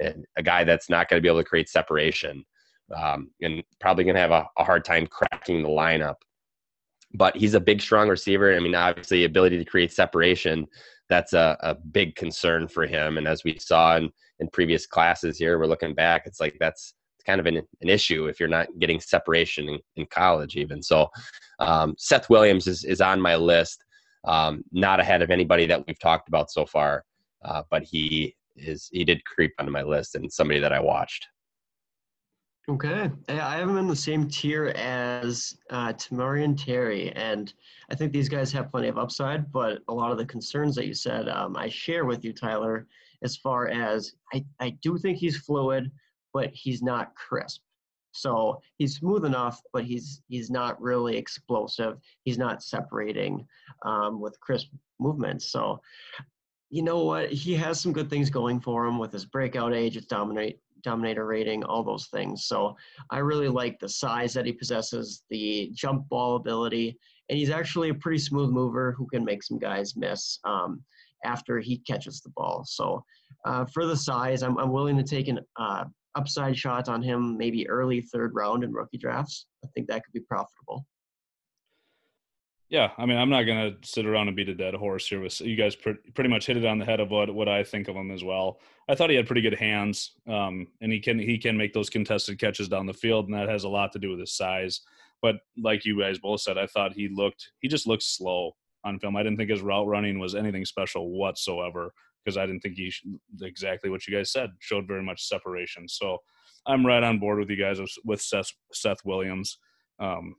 And 0.00 0.24
a 0.36 0.42
guy 0.42 0.64
that's 0.64 0.88
not 0.88 1.08
going 1.08 1.18
to 1.18 1.22
be 1.22 1.28
able 1.28 1.42
to 1.42 1.48
create 1.48 1.68
separation 1.68 2.44
um, 2.94 3.30
and 3.42 3.62
probably 3.80 4.04
going 4.04 4.14
to 4.14 4.20
have 4.20 4.30
a, 4.30 4.46
a 4.58 4.64
hard 4.64 4.84
time 4.84 5.06
cracking 5.06 5.62
the 5.62 5.68
lineup. 5.68 6.16
But 7.14 7.36
he's 7.36 7.54
a 7.54 7.60
big, 7.60 7.80
strong 7.80 8.08
receiver. 8.08 8.54
I 8.54 8.60
mean, 8.60 8.74
obviously, 8.74 9.24
ability 9.24 9.58
to 9.58 9.64
create 9.64 9.92
separation. 9.92 10.66
that's 11.08 11.32
a, 11.32 11.56
a 11.60 11.74
big 11.74 12.14
concern 12.16 12.68
for 12.68 12.86
him. 12.86 13.18
And 13.18 13.26
as 13.26 13.44
we 13.44 13.58
saw 13.58 13.96
in, 13.96 14.10
in 14.40 14.48
previous 14.48 14.86
classes 14.86 15.38
here, 15.38 15.58
we're 15.58 15.66
looking 15.66 15.94
back, 15.94 16.26
it's 16.26 16.40
like 16.40 16.56
that's 16.60 16.94
kind 17.26 17.40
of 17.40 17.46
an, 17.46 17.56
an 17.56 17.88
issue 17.88 18.26
if 18.26 18.38
you're 18.38 18.48
not 18.48 18.68
getting 18.78 19.00
separation 19.00 19.68
in, 19.68 19.78
in 19.96 20.06
college, 20.06 20.56
even. 20.56 20.82
So, 20.82 21.08
um, 21.58 21.94
Seth 21.98 22.30
Williams 22.30 22.66
is, 22.66 22.84
is 22.84 23.00
on 23.00 23.20
my 23.20 23.36
list, 23.36 23.84
um, 24.24 24.62
not 24.72 25.00
ahead 25.00 25.22
of 25.22 25.30
anybody 25.30 25.66
that 25.66 25.86
we've 25.86 25.98
talked 25.98 26.28
about 26.28 26.50
so 26.50 26.64
far, 26.64 27.04
uh, 27.44 27.62
but 27.70 27.82
he 27.82 28.34
is 28.58 28.88
he 28.92 29.04
did 29.04 29.24
creep 29.24 29.52
onto 29.58 29.72
my 29.72 29.82
list 29.82 30.14
and 30.14 30.32
somebody 30.32 30.60
that 30.60 30.72
I 30.72 30.80
watched. 30.80 31.26
Okay, 32.68 33.10
I 33.30 33.56
have 33.56 33.68
him 33.68 33.78
in 33.78 33.88
the 33.88 33.96
same 33.96 34.28
tier 34.28 34.66
as 34.76 35.56
uh, 35.70 35.94
Tamorrion 35.94 36.54
Terry, 36.54 37.10
and 37.12 37.54
I 37.90 37.94
think 37.94 38.12
these 38.12 38.28
guys 38.28 38.52
have 38.52 38.70
plenty 38.70 38.88
of 38.88 38.98
upside. 38.98 39.50
But 39.50 39.80
a 39.88 39.94
lot 39.94 40.12
of 40.12 40.18
the 40.18 40.26
concerns 40.26 40.74
that 40.74 40.86
you 40.86 40.92
said, 40.92 41.30
um, 41.30 41.56
I 41.56 41.70
share 41.70 42.04
with 42.04 42.24
you, 42.24 42.34
Tyler. 42.34 42.86
As 43.22 43.36
far 43.36 43.68
as 43.68 44.12
I, 44.34 44.44
I 44.60 44.70
do 44.82 44.98
think 44.98 45.16
he's 45.16 45.38
fluid, 45.38 45.90
but 46.34 46.50
he's 46.52 46.82
not 46.82 47.14
crisp. 47.14 47.62
So 48.12 48.60
he's 48.76 48.96
smooth 48.96 49.24
enough, 49.24 49.62
but 49.72 49.84
he's 49.84 50.20
he's 50.28 50.50
not 50.50 50.80
really 50.80 51.16
explosive. 51.16 51.98
He's 52.24 52.38
not 52.38 52.62
separating 52.62 53.46
um, 53.84 54.20
with 54.20 54.38
crisp 54.40 54.68
movements. 55.00 55.50
So 55.50 55.80
you 56.70 56.82
know 56.82 57.04
what? 57.04 57.30
He 57.30 57.54
has 57.54 57.80
some 57.80 57.92
good 57.92 58.10
things 58.10 58.30
going 58.30 58.60
for 58.60 58.86
him 58.86 58.98
with 58.98 59.12
his 59.12 59.24
breakout 59.24 59.74
age, 59.74 59.94
his 59.94 60.06
dominate 60.06 60.60
dominator 60.82 61.26
rating, 61.26 61.64
all 61.64 61.82
those 61.82 62.06
things. 62.06 62.44
So 62.44 62.76
I 63.10 63.18
really 63.18 63.48
like 63.48 63.78
the 63.78 63.88
size 63.88 64.32
that 64.34 64.46
he 64.46 64.52
possesses, 64.52 65.22
the 65.30 65.70
jump 65.74 66.08
ball 66.08 66.36
ability, 66.36 66.96
and 67.28 67.38
he's 67.38 67.50
actually 67.50 67.88
a 67.90 67.94
pretty 67.94 68.18
smooth 68.18 68.50
mover 68.50 68.92
who 68.92 69.06
can 69.08 69.24
make 69.24 69.42
some 69.42 69.58
guys 69.58 69.96
miss 69.96 70.38
um, 70.44 70.82
after 71.24 71.58
he 71.58 71.78
catches 71.78 72.20
the 72.20 72.30
ball. 72.30 72.64
So 72.66 73.04
uh, 73.44 73.64
for 73.66 73.86
the 73.86 73.96
size, 73.96 74.42
I'm, 74.42 74.56
I'm 74.58 74.72
willing 74.72 74.96
to 74.96 75.02
take 75.02 75.28
an 75.28 75.40
uh, 75.56 75.84
upside 76.14 76.56
shot 76.56 76.88
on 76.88 77.02
him, 77.02 77.36
maybe 77.36 77.68
early 77.68 78.00
third 78.00 78.32
round 78.34 78.64
in 78.64 78.72
rookie 78.72 78.98
drafts. 78.98 79.46
I 79.64 79.68
think 79.74 79.88
that 79.88 80.04
could 80.04 80.12
be 80.12 80.20
profitable. 80.20 80.86
Yeah, 82.70 82.90
I 82.98 83.06
mean, 83.06 83.16
I'm 83.16 83.30
not 83.30 83.44
to 83.44 83.76
sit 83.82 84.04
around 84.04 84.28
and 84.28 84.36
beat 84.36 84.50
a 84.50 84.54
dead 84.54 84.74
horse 84.74 85.08
here. 85.08 85.22
With 85.22 85.40
you 85.40 85.56
guys, 85.56 85.74
pretty 85.74 86.28
much 86.28 86.46
hit 86.46 86.58
it 86.58 86.66
on 86.66 86.78
the 86.78 86.84
head 86.84 87.00
of 87.00 87.10
what 87.10 87.34
what 87.34 87.48
I 87.48 87.64
think 87.64 87.88
of 87.88 87.96
him 87.96 88.10
as 88.10 88.22
well. 88.22 88.60
I 88.88 88.94
thought 88.94 89.08
he 89.08 89.16
had 89.16 89.26
pretty 89.26 89.40
good 89.40 89.58
hands, 89.58 90.12
um, 90.26 90.66
and 90.82 90.92
he 90.92 91.00
can 91.00 91.18
he 91.18 91.38
can 91.38 91.56
make 91.56 91.72
those 91.72 91.88
contested 91.88 92.38
catches 92.38 92.68
down 92.68 92.84
the 92.84 92.92
field, 92.92 93.26
and 93.26 93.34
that 93.34 93.48
has 93.48 93.64
a 93.64 93.68
lot 93.68 93.92
to 93.92 93.98
do 93.98 94.10
with 94.10 94.20
his 94.20 94.34
size. 94.34 94.82
But 95.22 95.36
like 95.56 95.86
you 95.86 95.98
guys 95.98 96.18
both 96.18 96.42
said, 96.42 96.58
I 96.58 96.66
thought 96.66 96.92
he 96.92 97.08
looked 97.08 97.52
he 97.60 97.68
just 97.68 97.86
looked 97.86 98.02
slow 98.02 98.54
on 98.84 98.98
film. 98.98 99.16
I 99.16 99.22
didn't 99.22 99.38
think 99.38 99.50
his 99.50 99.62
route 99.62 99.86
running 99.86 100.18
was 100.18 100.34
anything 100.34 100.66
special 100.66 101.10
whatsoever 101.10 101.92
because 102.22 102.36
I 102.36 102.44
didn't 102.44 102.60
think 102.60 102.76
he 102.76 102.92
exactly 103.40 103.88
what 103.88 104.06
you 104.06 104.14
guys 104.14 104.30
said 104.30 104.50
showed 104.58 104.86
very 104.86 105.02
much 105.02 105.26
separation. 105.26 105.88
So 105.88 106.18
I'm 106.66 106.84
right 106.84 107.02
on 107.02 107.18
board 107.18 107.38
with 107.38 107.48
you 107.48 107.56
guys 107.56 107.80
with 108.04 108.20
Seth, 108.20 108.52
Seth 108.72 109.04
Williams. 109.04 109.56
Um, 109.98 110.36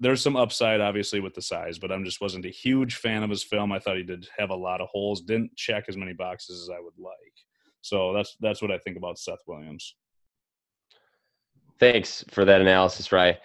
there's 0.00 0.22
some 0.22 0.36
upside 0.36 0.80
obviously 0.80 1.20
with 1.20 1.34
the 1.34 1.42
size, 1.42 1.78
but 1.78 1.92
I'm 1.92 2.04
just 2.04 2.20
wasn't 2.20 2.46
a 2.46 2.50
huge 2.50 2.96
fan 2.96 3.22
of 3.22 3.30
his 3.30 3.44
film. 3.44 3.70
I 3.70 3.78
thought 3.78 3.98
he 3.98 4.02
did 4.02 4.26
have 4.38 4.50
a 4.50 4.54
lot 4.54 4.80
of 4.80 4.88
holes, 4.88 5.20
didn't 5.20 5.54
check 5.56 5.84
as 5.88 5.96
many 5.96 6.14
boxes 6.14 6.62
as 6.62 6.70
I 6.70 6.80
would 6.80 6.98
like. 6.98 7.14
So 7.82 8.12
that's 8.12 8.36
that's 8.40 8.62
what 8.62 8.70
I 8.70 8.78
think 8.78 8.96
about 8.96 9.18
Seth 9.18 9.42
Williams. 9.46 9.94
Thanks 11.78 12.24
for 12.30 12.44
that 12.44 12.60
analysis, 12.60 13.12
Rye. 13.12 13.38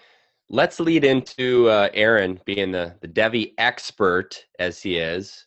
Let's 0.50 0.80
lead 0.80 1.04
into 1.04 1.68
uh, 1.70 1.90
Aaron 1.94 2.40
being 2.46 2.72
the 2.72 2.96
the 3.02 3.08
Devy 3.08 3.54
expert 3.58 4.46
as 4.60 4.82
he 4.82 4.98
is, 4.98 5.46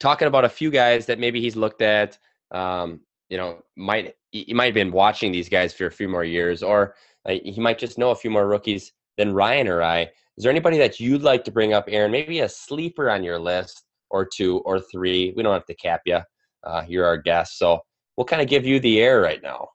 talking 0.00 0.28
about 0.28 0.44
a 0.44 0.50
few 0.50 0.70
guys 0.70 1.06
that 1.06 1.18
maybe 1.18 1.40
he's 1.40 1.56
looked 1.56 1.82
at. 1.82 2.18
Um, 2.50 3.00
you 3.30 3.36
know, 3.36 3.62
might 3.76 4.14
he 4.32 4.52
might 4.52 4.66
have 4.66 4.74
been 4.74 4.92
watching 4.92 5.32
these 5.32 5.48
guys 5.48 5.72
for 5.72 5.86
a 5.86 5.90
few 5.90 6.08
more 6.08 6.24
years, 6.24 6.62
or 6.62 6.94
uh, 7.26 7.34
he 7.42 7.60
might 7.60 7.78
just 7.78 7.98
know 7.98 8.10
a 8.10 8.16
few 8.16 8.30
more 8.30 8.46
rookies 8.46 8.92
than 9.18 9.34
Ryan 9.34 9.68
or 9.68 9.82
I. 9.82 10.02
Is 10.36 10.44
there 10.44 10.50
anybody 10.50 10.78
that 10.78 10.98
you'd 10.98 11.22
like 11.22 11.44
to 11.44 11.50
bring 11.50 11.74
up, 11.74 11.84
Aaron? 11.88 12.10
Maybe 12.10 12.40
a 12.40 12.48
sleeper 12.48 13.10
on 13.10 13.22
your 13.22 13.38
list, 13.38 13.84
or 14.10 14.24
two, 14.24 14.58
or 14.58 14.80
three. 14.80 15.34
We 15.36 15.42
don't 15.42 15.52
have 15.52 15.66
to 15.66 15.74
cap 15.74 16.02
you. 16.06 16.20
Uh, 16.64 16.84
you're 16.88 17.04
our 17.04 17.18
guest, 17.18 17.58
so 17.58 17.80
we'll 18.16 18.24
kind 18.24 18.42
of 18.42 18.48
give 18.48 18.64
you 18.64 18.80
the 18.80 19.00
air 19.00 19.20
right 19.20 19.42
now. 19.42 19.68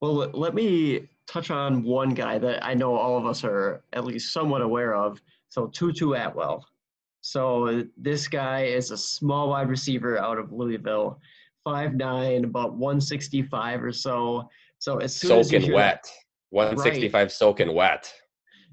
Well, 0.00 0.30
let 0.32 0.54
me 0.54 1.08
touch 1.26 1.50
on 1.50 1.82
one 1.82 2.14
guy 2.14 2.38
that 2.38 2.64
I 2.64 2.74
know 2.74 2.94
all 2.94 3.18
of 3.18 3.26
us 3.26 3.44
are 3.44 3.82
at 3.92 4.04
least 4.04 4.32
somewhat 4.32 4.62
aware 4.62 4.94
of. 4.94 5.20
So 5.48 5.66
Tutu 5.66 6.12
Atwell. 6.12 6.66
So 7.20 7.84
this 7.96 8.28
guy 8.28 8.64
is 8.64 8.90
a 8.90 8.96
small 8.96 9.50
wide 9.50 9.68
receiver 9.68 10.18
out 10.18 10.38
of 10.38 10.52
Louisville, 10.52 11.20
five 11.64 11.94
nine, 11.94 12.44
about 12.44 12.74
165 12.76 13.82
or 13.82 13.92
so. 13.92 14.48
So 14.78 14.98
as 14.98 15.16
soon 15.16 15.44
soaking 15.44 15.62
as 15.62 15.68
you 15.68 15.74
wet. 15.74 16.04
That, 16.04 16.10
165 16.50 17.12
right. 17.14 17.30
soaking 17.30 17.74
wet. 17.74 18.12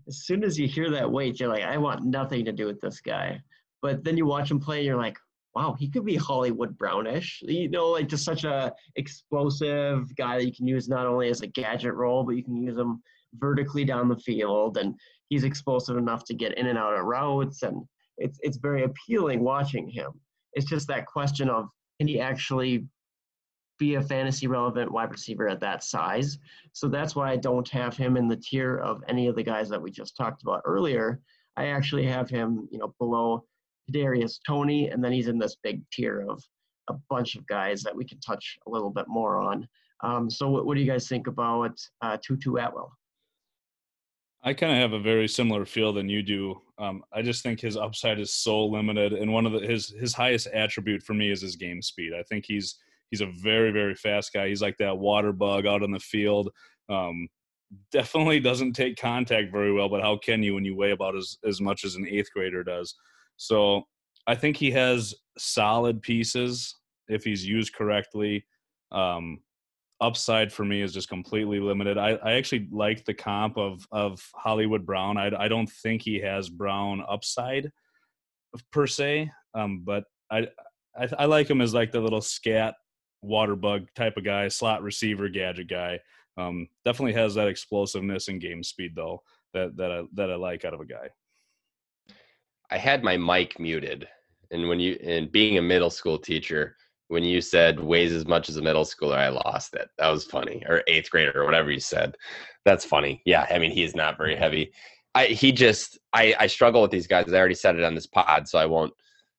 As 0.08 0.26
soon 0.26 0.44
as 0.44 0.58
you 0.58 0.68
hear 0.68 0.90
that 0.92 1.12
weight, 1.12 1.40
you're 1.40 1.50
like, 1.50 1.64
I 1.64 1.78
want 1.78 2.06
nothing 2.06 2.46
to 2.46 2.52
do 2.52 2.68
with 2.68 2.80
this 2.80 3.02
guy. 3.02 3.40
But 3.82 4.04
then 4.04 4.18
you 4.18 4.26
watch 4.26 4.50
him 4.50 4.60
play, 4.60 4.78
and 4.78 4.86
you're 4.86 4.98
like, 4.98 5.18
wow, 5.56 5.76
he 5.78 5.90
could 5.90 6.06
be 6.06 6.16
Hollywood 6.16 6.78
Brownish. 6.78 7.42
You 7.44 7.70
know, 7.70 7.88
like 7.88 8.08
just 8.08 8.26
such 8.26 8.44
a 8.44 8.74
explosive 8.96 10.14
guy 10.16 10.38
that 10.38 10.46
you 10.46 10.54
can 10.54 10.68
use 10.68 10.90
not 10.90 11.08
only 11.08 11.30
as 11.30 11.42
a 11.42 11.48
gadget 11.48 11.94
role, 11.94 12.24
but 12.24 12.36
you 12.36 12.44
can 12.44 12.58
use 12.58 12.78
him 12.78 13.02
vertically 13.36 13.86
down 13.86 14.10
the 14.10 14.18
field, 14.18 14.78
and 14.78 14.96
he's 15.30 15.44
explosive 15.44 15.98
enough 15.98 16.24
to 16.26 16.34
get 16.34 16.58
in 16.58 16.68
and 16.68 16.78
out 16.78 16.98
of 16.98 17.06
routes, 17.06 17.64
and 17.64 17.84
it's 18.18 18.38
it's 18.42 18.58
very 18.58 18.84
appealing 18.84 19.42
watching 19.42 19.90
him. 19.90 20.12
It's 20.54 20.68
just 20.68 20.88
that 20.88 21.06
question 21.06 21.50
of 21.50 21.68
can 22.00 22.08
he 22.08 22.20
actually 22.20 22.86
be 23.78 23.96
a 23.96 24.02
fantasy 24.02 24.48
relevant 24.48 24.92
wide 24.92 25.12
receiver 25.12 25.48
at 25.48 25.60
that 25.60 25.84
size. 25.84 26.38
So 26.74 26.88
that's 26.88 27.16
why 27.16 27.32
I 27.32 27.38
don't 27.38 27.68
have 27.70 27.98
him 27.98 28.18
in 28.18 28.28
the 28.28 28.38
tier 28.38 28.78
of 28.78 29.04
any 29.08 29.28
of 29.28 29.36
the 29.36 29.44
guys 29.44 29.70
that 29.70 29.82
we 29.82 29.92
just 29.92 30.16
talked 30.16 30.42
about 30.42 30.62
earlier. 30.66 31.20
I 31.58 31.68
actually 31.68 32.06
have 32.08 32.30
him, 32.30 32.68
you 32.72 32.78
know, 32.78 32.94
below 33.00 33.46
Kadarius 33.90 34.40
Toney, 34.46 34.90
and 34.90 35.04
then 35.04 35.12
he's 35.12 35.28
in 35.28 35.38
this 35.38 35.58
big 35.62 35.82
tier 35.92 36.26
of 36.28 36.44
a 36.90 36.94
bunch 37.10 37.36
of 37.36 37.48
guys 37.48 37.82
that 37.84 37.96
we 37.96 38.06
can 38.06 38.20
touch 38.20 38.58
a 38.68 38.70
little 38.70 38.90
bit 38.90 39.08
more 39.08 39.40
on. 39.40 39.68
Um, 40.04 40.30
so 40.30 40.50
what, 40.50 40.66
what, 40.66 40.76
do 40.76 40.82
you 40.82 40.92
guys 40.92 41.08
think 41.08 41.28
about 41.28 41.80
uh, 42.02 42.18
Tutu 42.22 42.56
Atwell? 42.58 42.96
I 44.44 44.54
kind 44.54 44.74
of 44.74 44.80
have 44.80 44.94
a 44.94 45.02
very 45.02 45.28
similar 45.28 45.66
feel 45.66 45.92
than 45.92 46.10
you 46.10 46.22
do. 46.22 46.62
Um, 46.78 47.04
I 47.12 47.24
just 47.24 47.42
think 47.42 47.60
his 47.60 47.78
upside 47.78 48.20
is 48.20 48.32
so 48.32 48.66
limited, 48.66 49.14
and 49.14 49.32
one 49.34 49.46
of 49.48 49.54
the, 49.54 49.60
his 49.60 49.90
his 49.90 50.14
highest 50.14 50.48
attribute 50.48 51.02
for 51.02 51.14
me 51.14 51.32
is 51.32 51.42
his 51.42 51.56
game 51.56 51.82
speed. 51.82 52.12
I 52.14 52.22
think 52.24 52.46
he's 52.46 52.76
He's 53.16 53.22
a 53.22 53.32
very, 53.42 53.72
very 53.72 53.96
fast 53.96 54.34
guy. 54.34 54.50
He's 54.50 54.62
like 54.62 54.76
that 54.80 54.98
water 54.98 55.32
bug 55.32 55.66
out 55.66 55.84
on 55.84 55.92
the 55.92 56.00
field. 56.00 56.50
Um, 56.90 57.30
definitely 57.94 58.42
doesn't 58.42 58.74
take 58.74 58.98
contact 58.98 59.54
very 59.54 59.72
well, 59.72 59.88
but 59.88 60.02
how 60.02 60.18
can 60.18 60.44
you 60.44 60.54
when 60.54 60.66
you 60.66 60.76
weigh 60.76 60.92
about 60.92 61.16
as, 61.16 61.38
as 61.46 61.62
much 61.62 61.86
as 61.86 61.96
an 61.96 62.06
eighth 62.10 62.28
grader 62.34 62.62
does? 62.62 62.94
So 63.38 63.84
I 64.28 64.36
think 64.36 64.58
he 64.58 64.70
has 64.72 65.14
solid 65.38 66.02
pieces 66.02 66.76
if 67.08 67.24
he's 67.24 67.46
used 67.46 67.74
correctly. 67.74 68.46
Um, 68.92 69.40
upside 70.02 70.52
for 70.52 70.66
me 70.66 70.82
is 70.82 70.94
just 70.94 71.08
completely 71.08 71.62
limited. 71.62 71.98
I, 71.98 72.16
I 72.16 72.34
actually 72.34 72.68
like 72.70 73.06
the 73.06 73.14
comp 73.14 73.58
of 73.58 73.88
of 73.94 74.22
Hollywood 74.36 74.86
Brown. 74.86 75.18
I, 75.18 75.32
I 75.38 75.48
don't 75.48 75.70
think 75.70 76.02
he 76.02 76.20
has 76.20 76.50
Brown 76.50 77.02
upside 77.08 77.72
per 78.74 78.88
se, 78.88 79.32
um, 79.54 79.84
but 79.86 80.04
I, 80.30 80.48
I, 81.00 81.08
I 81.20 81.26
like 81.26 81.50
him 81.50 81.62
as 81.62 81.74
like 81.74 81.92
the 81.92 82.02
little 82.02 82.22
scat 82.22 82.76
water 83.26 83.56
bug 83.56 83.88
type 83.96 84.18
of 84.18 84.24
guy, 84.24 84.48
slot 84.48 84.84
receiver, 84.84 85.30
gadget 85.30 85.68
guy. 85.68 86.00
Um, 86.38 86.68
definitely 86.84 87.14
has 87.14 87.36
that 87.36 87.48
explosiveness 87.48 88.28
and 88.28 88.42
game 88.42 88.64
speed 88.64 88.94
though 88.96 89.22
that 89.54 89.76
that 89.78 89.92
I 89.92 90.04
that 90.14 90.32
I 90.32 90.36
like 90.36 90.66
out 90.66 90.74
of 90.74 90.82
a 90.82 90.86
guy. 90.86 91.10
I 92.70 92.78
had 92.78 93.04
my 93.04 93.18
mic 93.18 93.60
muted, 93.60 94.08
and 94.52 94.68
when 94.68 94.80
you 94.80 95.00
and 95.04 95.32
being 95.32 95.58
a 95.58 95.62
middle 95.62 95.90
school 95.90 96.20
teacher, 96.20 96.76
when 97.08 97.24
you 97.24 97.42
said 97.42 97.80
weighs 97.80 98.12
as 98.12 98.28
much 98.28 98.50
as 98.50 98.58
a 98.58 98.62
middle 98.62 98.84
schooler, 98.84 99.18
I 99.18 99.30
lost 99.30 99.76
it. 99.76 99.90
That 99.98 100.10
was 100.10 100.26
funny, 100.26 100.64
or 100.68 100.84
eighth 100.88 101.10
grader, 101.10 101.42
or 101.42 101.46
whatever 101.46 101.72
you 101.72 101.80
said. 101.80 102.16
That's 102.66 102.86
funny. 102.86 103.22
Yeah, 103.26 103.48
I 103.50 103.58
mean 103.58 103.72
he's 103.72 103.96
not 103.96 104.18
very 104.18 104.36
heavy. 104.36 104.72
I 105.16 105.28
he 105.28 105.52
just 105.52 105.98
I 106.14 106.36
I 106.40 106.48
struggle 106.48 106.82
with 106.82 106.92
these 106.92 107.08
guys. 107.08 107.32
I 107.32 107.38
already 107.38 107.56
said 107.56 107.78
it 107.78 107.84
on 107.84 107.96
this 107.96 108.08
pod, 108.08 108.48
so 108.48 108.60
I 108.60 108.66
won't 108.66 108.94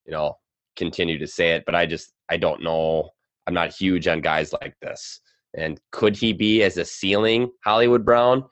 you 0.07 0.12
know 0.12 0.39
continue 0.76 1.18
to 1.18 1.26
say 1.26 1.51
it. 1.53 1.64
But 1.66 1.74
I 1.74 1.87
just 1.87 2.12
I 2.28 2.37
don't 2.37 2.62
know 2.62 3.11
I'm 3.47 3.55
not 3.55 3.72
huge 3.72 4.09
on 4.09 4.20
guys 4.20 4.53
like 4.61 4.74
this. 4.80 5.20
And 5.57 5.80
could 5.92 6.16
he 6.16 6.32
be 6.32 6.62
as 6.62 6.76
a 6.76 6.84
ceiling 6.84 7.51
Hollywood 7.64 8.05
Brown? 8.05 8.44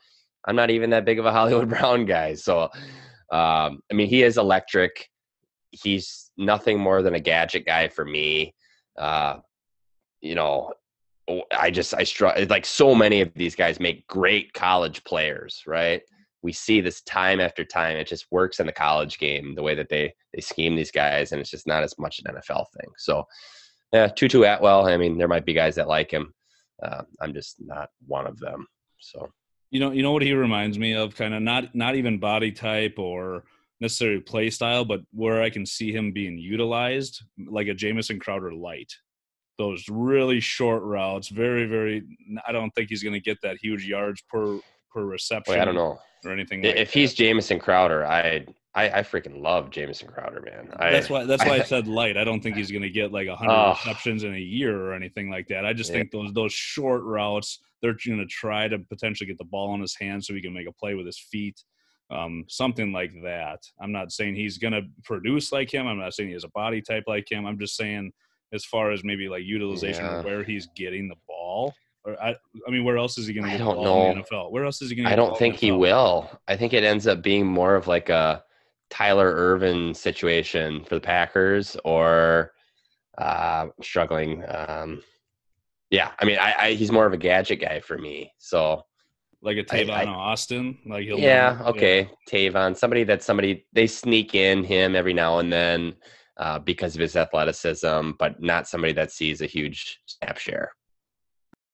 I'm 0.46 0.56
not 0.56 0.70
even 0.70 0.90
that 0.90 1.04
big 1.04 1.18
of 1.18 1.26
a 1.26 1.32
Hollywood 1.38 1.68
Brown 1.68 2.06
guy. 2.06 2.34
So, 2.34 2.62
um, 3.32 3.80
I 3.90 3.94
mean, 3.94 4.08
he 4.08 4.22
is 4.22 4.38
electric. 4.38 5.08
He's 5.70 6.30
nothing 6.36 6.78
more 6.78 7.02
than 7.02 7.14
a 7.14 7.20
gadget 7.20 7.66
guy 7.66 7.88
for 7.88 8.04
me. 8.04 8.54
Uh, 8.98 9.38
you 10.20 10.34
know, 10.34 10.72
I 11.56 11.70
just 11.70 11.94
I 11.94 12.04
struggle. 12.04 12.46
Like 12.46 12.66
so 12.66 12.94
many 12.94 13.20
of 13.20 13.32
these 13.34 13.56
guys 13.56 13.80
make 13.80 14.06
great 14.06 14.52
college 14.52 15.02
players, 15.04 15.62
right? 15.66 16.02
we 16.44 16.52
see 16.52 16.82
this 16.82 17.00
time 17.00 17.40
after 17.40 17.64
time. 17.64 17.96
It 17.96 18.06
just 18.06 18.26
works 18.30 18.60
in 18.60 18.66
the 18.66 18.72
college 18.72 19.18
game 19.18 19.54
the 19.54 19.62
way 19.62 19.74
that 19.74 19.88
they 19.88 20.14
they 20.34 20.42
scheme 20.42 20.76
these 20.76 20.92
guys, 20.92 21.32
and 21.32 21.40
it's 21.40 21.50
just 21.50 21.66
not 21.66 21.82
as 21.82 21.98
much 21.98 22.20
an 22.20 22.34
NFL 22.34 22.66
thing. 22.78 22.90
So, 22.98 23.24
yeah, 23.94 24.08
Tutu 24.08 24.42
Atwell. 24.42 24.86
I 24.88 24.96
mean, 24.96 25.16
there 25.16 25.28
might 25.28 25.46
be 25.46 25.54
guys 25.54 25.76
that 25.76 25.86
like 25.88 26.10
him. 26.10 26.34
Uh, 26.82 27.02
I'm 27.20 27.32
just 27.32 27.56
not 27.60 27.90
one 28.06 28.26
of 28.26 28.38
them. 28.40 28.66
So, 28.98 29.30
you 29.70 29.78
know, 29.78 29.92
you 29.92 30.02
know 30.02 30.10
what 30.10 30.22
he 30.22 30.32
reminds 30.34 30.78
me 30.78 30.94
of? 30.94 31.14
Kind 31.14 31.32
of 31.32 31.42
not 31.42 31.74
not 31.74 31.94
even 31.94 32.18
body 32.18 32.50
type 32.50 32.98
or 32.98 33.44
necessarily 33.80 34.20
play 34.20 34.50
style, 34.50 34.84
but 34.84 35.02
where 35.12 35.42
I 35.42 35.48
can 35.48 35.64
see 35.64 35.92
him 35.92 36.12
being 36.12 36.36
utilized 36.36 37.22
like 37.46 37.68
a 37.68 37.74
Jamison 37.74 38.18
Crowder 38.18 38.52
light. 38.52 38.92
Those 39.58 39.84
really 39.88 40.40
short 40.40 40.82
routes, 40.82 41.28
very, 41.28 41.66
very. 41.66 42.02
I 42.46 42.50
don't 42.50 42.70
think 42.72 42.88
he's 42.88 43.04
going 43.04 43.14
to 43.14 43.20
get 43.20 43.40
that 43.42 43.58
huge 43.62 43.86
yards 43.86 44.22
per 44.28 44.58
per 44.92 45.04
reception. 45.04 45.54
Wait, 45.54 45.60
I 45.60 45.64
don't 45.64 45.76
know 45.76 45.98
or 46.24 46.32
anything. 46.32 46.64
if 46.64 46.76
like 46.76 46.88
he's 46.88 47.10
that. 47.10 47.16
Jamison 47.16 47.60
Crowder, 47.60 48.04
I, 48.04 48.46
I 48.76 48.98
I 48.98 49.02
freaking 49.02 49.40
love 49.40 49.70
Jamison 49.70 50.08
Crowder, 50.08 50.40
man. 50.40 50.72
I, 50.76 50.90
that's 50.90 51.08
why 51.08 51.24
that's 51.24 51.44
why 51.44 51.56
I, 51.56 51.60
I 51.60 51.62
said 51.64 51.86
light. 51.86 52.16
I 52.16 52.24
don't 52.24 52.40
think 52.42 52.56
he's 52.56 52.70
going 52.70 52.82
to 52.82 52.90
get 52.90 53.12
like 53.12 53.28
a 53.28 53.36
hundred 53.36 53.52
Oh. 53.54 53.70
receptions 53.70 54.24
in 54.24 54.34
a 54.34 54.38
year 54.38 54.86
or 54.86 54.94
anything 54.94 55.30
like 55.30 55.46
that. 55.48 55.64
I 55.64 55.72
just 55.72 55.90
Yeah. 55.90 55.98
think 55.98 56.10
those 56.10 56.32
those 56.32 56.52
short 56.52 57.02
routes, 57.04 57.60
they're 57.82 57.96
going 58.06 58.18
to 58.18 58.26
try 58.26 58.66
to 58.68 58.78
potentially 58.78 59.26
get 59.28 59.38
the 59.38 59.44
ball 59.44 59.74
in 59.74 59.80
his 59.80 59.94
hand 59.96 60.24
so 60.24 60.34
he 60.34 60.40
can 60.42 60.52
make 60.52 60.68
a 60.68 60.72
play 60.72 60.94
with 60.94 61.06
his 61.06 61.18
feet, 61.18 61.60
um, 62.10 62.44
something 62.48 62.92
like 62.92 63.12
that. 63.22 63.60
I'm 63.80 63.92
not 63.92 64.10
saying 64.12 64.34
he's 64.36 64.58
going 64.58 64.72
to 64.72 64.82
produce 65.04 65.52
like 65.52 65.72
him. 65.72 65.86
I'm 65.86 65.98
not 65.98 66.14
saying 66.14 66.28
he 66.30 66.34
has 66.34 66.44
a 66.44 66.48
body 66.48 66.82
type 66.82 67.04
like 67.06 67.30
him. 67.30 67.46
I'm 67.46 67.58
just 67.58 67.76
saying 67.76 68.12
as 68.52 68.64
far 68.64 68.90
as 68.92 69.02
maybe 69.04 69.28
like 69.28 69.42
utilization 69.44 70.04
Yeah. 70.04 70.18
or 70.18 70.22
where 70.22 70.42
he's 70.44 70.68
getting 70.76 71.08
the 71.08 71.16
ball. 71.28 71.74
Or 72.04 72.20
I, 72.22 72.34
I 72.66 72.70
mean, 72.70 72.84
where 72.84 72.98
else 72.98 73.16
is 73.18 73.26
he 73.26 73.32
going 73.32 73.44
to 73.46 73.50
I 73.54 73.56
get 73.56 73.64
the 73.64 73.70
don't 73.72 73.78
in 73.78 73.84
know. 73.84 74.14
the 74.14 74.20
NFL? 74.36 74.50
Where 74.52 74.64
else 74.64 74.82
is 74.82 74.90
he 74.90 74.96
going 74.96 75.06
to? 75.06 75.12
I 75.12 75.16
don't 75.16 75.38
think 75.38 75.56
he 75.56 75.70
will. 75.72 76.28
I 76.48 76.56
think 76.56 76.72
it 76.74 76.84
ends 76.84 77.06
up 77.06 77.22
being 77.22 77.46
more 77.46 77.76
of 77.76 77.86
like 77.86 78.10
a 78.10 78.44
Tyler 78.90 79.32
Ervin 79.34 79.94
situation 79.94 80.84
for 80.84 80.96
the 80.96 81.00
Packers 81.00 81.76
or 81.84 82.52
uh, 83.18 83.66
struggling. 83.82 84.44
Um, 84.48 85.02
yeah, 85.90 86.12
I 86.18 86.24
mean, 86.24 86.38
I, 86.38 86.54
I 86.58 86.72
he's 86.72 86.92
more 86.92 87.06
of 87.06 87.12
a 87.12 87.18
gadget 87.18 87.60
guy 87.60 87.80
for 87.80 87.98
me. 87.98 88.32
So 88.38 88.82
Like 89.42 89.56
a 89.58 89.64
Tavon 89.64 89.90
I- 89.90 90.06
Austin, 90.06 90.78
like 90.86 91.04
he'll 91.04 91.18
yeah, 91.18 91.62
okay, 91.66 92.10
Tavon, 92.28 92.76
somebody 92.76 93.04
that 93.04 93.22
somebody 93.22 93.66
they 93.72 93.86
sneak 93.86 94.34
in 94.34 94.64
him 94.64 94.96
every 94.96 95.12
now 95.12 95.38
and 95.38 95.52
then 95.52 95.94
uh, 96.36 96.58
because 96.58 96.94
of 96.94 97.00
his 97.00 97.16
athleticism, 97.16 98.12
but 98.18 98.42
not 98.42 98.66
somebody 98.66 98.92
that 98.94 99.12
sees 99.12 99.40
a 99.40 99.46
huge 99.46 100.00
snap 100.06 100.38
share. 100.38 100.72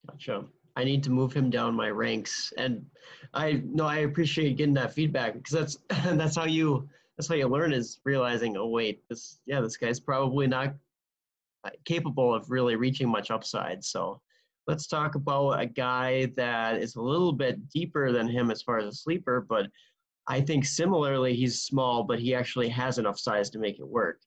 Gotcha. 0.07 0.45
I 0.75 0.83
need 0.83 1.03
to 1.03 1.09
move 1.09 1.33
him 1.33 1.49
down 1.49 1.75
my 1.75 1.89
ranks, 1.89 2.53
and 2.57 2.85
I 3.33 3.61
no, 3.65 3.85
I 3.85 3.97
appreciate 3.99 4.57
getting 4.57 4.73
that 4.75 4.93
feedback 4.93 5.33
because 5.33 5.51
that's 5.51 5.77
that's 6.17 6.35
how 6.35 6.45
you 6.45 6.87
that's 7.21 7.27
how 7.27 7.35
you 7.35 7.47
learn 7.47 7.71
is 7.71 7.99
realizing. 8.03 8.57
Oh 8.57 8.65
wait, 8.65 9.07
this 9.07 9.41
yeah, 9.45 9.61
this 9.61 9.77
guy's 9.77 9.99
probably 9.99 10.47
not 10.47 10.73
uh, 11.63 11.69
capable 11.85 12.33
of 12.33 12.49
really 12.49 12.75
reaching 12.75 13.07
much 13.07 13.29
upside. 13.29 13.83
So 13.83 14.19
let's 14.65 14.87
talk 14.87 15.13
about 15.13 15.59
a 15.59 15.67
guy 15.67 16.31
that 16.35 16.81
is 16.81 16.95
a 16.95 17.01
little 17.01 17.31
bit 17.31 17.69
deeper 17.69 18.11
than 18.11 18.27
him 18.27 18.49
as 18.49 18.63
far 18.63 18.79
as 18.79 18.87
a 18.87 18.91
sleeper, 18.91 19.45
but 19.47 19.67
I 20.27 20.41
think 20.41 20.65
similarly 20.65 21.35
he's 21.35 21.61
small, 21.61 22.03
but 22.03 22.19
he 22.19 22.33
actually 22.33 22.69
has 22.69 22.97
enough 22.97 23.19
size 23.19 23.51
to 23.51 23.59
make 23.59 23.77
it 23.77 23.87
work. 23.87 24.19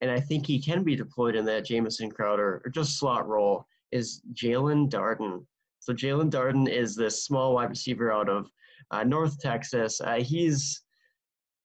And 0.00 0.08
I 0.08 0.20
think 0.20 0.46
he 0.46 0.62
can 0.62 0.84
be 0.84 0.94
deployed 0.94 1.34
in 1.34 1.44
that 1.46 1.64
Jamison 1.64 2.12
Crowder 2.12 2.62
or 2.64 2.70
just 2.70 2.96
slot 2.96 3.26
role 3.26 3.66
is 3.90 4.22
Jaelon 4.34 4.88
Darden. 4.88 5.44
So 5.80 5.92
Jaelon 5.92 6.30
Darden 6.30 6.68
is 6.68 6.94
this 6.94 7.24
small 7.24 7.54
wide 7.54 7.70
receiver 7.70 8.12
out 8.12 8.28
of 8.28 8.48
uh, 8.92 9.02
North 9.02 9.40
Texas. 9.40 10.00
Uh, 10.00 10.20
he's 10.20 10.84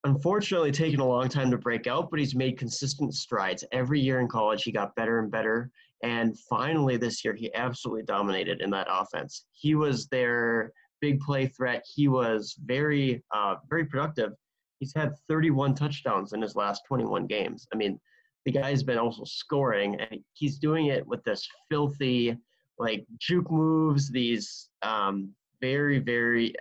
unfortunately 0.04 0.72
taken 0.72 0.99
a 0.99 1.08
long 1.08 1.30
time 1.30 1.52
to 1.52 1.58
break 1.58 1.88
out, 1.88 2.10
but 2.10 2.20
he's 2.20 2.36
made 2.36 2.58
consistent 2.58 3.14
strides. 3.14 3.64
Every 3.72 3.99
year 3.99 4.20
in 4.20 4.28
college, 4.28 4.64
he 4.64 4.72
got 4.72 4.95
better 4.95 5.20
and 5.20 5.32
better. 5.32 5.70
And 6.04 6.38
finally, 6.49 6.97
this 6.97 7.24
year, 7.24 7.36
he 7.36 7.54
absolutely 7.54 8.04
dominated 8.04 8.62
in 8.62 8.72
that 8.72 8.88
offense. 8.89 9.45
He 9.52 9.76
was 9.76 10.08
their 10.08 10.72
big 10.99 11.20
play 11.20 11.47
threat. 11.47 11.84
He 11.93 12.08
was 12.08 12.56
very, 12.66 13.24
uh, 13.34 13.56
very 13.70 13.86
productive. 13.86 14.32
He's 14.80 14.93
had 14.95 15.14
31 15.28 15.76
touchdowns 15.76 16.34
in 16.34 16.41
his 16.41 16.56
last 16.56 16.82
21 16.88 17.28
games. 17.28 17.68
I 17.72 17.78
mean, 17.78 17.99
the 18.45 18.52
guy's 18.52 18.82
been 18.82 18.97
also 18.97 19.24
scoring, 19.24 19.99
and 19.99 20.20
he's 20.34 20.58
doing 20.58 20.88
it 20.88 21.06
with 21.06 21.24
this 21.24 21.47
filthy, 21.70 22.36
like 22.80 23.06
juke 23.20 23.52
moves. 23.52 24.10
These 24.10 24.70
um, 24.82 25.30
very, 25.62 25.99
very, 25.99 26.56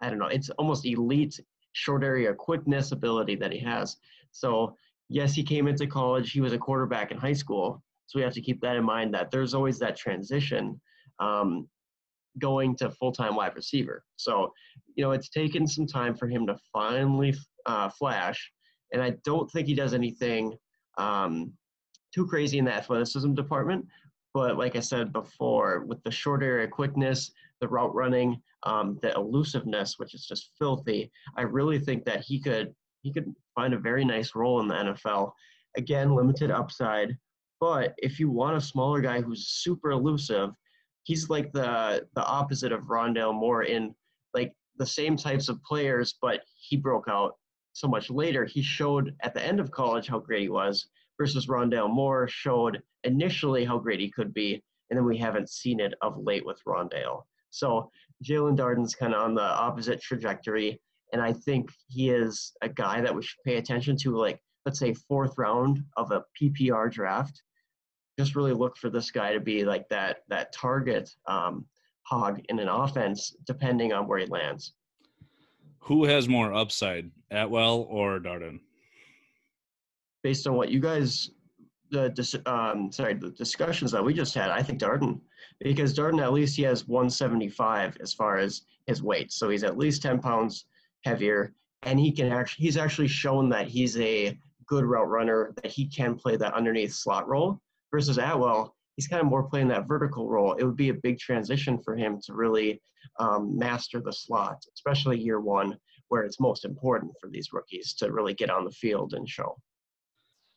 I 0.00 0.08
don't 0.08 0.20
know. 0.20 0.28
It's 0.28 0.50
almost 0.50 0.86
elite 0.86 1.40
short 1.74 2.02
area 2.02 2.32
quickness 2.32 2.92
ability 2.92 3.36
that 3.36 3.52
he 3.52 3.58
has. 3.58 3.98
So 4.30 4.76
yes, 5.08 5.34
he 5.34 5.42
came 5.42 5.68
into 5.68 5.86
college. 5.86 6.32
He 6.32 6.40
was 6.40 6.52
a 6.52 6.58
quarterback 6.58 7.10
in 7.12 7.18
high 7.18 7.34
school. 7.34 7.82
So 8.06 8.18
we 8.18 8.22
have 8.22 8.34
to 8.34 8.40
keep 8.40 8.60
that 8.62 8.76
in 8.76 8.84
mind 8.84 9.14
that 9.14 9.30
there's 9.30 9.54
always 9.54 9.78
that 9.78 9.96
transition 9.96 10.80
um, 11.18 11.68
going 12.38 12.76
to 12.76 12.90
full-time 12.90 13.34
wide 13.36 13.54
receiver. 13.54 14.04
So, 14.16 14.52
you 14.96 15.04
know, 15.04 15.12
it's 15.12 15.28
taken 15.28 15.66
some 15.66 15.86
time 15.86 16.14
for 16.14 16.26
him 16.28 16.46
to 16.46 16.56
finally 16.72 17.34
uh, 17.66 17.88
flash. 17.90 18.50
And 18.92 19.02
I 19.02 19.14
don't 19.24 19.50
think 19.50 19.66
he 19.66 19.74
does 19.74 19.94
anything 19.94 20.54
um, 20.98 21.52
too 22.14 22.26
crazy 22.26 22.58
in 22.58 22.64
the 22.64 22.74
athleticism 22.74 23.34
department. 23.34 23.86
But 24.32 24.58
like 24.58 24.74
I 24.76 24.80
said 24.80 25.12
before, 25.12 25.84
with 25.86 26.02
the 26.02 26.10
short 26.10 26.42
area 26.42 26.66
quickness, 26.66 27.30
the 27.60 27.68
route 27.68 27.94
running, 27.94 28.40
um, 28.64 28.98
the 29.02 29.12
elusiveness, 29.14 29.98
which 29.98 30.14
is 30.14 30.26
just 30.26 30.50
filthy, 30.58 31.10
I 31.36 31.42
really 31.42 31.78
think 31.78 32.04
that 32.04 32.20
he 32.20 32.40
could 32.40 32.74
he 33.02 33.12
could 33.12 33.34
find 33.54 33.74
a 33.74 33.78
very 33.78 34.04
nice 34.04 34.34
role 34.34 34.60
in 34.60 34.68
the 34.68 34.74
NFL. 34.74 35.32
Again, 35.76 36.14
limited 36.14 36.50
upside, 36.50 37.16
but 37.60 37.94
if 37.98 38.18
you 38.18 38.30
want 38.30 38.56
a 38.56 38.60
smaller 38.60 39.00
guy 39.00 39.20
who's 39.20 39.48
super 39.48 39.90
elusive, 39.90 40.50
he's 41.04 41.28
like 41.28 41.52
the 41.52 42.06
the 42.14 42.24
opposite 42.24 42.72
of 42.72 42.84
Rondale 42.84 43.34
Moore 43.34 43.64
in 43.64 43.94
like 44.32 44.52
the 44.76 44.86
same 44.86 45.16
types 45.16 45.48
of 45.48 45.62
players, 45.62 46.14
but 46.20 46.40
he 46.56 46.76
broke 46.76 47.08
out 47.08 47.34
so 47.72 47.88
much 47.88 48.10
later. 48.10 48.44
He 48.44 48.62
showed 48.62 49.14
at 49.22 49.34
the 49.34 49.44
end 49.44 49.60
of 49.60 49.70
college 49.70 50.08
how 50.08 50.18
great 50.18 50.42
he 50.42 50.48
was, 50.48 50.86
versus 51.18 51.46
Rondale 51.46 51.90
Moore 51.90 52.28
showed 52.28 52.82
initially 53.04 53.64
how 53.64 53.78
great 53.78 54.00
he 54.00 54.10
could 54.10 54.32
be, 54.32 54.62
and 54.90 54.96
then 54.98 55.04
we 55.04 55.16
haven't 55.16 55.50
seen 55.50 55.80
it 55.80 55.94
of 56.00 56.16
late 56.18 56.44
with 56.44 56.60
Rondale. 56.66 57.22
So 57.54 57.90
Jaelon 58.24 58.56
Darden's 58.58 58.94
kind 58.96 59.14
of 59.14 59.22
on 59.22 59.34
the 59.34 59.42
opposite 59.42 60.02
trajectory, 60.02 60.80
and 61.12 61.22
I 61.22 61.32
think 61.32 61.70
he 61.86 62.10
is 62.10 62.52
a 62.62 62.68
guy 62.68 63.00
that 63.00 63.14
we 63.14 63.22
should 63.22 63.42
pay 63.44 63.56
attention 63.56 63.96
to, 63.98 64.16
like 64.16 64.40
let's 64.66 64.78
say 64.78 64.92
fourth 64.92 65.38
round 65.38 65.84
of 65.96 66.10
a 66.10 66.24
PPR 66.40 66.90
draft. 66.90 67.42
Just 68.18 68.34
really 68.34 68.52
look 68.52 68.76
for 68.76 68.90
this 68.90 69.10
guy 69.10 69.32
to 69.32 69.40
be 69.40 69.64
like 69.64 69.88
that 69.88 70.18
that 70.28 70.52
target 70.52 71.08
um, 71.28 71.64
hog 72.02 72.40
in 72.48 72.58
an 72.58 72.68
offense, 72.68 73.34
depending 73.46 73.92
on 73.92 74.08
where 74.08 74.18
he 74.18 74.26
lands. 74.26 74.72
Who 75.78 76.04
has 76.06 76.28
more 76.28 76.52
upside, 76.52 77.10
Atwell 77.30 77.86
or 77.88 78.18
Darden? 78.18 78.60
Based 80.22 80.46
on 80.46 80.54
what 80.54 80.70
you 80.70 80.80
guys, 80.80 81.30
the 81.90 82.08
dis- 82.08 82.36
um, 82.46 82.90
sorry, 82.90 83.14
the 83.14 83.30
discussions 83.30 83.92
that 83.92 84.02
we 84.02 84.14
just 84.14 84.34
had, 84.34 84.50
I 84.50 84.62
think 84.62 84.80
Darden, 84.80 85.20
because 85.60 85.96
Darden 85.96 86.22
at 86.22 86.32
least 86.32 86.56
he 86.56 86.62
has 86.62 86.86
175 86.86 87.96
as 88.00 88.12
far 88.12 88.38
as 88.38 88.62
his 88.86 89.02
weight, 89.02 89.32
so 89.32 89.48
he's 89.48 89.64
at 89.64 89.78
least 89.78 90.02
10 90.02 90.20
pounds 90.20 90.66
heavier, 91.04 91.54
and 91.82 91.98
he 91.98 92.12
can 92.12 92.32
actually 92.32 92.64
he's 92.64 92.76
actually 92.76 93.08
shown 93.08 93.48
that 93.50 93.68
he's 93.68 93.98
a 93.98 94.38
good 94.66 94.84
route 94.84 95.08
runner, 95.08 95.52
that 95.62 95.70
he 95.70 95.86
can 95.86 96.14
play 96.14 96.36
that 96.36 96.54
underneath 96.54 96.92
slot 96.92 97.28
role. 97.28 97.60
Versus 97.90 98.18
Atwell, 98.18 98.74
he's 98.96 99.06
kind 99.06 99.20
of 99.20 99.28
more 99.28 99.44
playing 99.44 99.68
that 99.68 99.86
vertical 99.86 100.28
role. 100.28 100.54
It 100.54 100.64
would 100.64 100.76
be 100.76 100.88
a 100.88 100.94
big 100.94 101.18
transition 101.18 101.78
for 101.78 101.94
him 101.94 102.20
to 102.24 102.34
really 102.34 102.80
um, 103.18 103.56
master 103.56 104.00
the 104.00 104.12
slot, 104.12 104.62
especially 104.74 105.18
year 105.18 105.40
one, 105.40 105.76
where 106.08 106.22
it's 106.22 106.40
most 106.40 106.64
important 106.64 107.12
for 107.20 107.28
these 107.28 107.52
rookies 107.52 107.94
to 107.94 108.10
really 108.10 108.34
get 108.34 108.50
on 108.50 108.64
the 108.64 108.70
field 108.70 109.14
and 109.14 109.28
show. 109.28 109.56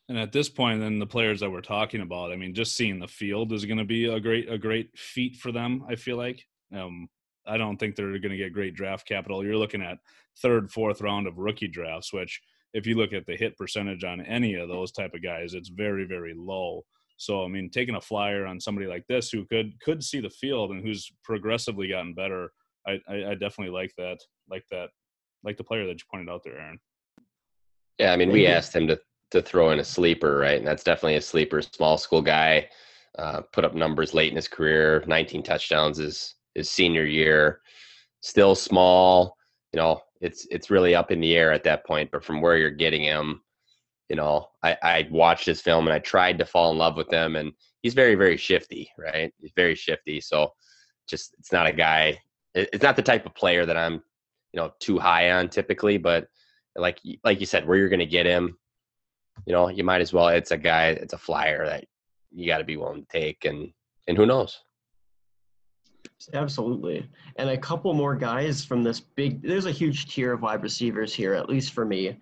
And 0.08 0.18
at 0.18 0.32
this 0.32 0.48
point, 0.48 0.80
then 0.80 0.98
the 0.98 1.06
players 1.06 1.40
that 1.40 1.50
we're 1.50 1.60
talking 1.60 2.00
about, 2.00 2.32
I 2.32 2.36
mean, 2.36 2.54
just 2.54 2.74
seeing 2.74 2.98
the 2.98 3.08
field 3.08 3.52
is 3.52 3.66
going 3.66 3.78
to 3.78 3.84
be 3.84 4.06
a 4.06 4.18
great 4.18 4.50
a 4.50 4.56
great 4.56 4.96
feat 4.96 5.36
for 5.36 5.52
them. 5.52 5.84
I 5.88 5.96
feel 5.96 6.16
like. 6.16 6.46
Um, 6.74 7.08
I 7.46 7.56
don't 7.56 7.78
think 7.78 7.96
they're 7.96 8.18
going 8.18 8.30
to 8.30 8.36
get 8.36 8.52
great 8.52 8.74
draft 8.74 9.08
capital. 9.08 9.42
You're 9.42 9.56
looking 9.56 9.82
at 9.82 9.98
third, 10.42 10.70
fourth 10.70 11.00
round 11.00 11.26
of 11.26 11.38
rookie 11.38 11.68
drafts, 11.68 12.12
which 12.12 12.40
if 12.74 12.86
you 12.86 12.96
look 12.96 13.12
at 13.12 13.26
the 13.26 13.36
hit 13.36 13.56
percentage 13.56 14.04
on 14.04 14.20
any 14.20 14.54
of 14.54 14.68
those 14.68 14.92
type 14.92 15.14
of 15.14 15.22
guys, 15.22 15.54
it's 15.54 15.70
very, 15.70 16.04
very 16.04 16.34
low. 16.36 16.84
So 17.16 17.44
I 17.44 17.48
mean, 17.48 17.70
taking 17.70 17.96
a 17.96 18.00
flyer 18.00 18.46
on 18.46 18.60
somebody 18.60 18.86
like 18.86 19.06
this 19.08 19.30
who 19.30 19.44
could 19.46 19.80
could 19.80 20.04
see 20.04 20.20
the 20.20 20.30
field 20.30 20.70
and 20.70 20.86
who's 20.86 21.10
progressively 21.24 21.88
gotten 21.88 22.14
better, 22.14 22.52
I, 22.86 23.00
I, 23.08 23.14
I 23.30 23.34
definitely 23.34 23.70
like 23.70 23.92
that, 23.98 24.18
like 24.48 24.64
that, 24.70 24.90
like 25.42 25.56
the 25.56 25.64
player 25.64 25.86
that 25.86 25.98
you 25.98 26.04
pointed 26.10 26.30
out 26.30 26.42
there, 26.44 26.58
Aaron. 26.58 26.78
Yeah, 27.98 28.12
I 28.12 28.16
mean, 28.16 28.30
we 28.30 28.46
asked 28.46 28.76
him 28.76 28.86
to 28.86 29.00
to 29.30 29.42
throw 29.42 29.70
in 29.70 29.80
a 29.80 29.84
sleeper, 29.84 30.38
right? 30.38 30.58
And 30.58 30.66
that's 30.66 30.84
definitely 30.84 31.16
a 31.16 31.22
sleeper. 31.22 31.60
Small 31.62 31.98
school 31.98 32.22
guy, 32.22 32.68
uh, 33.18 33.42
put 33.52 33.64
up 33.64 33.74
numbers 33.74 34.14
late 34.14 34.30
in 34.30 34.36
his 34.36 34.48
career. 34.48 35.04
19 35.06 35.42
touchdowns 35.42 35.98
his 35.98 36.34
his 36.54 36.70
senior 36.70 37.04
year. 37.04 37.60
Still 38.20 38.54
small. 38.54 39.36
You 39.72 39.80
know, 39.80 40.00
it's 40.20 40.46
it's 40.50 40.70
really 40.70 40.94
up 40.94 41.10
in 41.10 41.20
the 41.20 41.36
air 41.36 41.52
at 41.52 41.64
that 41.64 41.86
point. 41.86 42.10
But 42.10 42.24
from 42.24 42.40
where 42.40 42.56
you're 42.56 42.70
getting 42.70 43.02
him, 43.02 43.42
you 44.08 44.16
know, 44.16 44.48
I, 44.62 44.76
I 44.82 45.08
watched 45.10 45.46
his 45.46 45.60
film 45.60 45.86
and 45.86 45.94
I 45.94 45.98
tried 45.98 46.38
to 46.38 46.46
fall 46.46 46.72
in 46.72 46.78
love 46.78 46.96
with 46.96 47.12
him, 47.12 47.36
and 47.36 47.52
he's 47.82 47.94
very 47.94 48.14
very 48.14 48.36
shifty, 48.36 48.90
right? 48.98 49.32
He's 49.40 49.52
very 49.54 49.74
shifty. 49.74 50.20
So 50.20 50.52
just 51.08 51.34
it's 51.38 51.52
not 51.52 51.66
a 51.66 51.72
guy. 51.72 52.18
It's 52.54 52.82
not 52.82 52.96
the 52.96 53.02
type 53.02 53.26
of 53.26 53.34
player 53.34 53.66
that 53.66 53.76
I'm, 53.76 53.94
you 54.52 54.60
know, 54.60 54.72
too 54.80 54.98
high 54.98 55.32
on 55.32 55.48
typically. 55.48 55.98
But 55.98 56.28
like 56.76 57.00
like 57.24 57.40
you 57.40 57.46
said, 57.46 57.66
where 57.66 57.76
you're 57.76 57.88
going 57.88 57.98
to 58.00 58.06
get 58.06 58.26
him, 58.26 58.56
you 59.46 59.52
know, 59.52 59.68
you 59.68 59.84
might 59.84 60.00
as 60.00 60.12
well. 60.12 60.28
It's 60.28 60.50
a 60.50 60.58
guy. 60.58 60.88
It's 60.88 61.14
a 61.14 61.18
flyer 61.18 61.66
that 61.66 61.84
you 62.30 62.46
got 62.46 62.58
to 62.58 62.64
be 62.64 62.76
willing 62.76 63.04
to 63.04 63.08
take, 63.20 63.44
and 63.44 63.72
and 64.06 64.16
who 64.16 64.26
knows. 64.26 64.58
Absolutely. 66.34 67.08
And 67.36 67.50
a 67.50 67.56
couple 67.56 67.92
more 67.94 68.16
guys 68.16 68.64
from 68.64 68.82
this 68.82 68.98
big, 69.00 69.40
there's 69.42 69.66
a 69.66 69.70
huge 69.70 70.12
tier 70.12 70.32
of 70.32 70.42
wide 70.42 70.62
receivers 70.62 71.14
here, 71.14 71.34
at 71.34 71.48
least 71.48 71.72
for 71.72 71.84
me. 71.84 72.18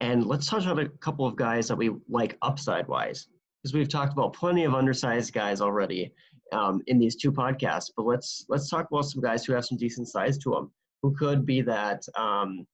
And 0.00 0.26
let's 0.26 0.46
touch 0.46 0.66
on 0.66 0.78
a 0.78 0.88
couple 0.88 1.26
of 1.26 1.34
guys 1.34 1.66
that 1.68 1.76
we 1.76 1.90
like 2.08 2.36
upside 2.42 2.86
wise, 2.86 3.28
because 3.62 3.74
we've 3.74 3.88
talked 3.88 4.12
about 4.12 4.34
plenty 4.34 4.64
of 4.64 4.74
undersized 4.74 5.32
guys 5.32 5.60
already 5.60 6.12
um, 6.52 6.82
in 6.86 6.98
these 6.98 7.16
two 7.16 7.32
podcasts. 7.32 7.90
But 7.96 8.06
let's 8.06 8.44
let's 8.48 8.68
talk 8.68 8.86
about 8.90 9.06
some 9.06 9.22
guys 9.22 9.44
who 9.44 9.52
have 9.54 9.64
some 9.64 9.78
decent 9.78 10.08
size 10.08 10.38
to 10.38 10.50
them, 10.50 10.70
who 11.02 11.14
could 11.16 11.44
be 11.44 11.60
that 11.62 12.04
um, 12.16 12.66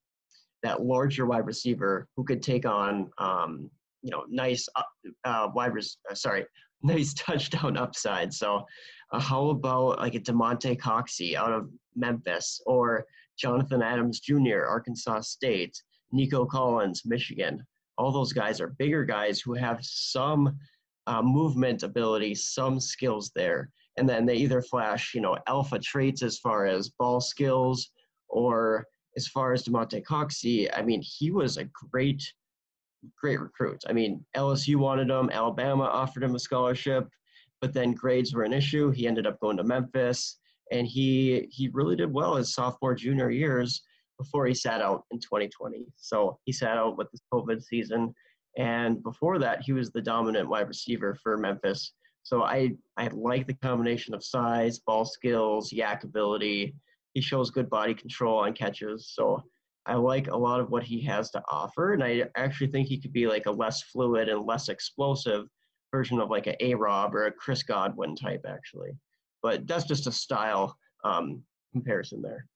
that 0.62 0.82
larger 0.82 1.26
wide 1.26 1.46
receiver 1.46 2.06
who 2.16 2.24
could 2.24 2.42
take 2.42 2.66
on 2.66 3.10
um, 3.18 3.70
you 4.02 4.10
know 4.10 4.24
nice 4.28 4.68
uh, 4.76 4.82
uh, 5.24 5.48
wide 5.54 5.74
res- 5.74 5.98
uh, 6.10 6.14
sorry 6.14 6.44
nice 6.82 7.12
touchdown 7.14 7.76
upside. 7.76 8.32
So 8.32 8.64
uh, 9.12 9.20
how 9.20 9.50
about 9.50 9.98
like 9.98 10.14
a 10.14 10.20
Damonte 10.20 10.78
Coxie 10.78 11.34
out 11.34 11.52
of 11.52 11.68
Memphis 11.94 12.60
or 12.66 13.04
Jonathan 13.38 13.82
Adams 13.82 14.20
Jr., 14.20 14.64
Arkansas 14.66 15.20
State, 15.20 15.80
Nico 16.12 16.46
Collins, 16.46 17.02
Michigan? 17.04 17.62
All 17.98 18.12
those 18.12 18.32
guys 18.32 18.60
are 18.60 18.74
bigger 18.78 19.04
guys 19.04 19.40
who 19.40 19.52
have 19.54 19.78
some 19.82 20.58
uh, 21.06 21.22
movement 21.22 21.82
ability, 21.82 22.34
some 22.34 22.80
skills 22.80 23.30
there. 23.34 23.70
And 23.98 24.08
then 24.08 24.24
they 24.24 24.36
either 24.36 24.62
flash, 24.62 25.12
you 25.14 25.20
know, 25.20 25.36
alpha 25.48 25.78
traits 25.78 26.22
as 26.22 26.38
far 26.38 26.66
as 26.66 26.90
ball 26.90 27.20
skills 27.20 27.90
or 28.28 28.86
as 29.16 29.26
far 29.28 29.52
as 29.52 29.64
Damonte 29.64 30.02
Coxie, 30.04 30.68
I 30.76 30.82
mean, 30.82 31.02
he 31.02 31.30
was 31.30 31.56
a 31.56 31.64
great, 31.90 32.22
great 33.20 33.40
recruit. 33.40 33.82
I 33.88 33.92
mean, 33.92 34.24
LSU 34.36 34.76
wanted 34.76 35.10
him, 35.10 35.30
Alabama 35.30 35.84
offered 35.84 36.22
him 36.22 36.34
a 36.34 36.38
scholarship 36.38 37.08
but 37.60 37.72
then 37.72 37.92
grades 37.92 38.34
were 38.34 38.44
an 38.44 38.52
issue. 38.52 38.90
He 38.90 39.06
ended 39.06 39.26
up 39.26 39.38
going 39.40 39.56
to 39.58 39.64
Memphis, 39.64 40.38
and 40.70 40.86
he 40.86 41.48
he 41.50 41.68
really 41.68 41.96
did 41.96 42.12
well 42.12 42.36
his 42.36 42.54
sophomore 42.54 42.94
junior 42.94 43.30
years 43.30 43.82
before 44.18 44.46
he 44.46 44.54
sat 44.54 44.80
out 44.80 45.04
in 45.10 45.18
2020. 45.18 45.84
So 45.96 46.38
he 46.44 46.52
sat 46.52 46.78
out 46.78 46.96
with 46.96 47.08
the 47.12 47.18
COVID 47.32 47.62
season, 47.62 48.14
and 48.56 49.02
before 49.02 49.38
that, 49.38 49.62
he 49.62 49.72
was 49.72 49.90
the 49.90 50.02
dominant 50.02 50.48
wide 50.48 50.68
receiver 50.68 51.16
for 51.22 51.36
Memphis. 51.36 51.92
So 52.22 52.42
I 52.42 52.72
I 52.96 53.08
like 53.08 53.46
the 53.46 53.54
combination 53.54 54.14
of 54.14 54.24
size, 54.24 54.78
ball 54.78 55.04
skills, 55.04 55.72
YAC 55.72 56.04
ability. 56.04 56.74
He 57.14 57.20
shows 57.20 57.50
good 57.50 57.68
body 57.68 57.94
control 57.94 58.38
on 58.38 58.52
catches. 58.52 59.12
So 59.14 59.42
I 59.86 59.94
like 59.94 60.28
a 60.28 60.36
lot 60.36 60.60
of 60.60 60.70
what 60.70 60.82
he 60.82 61.02
has 61.04 61.30
to 61.30 61.42
offer, 61.50 61.94
and 61.94 62.04
I 62.04 62.24
actually 62.36 62.68
think 62.68 62.86
he 62.86 63.00
could 63.00 63.12
be 63.12 63.26
like 63.26 63.46
a 63.46 63.50
less 63.50 63.82
fluid 63.82 64.28
and 64.28 64.46
less 64.46 64.68
explosive 64.68 65.46
version 65.90 66.20
of 66.20 66.30
like 66.30 66.46
a 66.46 66.64
A 66.64 66.74
Rob 66.74 67.14
or 67.14 67.26
a 67.26 67.32
Chris 67.32 67.62
Godwin 67.62 68.14
type, 68.14 68.44
actually. 68.46 68.90
But 69.42 69.66
that's 69.66 69.84
just 69.84 70.06
a 70.06 70.12
style 70.12 70.76
um, 71.04 71.42
comparison 71.72 72.22
there. 72.22 72.46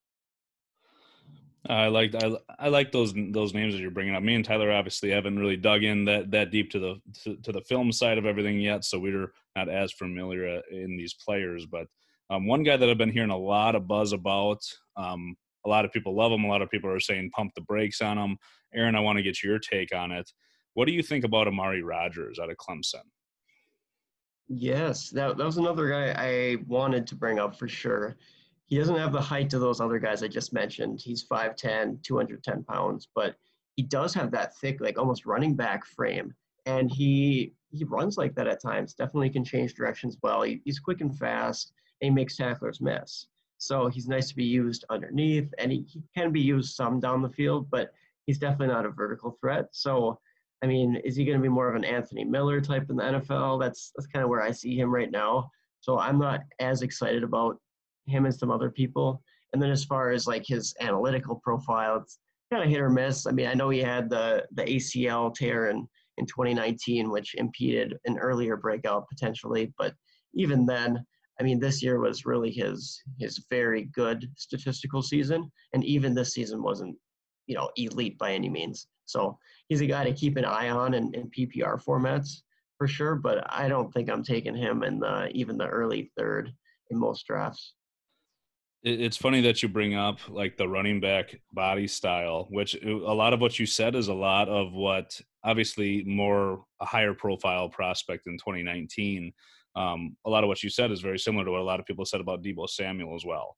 I 1.67 1.87
like 1.87 2.13
I, 2.15 2.37
I 2.59 2.67
like 2.69 2.91
those 2.91 3.13
those 3.31 3.53
names 3.53 3.73
that 3.73 3.81
you're 3.81 3.89
bringing 3.89 4.15
up. 4.15 4.21
Me 4.21 4.35
and 4.35 4.45
Tyler 4.45 4.71
obviously 4.71 5.09
haven't 5.09 5.39
really 5.39 5.57
dug 5.57 5.83
in 5.83 6.05
that 6.05 6.29
that 6.31 6.51
deep 6.51 6.69
to 6.71 6.79
the 6.79 7.01
to, 7.23 7.37
to 7.37 7.51
the 7.51 7.61
film 7.61 7.91
side 7.91 8.17
of 8.17 8.25
everything 8.25 8.59
yet, 8.59 8.85
so 8.85 8.99
we're 8.99 9.33
not 9.55 9.67
as 9.67 9.91
familiar 9.91 10.57
uh, 10.57 10.61
in 10.69 10.95
these 10.95 11.15
players. 11.15 11.65
But 11.65 11.87
um, 12.29 12.47
one 12.47 12.63
guy 12.63 12.77
that 12.77 12.89
I've 12.89 12.97
been 12.97 13.11
hearing 13.11 13.29
a 13.29 13.37
lot 13.37 13.75
of 13.75 13.87
buzz 13.87 14.13
about, 14.13 14.61
um, 14.97 15.35
a 15.65 15.69
lot 15.69 15.85
of 15.85 15.91
people 15.91 16.15
love 16.15 16.31
him. 16.31 16.43
A 16.43 16.47
lot 16.47 16.61
of 16.61 16.69
people 16.69 16.89
are 16.89 16.99
saying 16.99 17.31
pump 17.31 17.51
the 17.55 17.61
brakes 17.61 18.01
on 18.01 18.17
him. 18.17 18.37
Aaron, 18.73 18.95
I 18.95 18.99
want 18.99 19.17
to 19.17 19.23
get 19.23 19.43
your 19.43 19.59
take 19.59 19.95
on 19.95 20.11
it. 20.11 20.29
What 20.73 20.85
do 20.85 20.93
you 20.93 21.01
think 21.01 21.23
about 21.23 21.47
Amari 21.47 21.81
Rodgers 21.81 22.39
out 22.39 22.49
of 22.49 22.57
Clemson? 22.57 23.03
Yes, 24.47 25.09
that, 25.09 25.37
that 25.37 25.45
was 25.45 25.57
another 25.57 25.89
guy 25.89 26.13
I 26.17 26.57
wanted 26.67 27.07
to 27.07 27.15
bring 27.15 27.39
up 27.39 27.57
for 27.57 27.67
sure. 27.67 28.15
He 28.67 28.77
doesn't 28.77 28.97
have 28.97 29.13
the 29.13 29.21
height 29.21 29.53
of 29.53 29.61
those 29.61 29.81
other 29.81 29.99
guys 29.99 30.21
I 30.21 30.27
just 30.27 30.53
mentioned. 30.53 30.99
He's 31.01 31.27
5'10, 31.27 32.03
210 32.03 32.63
pounds, 32.63 33.07
but 33.15 33.35
he 33.75 33.83
does 33.83 34.13
have 34.13 34.31
that 34.31 34.55
thick, 34.57 34.81
like 34.81 34.97
almost 34.97 35.25
running 35.25 35.55
back 35.55 35.85
frame. 35.85 36.33
And 36.65 36.91
he 36.91 37.53
he 37.71 37.83
runs 37.83 38.17
like 38.17 38.33
that 38.35 38.47
at 38.47 38.61
times. 38.61 38.93
Definitely 38.93 39.29
can 39.29 39.43
change 39.43 39.73
directions 39.73 40.17
well. 40.23 40.43
He, 40.43 40.61
he's 40.63 40.79
quick 40.79 41.01
and 41.01 41.15
fast, 41.17 41.73
and 42.01 42.09
he 42.09 42.15
makes 42.15 42.35
tacklers 42.35 42.81
miss. 42.81 43.27
So 43.57 43.87
he's 43.87 44.07
nice 44.07 44.29
to 44.29 44.35
be 44.35 44.43
used 44.43 44.85
underneath, 44.89 45.53
and 45.57 45.71
he, 45.71 45.85
he 45.87 46.03
can 46.15 46.31
be 46.31 46.41
used 46.41 46.75
some 46.75 46.99
down 46.99 47.21
the 47.21 47.29
field, 47.29 47.69
but 47.69 47.91
he's 48.25 48.37
definitely 48.37 48.73
not 48.73 48.85
a 48.85 48.89
vertical 48.89 49.37
threat. 49.39 49.67
So 49.71 50.19
I 50.63 50.67
mean, 50.67 50.95
is 51.03 51.15
he 51.15 51.25
going 51.25 51.37
to 51.37 51.41
be 51.43 51.49
more 51.49 51.69
of 51.69 51.75
an 51.75 51.85
Anthony 51.85 52.23
Miller 52.23 52.61
type 52.61 52.89
in 52.89 52.95
the 52.95 53.03
NFL? 53.03 53.59
That's 53.59 53.91
that's 53.95 54.07
kind 54.07 54.23
of 54.23 54.29
where 54.29 54.41
I 54.41 54.51
see 54.51 54.75
him 54.75 54.93
right 54.93 55.11
now. 55.11 55.49
So 55.81 55.99
I'm 55.99 56.17
not 56.17 56.41
as 56.59 56.81
excited 56.81 57.23
about 57.23 57.57
him 58.07 58.25
as 58.25 58.39
some 58.39 58.51
other 58.51 58.69
people. 58.69 59.21
And 59.53 59.61
then 59.61 59.69
as 59.69 59.83
far 59.83 60.11
as 60.11 60.27
like 60.27 60.45
his 60.45 60.73
analytical 60.81 61.39
profile, 61.43 61.97
it's 61.97 62.19
kind 62.51 62.63
of 62.63 62.69
hit 62.69 62.81
or 62.81 62.89
miss. 62.89 63.27
I 63.27 63.31
mean, 63.31 63.47
I 63.47 63.53
know 63.53 63.69
he 63.69 63.79
had 63.79 64.09
the 64.09 64.45
the 64.53 64.63
ACL 64.63 65.33
tear 65.35 65.69
in 65.69 65.87
in 66.17 66.25
2019, 66.25 67.11
which 67.11 67.35
impeded 67.35 67.97
an 68.05 68.17
earlier 68.17 68.57
breakout 68.57 69.07
potentially. 69.09 69.73
But 69.77 69.93
even 70.33 70.65
then, 70.65 71.05
I 71.39 71.43
mean, 71.43 71.59
this 71.59 71.83
year 71.83 71.99
was 71.99 72.25
really 72.25 72.51
his 72.51 73.01
his 73.19 73.45
very 73.49 73.85
good 73.93 74.29
statistical 74.37 75.01
season, 75.01 75.51
and 75.73 75.83
even 75.83 76.13
this 76.13 76.33
season 76.33 76.63
wasn't, 76.63 76.95
you 77.47 77.55
know, 77.55 77.69
elite 77.75 78.17
by 78.17 78.33
any 78.33 78.49
means. 78.49 78.87
So 79.05 79.37
he's 79.67 79.81
a 79.81 79.85
guy 79.85 80.03
to 80.03 80.13
keep 80.13 80.37
an 80.37 80.45
eye 80.45 80.69
on 80.69 80.93
in, 80.93 81.13
in 81.13 81.29
PPR 81.29 81.83
formats 81.83 82.41
for 82.77 82.87
sure, 82.87 83.15
but 83.15 83.45
I 83.49 83.67
don't 83.67 83.91
think 83.93 84.09
I'm 84.09 84.23
taking 84.23 84.55
him 84.55 84.83
in 84.83 84.99
the 84.99 85.29
even 85.33 85.57
the 85.57 85.67
early 85.67 86.11
third 86.17 86.51
in 86.89 86.99
most 86.99 87.25
drafts. 87.25 87.73
It's 88.83 89.17
funny 89.17 89.41
that 89.41 89.63
you 89.63 89.69
bring 89.69 89.95
up 89.95 90.19
like 90.29 90.57
the 90.57 90.67
running 90.67 90.99
back 90.99 91.35
body 91.51 91.87
style, 91.87 92.47
which 92.51 92.75
uh, 92.85 92.89
a 92.89 93.15
lot 93.15 93.33
of 93.33 93.41
what 93.41 93.57
you 93.57 93.65
said 93.65 93.95
is 93.95 94.09
a 94.09 94.13
lot 94.13 94.47
of 94.47 94.73
what 94.73 95.19
obviously 95.43 96.03
more 96.05 96.63
a 96.79 96.85
higher 96.85 97.13
profile 97.13 97.67
prospect 97.67 98.27
in 98.27 98.37
2019. 98.37 99.33
Um, 99.75 100.15
a 100.25 100.29
lot 100.29 100.43
of 100.43 100.47
what 100.47 100.63
you 100.63 100.69
said 100.69 100.91
is 100.91 101.01
very 101.01 101.19
similar 101.19 101.45
to 101.45 101.51
what 101.51 101.61
a 101.61 101.63
lot 101.63 101.79
of 101.79 101.85
people 101.85 102.05
said 102.05 102.21
about 102.21 102.43
Deebo 102.43 102.69
Samuel 102.69 103.15
as 103.15 103.25
well. 103.25 103.55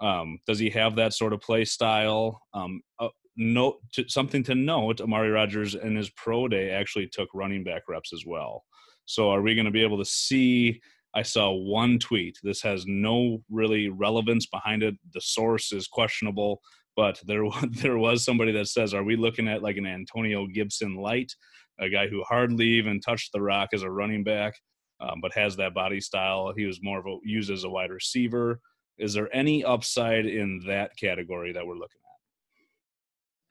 Um, 0.00 0.38
does 0.46 0.58
he 0.58 0.70
have 0.70 0.96
that 0.96 1.12
sort 1.12 1.32
of 1.32 1.40
play 1.40 1.64
style? 1.64 2.40
Um, 2.54 2.80
uh, 2.98 3.08
note 3.36 3.78
to, 3.92 4.08
something 4.08 4.42
to 4.42 4.54
note 4.54 5.00
amari 5.00 5.30
Rodgers 5.30 5.74
in 5.74 5.96
his 5.96 6.10
pro 6.10 6.48
day 6.48 6.70
actually 6.70 7.08
took 7.10 7.28
running 7.34 7.64
back 7.64 7.82
reps 7.88 8.12
as 8.12 8.24
well 8.26 8.64
so 9.06 9.30
are 9.30 9.40
we 9.40 9.54
going 9.54 9.64
to 9.64 9.70
be 9.70 9.82
able 9.82 9.98
to 9.98 10.04
see 10.04 10.80
i 11.14 11.22
saw 11.22 11.50
one 11.50 11.98
tweet 11.98 12.36
this 12.42 12.60
has 12.60 12.84
no 12.86 13.38
really 13.48 13.88
relevance 13.88 14.46
behind 14.46 14.82
it 14.82 14.94
the 15.14 15.20
source 15.20 15.72
is 15.72 15.86
questionable 15.86 16.60
but 16.96 17.20
there 17.26 17.42
there 17.70 17.98
was 17.98 18.24
somebody 18.24 18.52
that 18.52 18.68
says 18.68 18.92
are 18.92 19.04
we 19.04 19.16
looking 19.16 19.48
at 19.48 19.62
like 19.62 19.76
an 19.76 19.86
antonio 19.86 20.46
gibson 20.46 20.96
light 20.96 21.32
a 21.80 21.88
guy 21.88 22.06
who 22.08 22.22
hardly 22.24 22.66
even 22.66 23.00
touched 23.00 23.32
the 23.32 23.40
rock 23.40 23.70
as 23.72 23.82
a 23.82 23.90
running 23.90 24.22
back 24.22 24.54
um, 25.00 25.20
but 25.20 25.32
has 25.34 25.56
that 25.56 25.74
body 25.74 26.00
style 26.00 26.52
he 26.56 26.64
was 26.64 26.80
more 26.82 26.98
of 26.98 27.06
a 27.06 27.16
used 27.24 27.50
as 27.50 27.64
a 27.64 27.70
wide 27.70 27.90
receiver 27.90 28.60
is 28.98 29.14
there 29.14 29.34
any 29.34 29.64
upside 29.64 30.26
in 30.26 30.60
that 30.66 30.96
category 30.96 31.52
that 31.52 31.66
we're 31.66 31.74
looking 31.74 32.00
at 32.04 32.10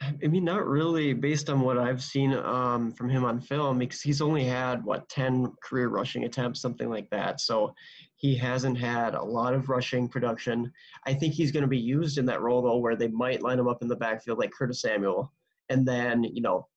I 0.02 0.28
mean, 0.28 0.46
not 0.46 0.66
really, 0.66 1.14
based 1.14 1.50
on 1.50 1.60
what 1.60 1.78
I've 1.78 2.02
seen 2.02 2.34
um, 2.34 2.92
from 2.94 3.10
him 3.10 3.26
on 3.26 3.42
film, 3.42 3.80
because 3.80 4.02
he's 4.02 4.22
only 4.22 4.46
had 4.46 4.84
what 4.86 5.10
ten 5.10 5.52
career 5.62 5.90
rushing 5.90 6.24
attempts, 6.24 6.62
something 6.62 6.90
like 6.90 7.10
that. 7.10 7.42
So 7.42 7.74
he 8.16 8.36
hasn't 8.36 8.78
had 8.78 9.14
a 9.14 9.22
lot 9.22 9.54
of 9.54 9.68
rushing 9.68 10.08
production. 10.08 10.72
I 11.06 11.14
think 11.14 11.34
he's 11.34 11.52
going 11.52 11.64
to 11.64 11.68
be 11.68 11.78
used 11.78 12.18
in 12.18 12.26
that 12.28 12.42
role 12.42 12.62
though, 12.62 12.78
where 12.78 12.96
they 12.96 13.10
might 13.10 13.42
line 13.42 13.60
him 13.60 13.68
up 13.68 13.82
in 13.82 13.90
the 13.90 13.96
backfield 13.96 14.40
like 14.40 14.52
Curtis 14.52 14.82
Samuel, 14.82 15.34
and 15.68 15.86
then 15.86 16.24
you 16.24 16.42
know 16.42 16.68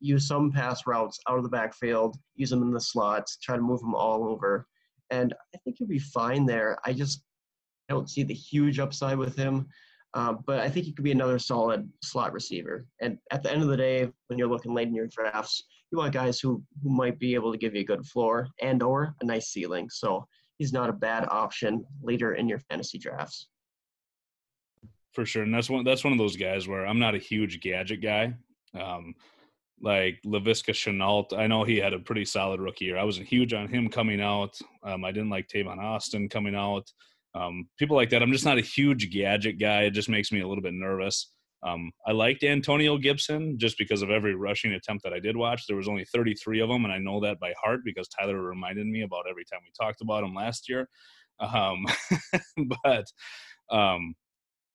use 0.00 0.26
some 0.28 0.52
pass 0.52 0.86
routes 0.86 1.18
out 1.28 1.38
of 1.38 1.44
the 1.44 1.50
backfield, 1.50 2.16
use 2.34 2.50
them 2.50 2.62
in 2.62 2.72
the 2.72 2.80
slots, 2.80 3.38
try 3.38 3.56
to 3.56 3.62
move 3.62 3.80
them 3.80 3.94
all 3.94 4.28
over, 4.28 4.66
and 5.10 5.34
I 5.54 5.58
think 5.58 5.76
he'll 5.78 5.88
be 5.88 5.98
fine 5.98 6.46
there. 6.46 6.78
I 6.84 6.92
just 6.92 7.22
don't 7.88 8.10
see 8.10 8.22
the 8.22 8.34
huge 8.34 8.78
upside 8.78 9.18
with 9.18 9.36
him. 9.36 9.66
Um, 10.14 10.38
but 10.46 10.60
I 10.60 10.70
think 10.70 10.86
he 10.86 10.92
could 10.92 11.04
be 11.04 11.12
another 11.12 11.38
solid 11.38 11.86
slot 12.02 12.32
receiver. 12.32 12.86
And 13.02 13.18
at 13.30 13.42
the 13.42 13.52
end 13.52 13.62
of 13.62 13.68
the 13.68 13.76
day, 13.76 14.10
when 14.28 14.38
you're 14.38 14.48
looking 14.48 14.72
late 14.72 14.88
in 14.88 14.94
your 14.94 15.08
drafts, 15.08 15.62
you 15.92 15.98
want 15.98 16.14
guys 16.14 16.40
who, 16.40 16.62
who 16.82 16.90
might 16.90 17.18
be 17.18 17.34
able 17.34 17.52
to 17.52 17.58
give 17.58 17.74
you 17.74 17.82
a 17.82 17.84
good 17.84 18.06
floor 18.06 18.48
and 18.62 18.82
or 18.82 19.14
a 19.20 19.24
nice 19.26 19.48
ceiling. 19.48 19.90
So 19.90 20.26
he's 20.56 20.72
not 20.72 20.88
a 20.88 20.94
bad 20.94 21.26
option 21.30 21.84
later 22.02 22.34
in 22.34 22.48
your 22.48 22.60
fantasy 22.60 22.98
drafts. 22.98 23.48
for 25.12 25.26
sure. 25.26 25.42
And 25.42 25.52
that's 25.52 25.68
one 25.70 25.84
that's 25.84 26.04
one 26.04 26.12
of 26.12 26.18
those 26.18 26.36
guys 26.36 26.68
where 26.68 26.86
I'm 26.86 26.98
not 26.98 27.14
a 27.14 27.18
huge 27.18 27.60
gadget 27.60 28.02
guy. 28.02 28.34
Um, 28.74 29.14
like 29.80 30.18
Laviska 30.24 30.72
Shenault, 30.72 31.36
I 31.36 31.46
know 31.46 31.64
he 31.64 31.76
had 31.76 31.92
a 31.92 31.98
pretty 31.98 32.24
solid 32.24 32.60
rookie 32.60 32.86
year. 32.86 32.98
I 32.98 33.04
wasn't 33.04 33.28
huge 33.28 33.52
on 33.52 33.68
him 33.68 33.88
coming 33.88 34.20
out. 34.20 34.58
Um, 34.82 35.04
I 35.04 35.12
didn't 35.12 35.30
like 35.30 35.48
Tavon 35.48 35.78
Austin 35.78 36.28
coming 36.28 36.54
out. 36.54 36.90
Um, 37.34 37.68
people 37.78 37.96
like 37.96 38.10
that. 38.10 38.22
I'm 38.22 38.32
just 38.32 38.46
not 38.46 38.58
a 38.58 38.62
huge 38.62 39.10
gadget 39.10 39.58
guy. 39.58 39.82
It 39.82 39.90
just 39.90 40.08
makes 40.08 40.32
me 40.32 40.40
a 40.40 40.48
little 40.48 40.62
bit 40.62 40.72
nervous. 40.72 41.32
Um, 41.62 41.90
I 42.06 42.12
liked 42.12 42.44
Antonio 42.44 42.96
Gibson 42.96 43.58
just 43.58 43.76
because 43.76 44.02
of 44.02 44.10
every 44.10 44.34
rushing 44.34 44.72
attempt 44.72 45.02
that 45.04 45.12
I 45.12 45.18
did 45.18 45.36
watch. 45.36 45.66
There 45.66 45.76
was 45.76 45.88
only 45.88 46.04
33 46.04 46.60
of 46.60 46.68
them, 46.68 46.84
and 46.84 46.92
I 46.92 46.98
know 46.98 47.20
that 47.20 47.40
by 47.40 47.54
heart 47.60 47.80
because 47.84 48.08
Tyler 48.08 48.40
reminded 48.40 48.86
me 48.86 49.02
about 49.02 49.24
every 49.28 49.44
time 49.44 49.60
we 49.62 49.72
talked 49.78 50.00
about 50.00 50.24
him 50.24 50.34
last 50.34 50.68
year. 50.68 50.88
Um, 51.40 51.86
but 52.84 53.06
um, 53.70 54.14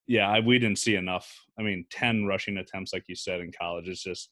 yeah, 0.07 0.29
I, 0.29 0.41
we 0.41 0.59
didn't 0.59 0.79
see 0.79 0.95
enough. 0.95 1.33
I 1.57 1.61
mean, 1.61 1.85
10 1.91 2.25
rushing 2.25 2.57
attempts, 2.57 2.93
like 2.93 3.05
you 3.07 3.15
said, 3.15 3.39
in 3.39 3.51
college 3.57 3.87
is 3.87 4.01
just 4.01 4.29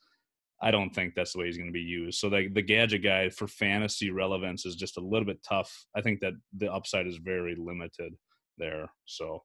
I 0.61 0.71
don't 0.71 0.93
think 0.93 1.15
that's 1.15 1.33
the 1.33 1.39
way 1.39 1.45
he's 1.45 1.57
going 1.57 1.69
to 1.69 1.73
be 1.73 1.79
used. 1.79 2.19
So 2.19 2.29
the, 2.29 2.49
the 2.53 2.61
gadget 2.61 3.03
guy 3.03 3.29
for 3.29 3.47
fantasy 3.47 4.11
relevance 4.11 4.65
is 4.65 4.75
just 4.75 4.97
a 4.97 5.01
little 5.01 5.25
bit 5.25 5.41
tough. 5.41 5.85
I 5.95 6.01
think 6.01 6.19
that 6.19 6.33
the 6.57 6.71
upside 6.71 7.07
is 7.07 7.17
very 7.17 7.55
limited 7.57 8.13
there. 8.57 8.91
So 9.05 9.43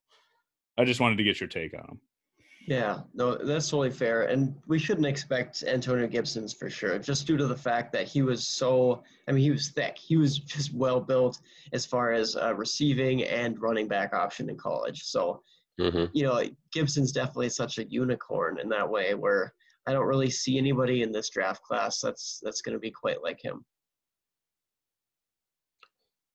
I 0.76 0.84
just 0.84 1.00
wanted 1.00 1.18
to 1.18 1.24
get 1.24 1.40
your 1.40 1.48
take 1.48 1.72
on 1.74 1.84
him. 1.84 2.00
Yeah, 2.66 3.00
no, 3.12 3.36
that's 3.36 3.68
totally 3.68 3.90
fair. 3.90 4.22
And 4.22 4.54
we 4.66 4.78
shouldn't 4.78 5.06
expect 5.06 5.64
Antonio 5.64 6.06
Gibson's 6.06 6.54
for 6.54 6.70
sure, 6.70 6.98
just 6.98 7.26
due 7.26 7.36
to 7.36 7.46
the 7.46 7.56
fact 7.56 7.92
that 7.92 8.08
he 8.08 8.22
was 8.22 8.48
so, 8.48 9.02
I 9.28 9.32
mean, 9.32 9.44
he 9.44 9.50
was 9.50 9.68
thick. 9.68 9.98
He 9.98 10.16
was 10.16 10.38
just 10.38 10.72
well 10.72 11.00
built 11.00 11.40
as 11.72 11.84
far 11.84 12.12
as 12.12 12.36
uh, 12.36 12.54
receiving 12.54 13.24
and 13.24 13.60
running 13.60 13.86
back 13.86 14.14
option 14.14 14.48
in 14.48 14.56
college. 14.56 15.02
So, 15.04 15.42
mm-hmm. 15.78 16.06
you 16.12 16.24
know, 16.24 16.42
Gibson's 16.72 17.12
definitely 17.12 17.50
such 17.50 17.78
a 17.78 17.84
unicorn 17.84 18.58
in 18.58 18.68
that 18.70 18.88
way 18.88 19.14
where 19.14 19.52
I 19.86 19.92
don't 19.92 20.06
really 20.06 20.30
see 20.30 20.58
anybody 20.58 21.02
in 21.02 21.12
this 21.12 21.30
draft 21.30 21.62
class 21.62 22.00
that's 22.00 22.40
that's 22.42 22.62
going 22.62 22.74
to 22.74 22.80
be 22.80 22.90
quite 22.90 23.22
like 23.22 23.42
him. 23.42 23.64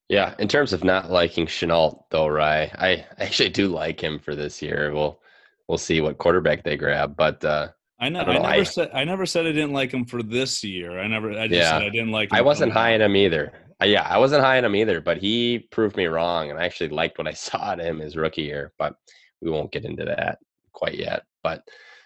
Yeah, 0.08 0.34
in 0.40 0.48
terms 0.48 0.74
of 0.74 0.84
not 0.84 1.12
liking 1.12 1.46
Shenault, 1.46 2.04
though, 2.10 2.28
Rye, 2.28 2.72
I 2.74 3.06
actually 3.20 3.50
do 3.50 3.68
like 3.68 4.02
him 4.02 4.18
for 4.18 4.36
this 4.36 4.62
year. 4.62 4.92
We'll 4.94 5.20
we'll 5.68 5.78
see 5.78 6.02
what 6.02 6.18
quarterback 6.18 6.64
they 6.64 6.78
grab, 6.78 7.16
but 7.16 7.46
uh, 7.46 7.70
I, 8.00 8.10
know, 8.10 8.22
I, 8.22 8.24
I 8.24 8.34
never 8.34 8.48
I, 8.48 8.64
said 8.64 8.92
I 8.94 9.04
never 9.04 9.26
said 9.26 9.46
I 9.46 9.52
didn't 9.52 9.74
like 9.74 9.94
him 9.94 10.06
for 10.06 10.24
this 10.24 10.64
year. 10.64 11.00
I 11.00 11.08
never 11.08 11.32
I 11.32 11.48
just 11.48 11.60
yeah, 11.60 11.72
said 11.72 11.84
I 11.84 11.90
didn't 11.90 12.12
like. 12.12 12.30
I 12.32 12.42
wasn't 12.42 12.72
high 12.72 12.96
on 12.96 13.02
him 13.02 13.16
either. 13.16 13.54
Uh, 13.82 13.86
yeah, 13.86 14.04
I 14.04 14.18
wasn't 14.18 14.44
high 14.44 14.58
on 14.58 14.66
him 14.66 14.76
either, 14.76 15.00
but 15.00 15.18
he 15.18 15.60
proved 15.72 15.96
me 15.96 16.06
wrong, 16.06 16.50
and 16.50 16.60
I 16.60 16.66
actually 16.66 16.90
liked 16.90 17.18
what 17.18 17.28
I 17.28 17.34
saw 17.34 17.74
in 17.74 17.80
him 17.80 18.00
his 18.00 18.16
rookie 18.16 18.44
year. 18.44 18.74
But 18.80 18.96
we 19.42 19.52
won't 19.52 19.72
get 19.72 19.86
into 19.86 20.06
that 20.06 20.40
quite 20.74 20.96
yet. 20.96 21.24
But 21.44 21.64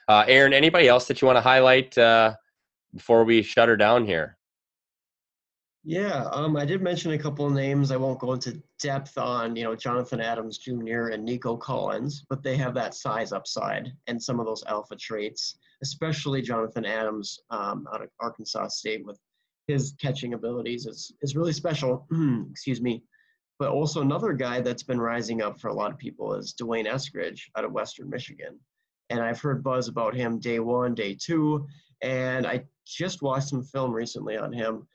uh, 0.07 0.25
Aaron, 0.27 0.53
anybody 0.53 0.87
else 0.87 1.07
that 1.07 1.21
you 1.21 1.25
want 1.25 1.37
to 1.37 1.41
highlight 1.41 1.97
uh, 1.97 2.33
before 2.93 3.23
we 3.23 3.41
shut 3.41 3.69
her 3.69 3.77
down 3.77 4.05
here? 4.05 4.37
Yeah, 5.85 6.29
um, 6.31 6.55
I 6.55 6.63
did 6.63 6.81
mention 6.81 7.11
a 7.11 7.17
couple 7.17 7.45
of 7.45 7.51
names. 7.51 7.91
I 7.91 7.97
won't 7.97 8.19
go 8.19 8.31
into 8.31 8.61
depth 8.79 9.17
on, 9.17 9.57
you 9.57 9.63
know, 9.63 9.75
Jonathan 9.75 10.21
Adams 10.21 10.57
Jr. 10.57 11.09
and 11.09 11.25
Nico 11.25 11.57
Collins, 11.57 12.25
but 12.29 12.41
they 12.41 12.55
have 12.55 12.73
that 12.75 12.95
size 12.95 13.33
upside 13.33 13.91
and 14.07 14.21
some 14.21 14.39
of 14.39 14.45
those 14.45 14.63
alpha 14.67 14.95
traits, 14.95 15.57
especially 15.81 16.41
Jonathan 16.41 16.85
Adams 16.85 17.37
um, 17.49 17.85
out 17.93 18.01
of 18.01 18.09
Arkansas 18.21 18.69
State 18.69 19.05
with 19.05 19.19
his 19.67 19.93
catching 20.01 20.33
abilities 20.33 20.85
is, 20.85 21.11
is 21.21 21.35
really 21.35 21.53
special. 21.53 22.07
Excuse 22.51 22.81
me. 22.81 23.03
But 23.59 23.69
also 23.69 24.01
another 24.01 24.31
guy 24.31 24.61
that's 24.61 24.83
been 24.83 25.01
rising 25.01 25.41
up 25.41 25.59
for 25.59 25.67
a 25.67 25.73
lot 25.73 25.91
of 25.91 25.97
people 25.97 26.33
is 26.33 26.53
D'Wayne 26.53 26.87
Eskridge 26.87 27.41
out 27.57 27.65
of 27.65 27.73
Western 27.73 28.09
Michigan 28.09 28.57
and 29.09 29.19
I've 29.19 29.39
heard 29.39 29.63
buzz 29.63 29.87
about 29.87 30.15
him 30.15 30.39
day 30.39 30.59
one, 30.59 30.95
day 30.95 31.15
two, 31.19 31.67
and 32.01 32.45
I 32.45 32.63
just 32.85 33.21
watched 33.21 33.49
some 33.49 33.63
film 33.63 33.91
recently 33.91 34.37
on 34.37 34.51
him, 34.51 34.87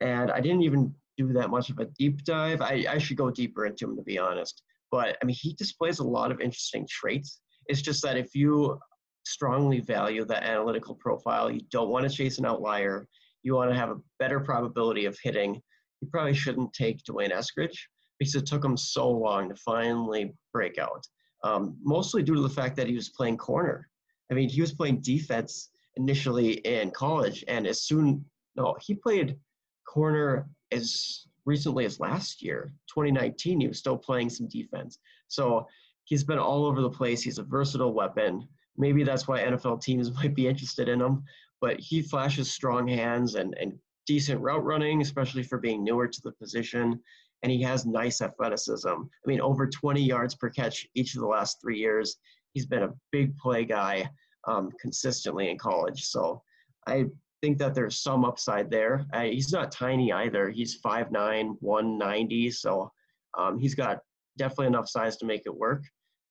and 0.00 0.30
I 0.30 0.40
didn't 0.40 0.62
even 0.62 0.94
do 1.16 1.32
that 1.32 1.50
much 1.50 1.70
of 1.70 1.78
a 1.78 1.86
deep 1.98 2.24
dive. 2.24 2.60
I, 2.60 2.84
I 2.88 2.98
should 2.98 3.16
go 3.16 3.30
deeper 3.30 3.66
into 3.66 3.84
him 3.84 3.96
to 3.96 4.02
be 4.02 4.18
honest. 4.18 4.62
But 4.90 5.16
I 5.22 5.24
mean, 5.24 5.36
he 5.38 5.54
displays 5.54 5.98
a 5.98 6.04
lot 6.04 6.30
of 6.30 6.40
interesting 6.40 6.86
traits. 6.88 7.40
It's 7.66 7.82
just 7.82 8.02
that 8.02 8.16
if 8.16 8.34
you 8.34 8.78
strongly 9.24 9.80
value 9.80 10.24
that 10.24 10.42
analytical 10.42 10.94
profile, 10.96 11.50
you 11.50 11.60
don't 11.70 11.90
want 11.90 12.08
to 12.08 12.14
chase 12.14 12.38
an 12.38 12.46
outlier, 12.46 13.06
you 13.42 13.54
want 13.54 13.70
to 13.70 13.76
have 13.76 13.90
a 13.90 14.00
better 14.18 14.40
probability 14.40 15.04
of 15.06 15.18
hitting, 15.22 15.60
you 16.00 16.08
probably 16.10 16.34
shouldn't 16.34 16.72
take 16.72 17.02
D'Wayne 17.04 17.30
Eskridge 17.30 17.78
because 18.18 18.34
it 18.34 18.46
took 18.46 18.64
him 18.64 18.76
so 18.76 19.08
long 19.08 19.48
to 19.48 19.54
finally 19.56 20.34
break 20.52 20.78
out 20.78 21.04
um, 21.42 21.76
mostly 21.82 22.22
due 22.22 22.34
to 22.34 22.42
the 22.42 22.48
fact 22.48 22.76
that 22.76 22.86
he 22.86 22.94
was 22.94 23.08
playing 23.08 23.36
corner. 23.36 23.88
I 24.30 24.34
mean, 24.34 24.48
he 24.48 24.60
was 24.60 24.72
playing 24.72 25.00
defense 25.00 25.70
initially 25.96 26.52
in 26.52 26.90
college, 26.90 27.44
and 27.48 27.66
as 27.66 27.82
soon 27.82 28.24
no, 28.56 28.76
he 28.80 28.94
played 28.94 29.38
corner 29.86 30.48
as 30.70 31.26
recently 31.44 31.84
as 31.84 32.00
last 32.00 32.42
year, 32.42 32.70
2019. 32.88 33.60
He 33.60 33.68
was 33.68 33.78
still 33.78 33.96
playing 33.96 34.30
some 34.30 34.48
defense, 34.48 34.98
so 35.28 35.66
he's 36.04 36.24
been 36.24 36.38
all 36.38 36.66
over 36.66 36.80
the 36.80 36.90
place. 36.90 37.22
He's 37.22 37.38
a 37.38 37.42
versatile 37.42 37.94
weapon. 37.94 38.46
Maybe 38.76 39.04
that's 39.04 39.28
why 39.28 39.40
NFL 39.40 39.82
teams 39.82 40.12
might 40.14 40.34
be 40.34 40.46
interested 40.46 40.88
in 40.88 41.00
him. 41.00 41.24
But 41.60 41.78
he 41.78 42.02
flashes 42.02 42.50
strong 42.50 42.88
hands 42.88 43.36
and, 43.36 43.54
and 43.60 43.78
decent 44.06 44.40
route 44.40 44.64
running, 44.64 45.00
especially 45.00 45.44
for 45.44 45.58
being 45.58 45.84
newer 45.84 46.08
to 46.08 46.20
the 46.22 46.32
position 46.32 47.00
and 47.42 47.50
he 47.50 47.62
has 47.62 47.86
nice 47.86 48.20
athleticism. 48.20 48.88
I 48.88 49.26
mean, 49.26 49.40
over 49.40 49.66
20 49.66 50.02
yards 50.02 50.34
per 50.34 50.50
catch 50.50 50.86
each 50.94 51.14
of 51.14 51.20
the 51.20 51.26
last 51.26 51.60
three 51.60 51.78
years. 51.78 52.16
He's 52.52 52.66
been 52.66 52.84
a 52.84 52.92
big 53.10 53.36
play 53.36 53.64
guy 53.64 54.08
um, 54.46 54.70
consistently 54.80 55.50
in 55.50 55.58
college. 55.58 56.04
So 56.04 56.42
I 56.86 57.06
think 57.40 57.58
that 57.58 57.74
there's 57.74 57.98
some 57.98 58.24
upside 58.24 58.70
there. 58.70 59.06
Uh, 59.12 59.22
he's 59.22 59.52
not 59.52 59.72
tiny 59.72 60.12
either. 60.12 60.50
He's 60.50 60.80
5'9, 60.80 61.56
190. 61.60 62.50
So 62.50 62.92
um, 63.36 63.58
he's 63.58 63.74
got 63.74 63.98
definitely 64.38 64.68
enough 64.68 64.88
size 64.88 65.16
to 65.18 65.26
make 65.26 65.42
it 65.46 65.54
work. 65.54 65.82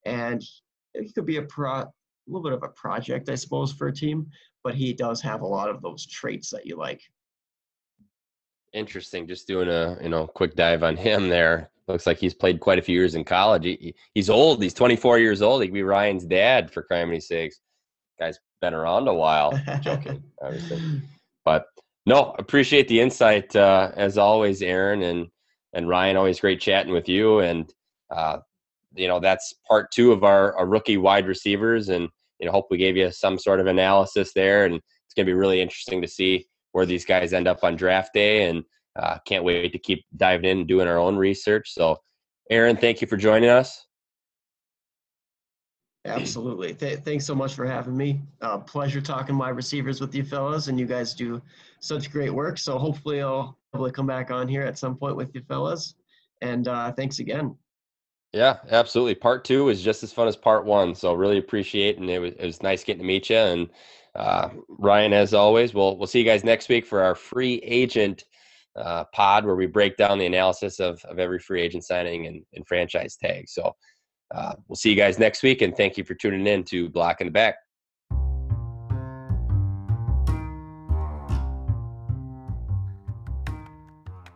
And 0.06 0.42
he 0.94 1.12
could 1.12 1.26
be 1.26 1.36
a 1.36 1.42
pro, 1.42 1.70
a 1.72 1.92
little 2.26 2.42
bit 2.42 2.52
of 2.52 2.62
a 2.62 2.68
project, 2.68 3.28
I 3.28 3.34
suppose, 3.34 3.72
for 3.72 3.88
a 3.88 3.92
team, 3.92 4.26
but 4.64 4.74
he 4.74 4.92
does 4.92 5.20
have 5.22 5.42
a 5.42 5.46
lot 5.46 5.68
of 5.68 5.82
those 5.82 6.06
traits 6.06 6.50
that 6.50 6.66
you 6.66 6.76
like. 6.76 7.00
Interesting. 8.72 9.26
Just 9.26 9.46
doing 9.46 9.68
a 9.68 9.98
you 10.02 10.08
know 10.08 10.26
quick 10.26 10.54
dive 10.54 10.82
on 10.82 10.96
him 10.96 11.28
there. 11.28 11.70
Looks 11.88 12.06
like 12.06 12.18
he's 12.18 12.34
played 12.34 12.60
quite 12.60 12.78
a 12.78 12.82
few 12.82 12.96
years 12.96 13.14
in 13.16 13.24
college. 13.24 13.64
He, 13.64 13.94
he's 14.14 14.30
old. 14.30 14.62
He's 14.62 14.72
24 14.72 15.18
years 15.18 15.42
old. 15.42 15.60
He 15.60 15.68
could 15.68 15.74
be 15.74 15.82
Ryan's 15.82 16.24
dad 16.24 16.70
for 16.70 16.86
criminy 16.88 17.22
sakes. 17.22 17.60
Guy's 18.18 18.38
been 18.60 18.72
around 18.72 19.08
a 19.08 19.14
while. 19.14 19.52
joking, 19.80 20.22
obviously. 20.40 20.80
But 21.44 21.66
no, 22.06 22.34
appreciate 22.38 22.88
the 22.88 23.00
insight 23.00 23.54
uh, 23.56 23.90
as 23.94 24.16
always, 24.16 24.62
Aaron 24.62 25.02
and 25.02 25.28
and 25.72 25.88
Ryan. 25.88 26.16
Always 26.16 26.40
great 26.40 26.60
chatting 26.60 26.92
with 26.92 27.08
you. 27.08 27.40
And 27.40 27.72
uh, 28.10 28.38
you 28.94 29.08
know 29.08 29.20
that's 29.20 29.54
part 29.68 29.90
two 29.90 30.12
of 30.12 30.24
our, 30.24 30.56
our 30.56 30.66
rookie 30.66 30.96
wide 30.96 31.26
receivers. 31.26 31.88
And 31.88 32.08
you 32.38 32.46
know, 32.46 32.52
hope 32.52 32.68
we 32.70 32.78
gave 32.78 32.96
you 32.96 33.10
some 33.10 33.38
sort 33.38 33.60
of 33.60 33.66
analysis 33.66 34.32
there. 34.34 34.64
And 34.64 34.76
it's 34.76 35.14
going 35.14 35.26
to 35.26 35.30
be 35.30 35.38
really 35.38 35.60
interesting 35.60 36.00
to 36.02 36.08
see 36.08 36.46
where 36.72 36.86
these 36.86 37.04
guys 37.04 37.32
end 37.32 37.46
up 37.46 37.62
on 37.62 37.76
draft 37.76 38.12
day, 38.12 38.48
and 38.48 38.64
uh, 38.96 39.18
can't 39.24 39.44
wait 39.44 39.72
to 39.72 39.78
keep 39.78 40.04
diving 40.16 40.50
in 40.50 40.58
and 40.58 40.68
doing 40.68 40.88
our 40.88 40.98
own 40.98 41.16
research. 41.16 41.72
So, 41.72 41.98
Aaron, 42.50 42.76
thank 42.76 43.00
you 43.00 43.06
for 43.06 43.16
joining 43.16 43.48
us. 43.48 43.86
Absolutely. 46.04 46.74
Th- 46.74 46.98
thanks 46.98 47.24
so 47.24 47.34
much 47.34 47.54
for 47.54 47.64
having 47.64 47.96
me. 47.96 48.20
Uh, 48.40 48.58
pleasure 48.58 49.00
talking 49.00 49.38
wide 49.38 49.50
receivers 49.50 50.00
with 50.00 50.14
you 50.14 50.24
fellas, 50.24 50.66
and 50.66 50.78
you 50.78 50.86
guys 50.86 51.14
do 51.14 51.40
such 51.78 52.10
great 52.10 52.34
work. 52.34 52.58
So 52.58 52.76
hopefully 52.76 53.22
I'll 53.22 53.56
probably 53.72 53.92
come 53.92 54.06
back 54.06 54.30
on 54.30 54.48
here 54.48 54.62
at 54.62 54.76
some 54.76 54.96
point 54.96 55.16
with 55.16 55.32
you 55.34 55.42
fellas. 55.48 55.94
And 56.40 56.66
uh, 56.66 56.90
thanks 56.92 57.20
again. 57.20 57.56
Yeah, 58.32 58.56
absolutely. 58.70 59.14
Part 59.14 59.44
two 59.44 59.68
is 59.68 59.82
just 59.82 60.02
as 60.02 60.12
fun 60.12 60.26
as 60.26 60.36
part 60.36 60.64
one. 60.64 60.94
So 60.94 61.14
really 61.14 61.38
appreciate, 61.38 61.98
and 61.98 62.10
it 62.10 62.18
was, 62.18 62.32
it 62.32 62.46
was 62.46 62.62
nice 62.62 62.82
getting 62.82 63.02
to 63.02 63.06
meet 63.06 63.30
you. 63.30 63.36
And 63.36 63.70
uh, 64.14 64.50
Ryan, 64.68 65.12
as 65.12 65.34
always, 65.34 65.74
we'll 65.74 65.96
we'll 65.96 66.06
see 66.06 66.18
you 66.18 66.24
guys 66.24 66.44
next 66.44 66.68
week 66.68 66.86
for 66.86 67.02
our 67.02 67.14
free 67.14 67.56
agent 67.64 68.24
uh, 68.76 69.04
pod 69.12 69.44
where 69.44 69.56
we 69.56 69.66
break 69.66 69.96
down 69.96 70.18
the 70.18 70.26
analysis 70.26 70.80
of 70.80 71.02
of 71.04 71.18
every 71.18 71.38
free 71.38 71.62
agent 71.62 71.84
signing 71.84 72.26
and, 72.26 72.44
and 72.54 72.66
franchise 72.66 73.16
tag. 73.16 73.48
So 73.48 73.74
uh, 74.34 74.54
we'll 74.68 74.76
see 74.76 74.90
you 74.90 74.96
guys 74.96 75.18
next 75.18 75.42
week, 75.42 75.62
and 75.62 75.76
thank 75.76 75.96
you 75.96 76.04
for 76.04 76.14
tuning 76.14 76.46
in 76.46 76.64
to 76.64 76.88
Block 76.88 77.20
in 77.20 77.26
the 77.26 77.32
Back. 77.32 77.56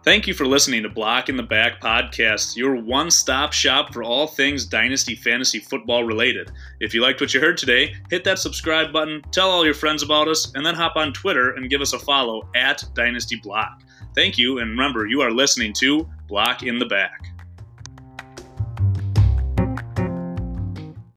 Thank 0.06 0.28
you 0.28 0.34
for 0.34 0.46
listening 0.46 0.84
to 0.84 0.88
Block 0.88 1.28
in 1.28 1.36
the 1.36 1.42
Back 1.42 1.80
podcast, 1.80 2.54
your 2.54 2.76
one 2.76 3.10
stop 3.10 3.52
shop 3.52 3.92
for 3.92 4.04
all 4.04 4.28
things 4.28 4.64
Dynasty 4.64 5.16
Fantasy 5.16 5.58
Football 5.58 6.04
related. 6.04 6.52
If 6.78 6.94
you 6.94 7.02
liked 7.02 7.20
what 7.20 7.34
you 7.34 7.40
heard 7.40 7.58
today, 7.58 7.92
hit 8.08 8.22
that 8.22 8.38
subscribe 8.38 8.92
button, 8.92 9.20
tell 9.32 9.50
all 9.50 9.64
your 9.64 9.74
friends 9.74 10.04
about 10.04 10.28
us, 10.28 10.52
and 10.54 10.64
then 10.64 10.76
hop 10.76 10.94
on 10.94 11.12
Twitter 11.12 11.54
and 11.54 11.68
give 11.68 11.80
us 11.80 11.92
a 11.92 11.98
follow 11.98 12.48
at 12.54 12.84
Dynasty 12.94 13.34
Block. 13.42 13.82
Thank 14.14 14.38
you, 14.38 14.60
and 14.60 14.70
remember, 14.70 15.08
you 15.08 15.22
are 15.22 15.32
listening 15.32 15.72
to 15.78 16.08
Block 16.28 16.62
in 16.62 16.78
the 16.78 16.86
Back. 16.86 17.35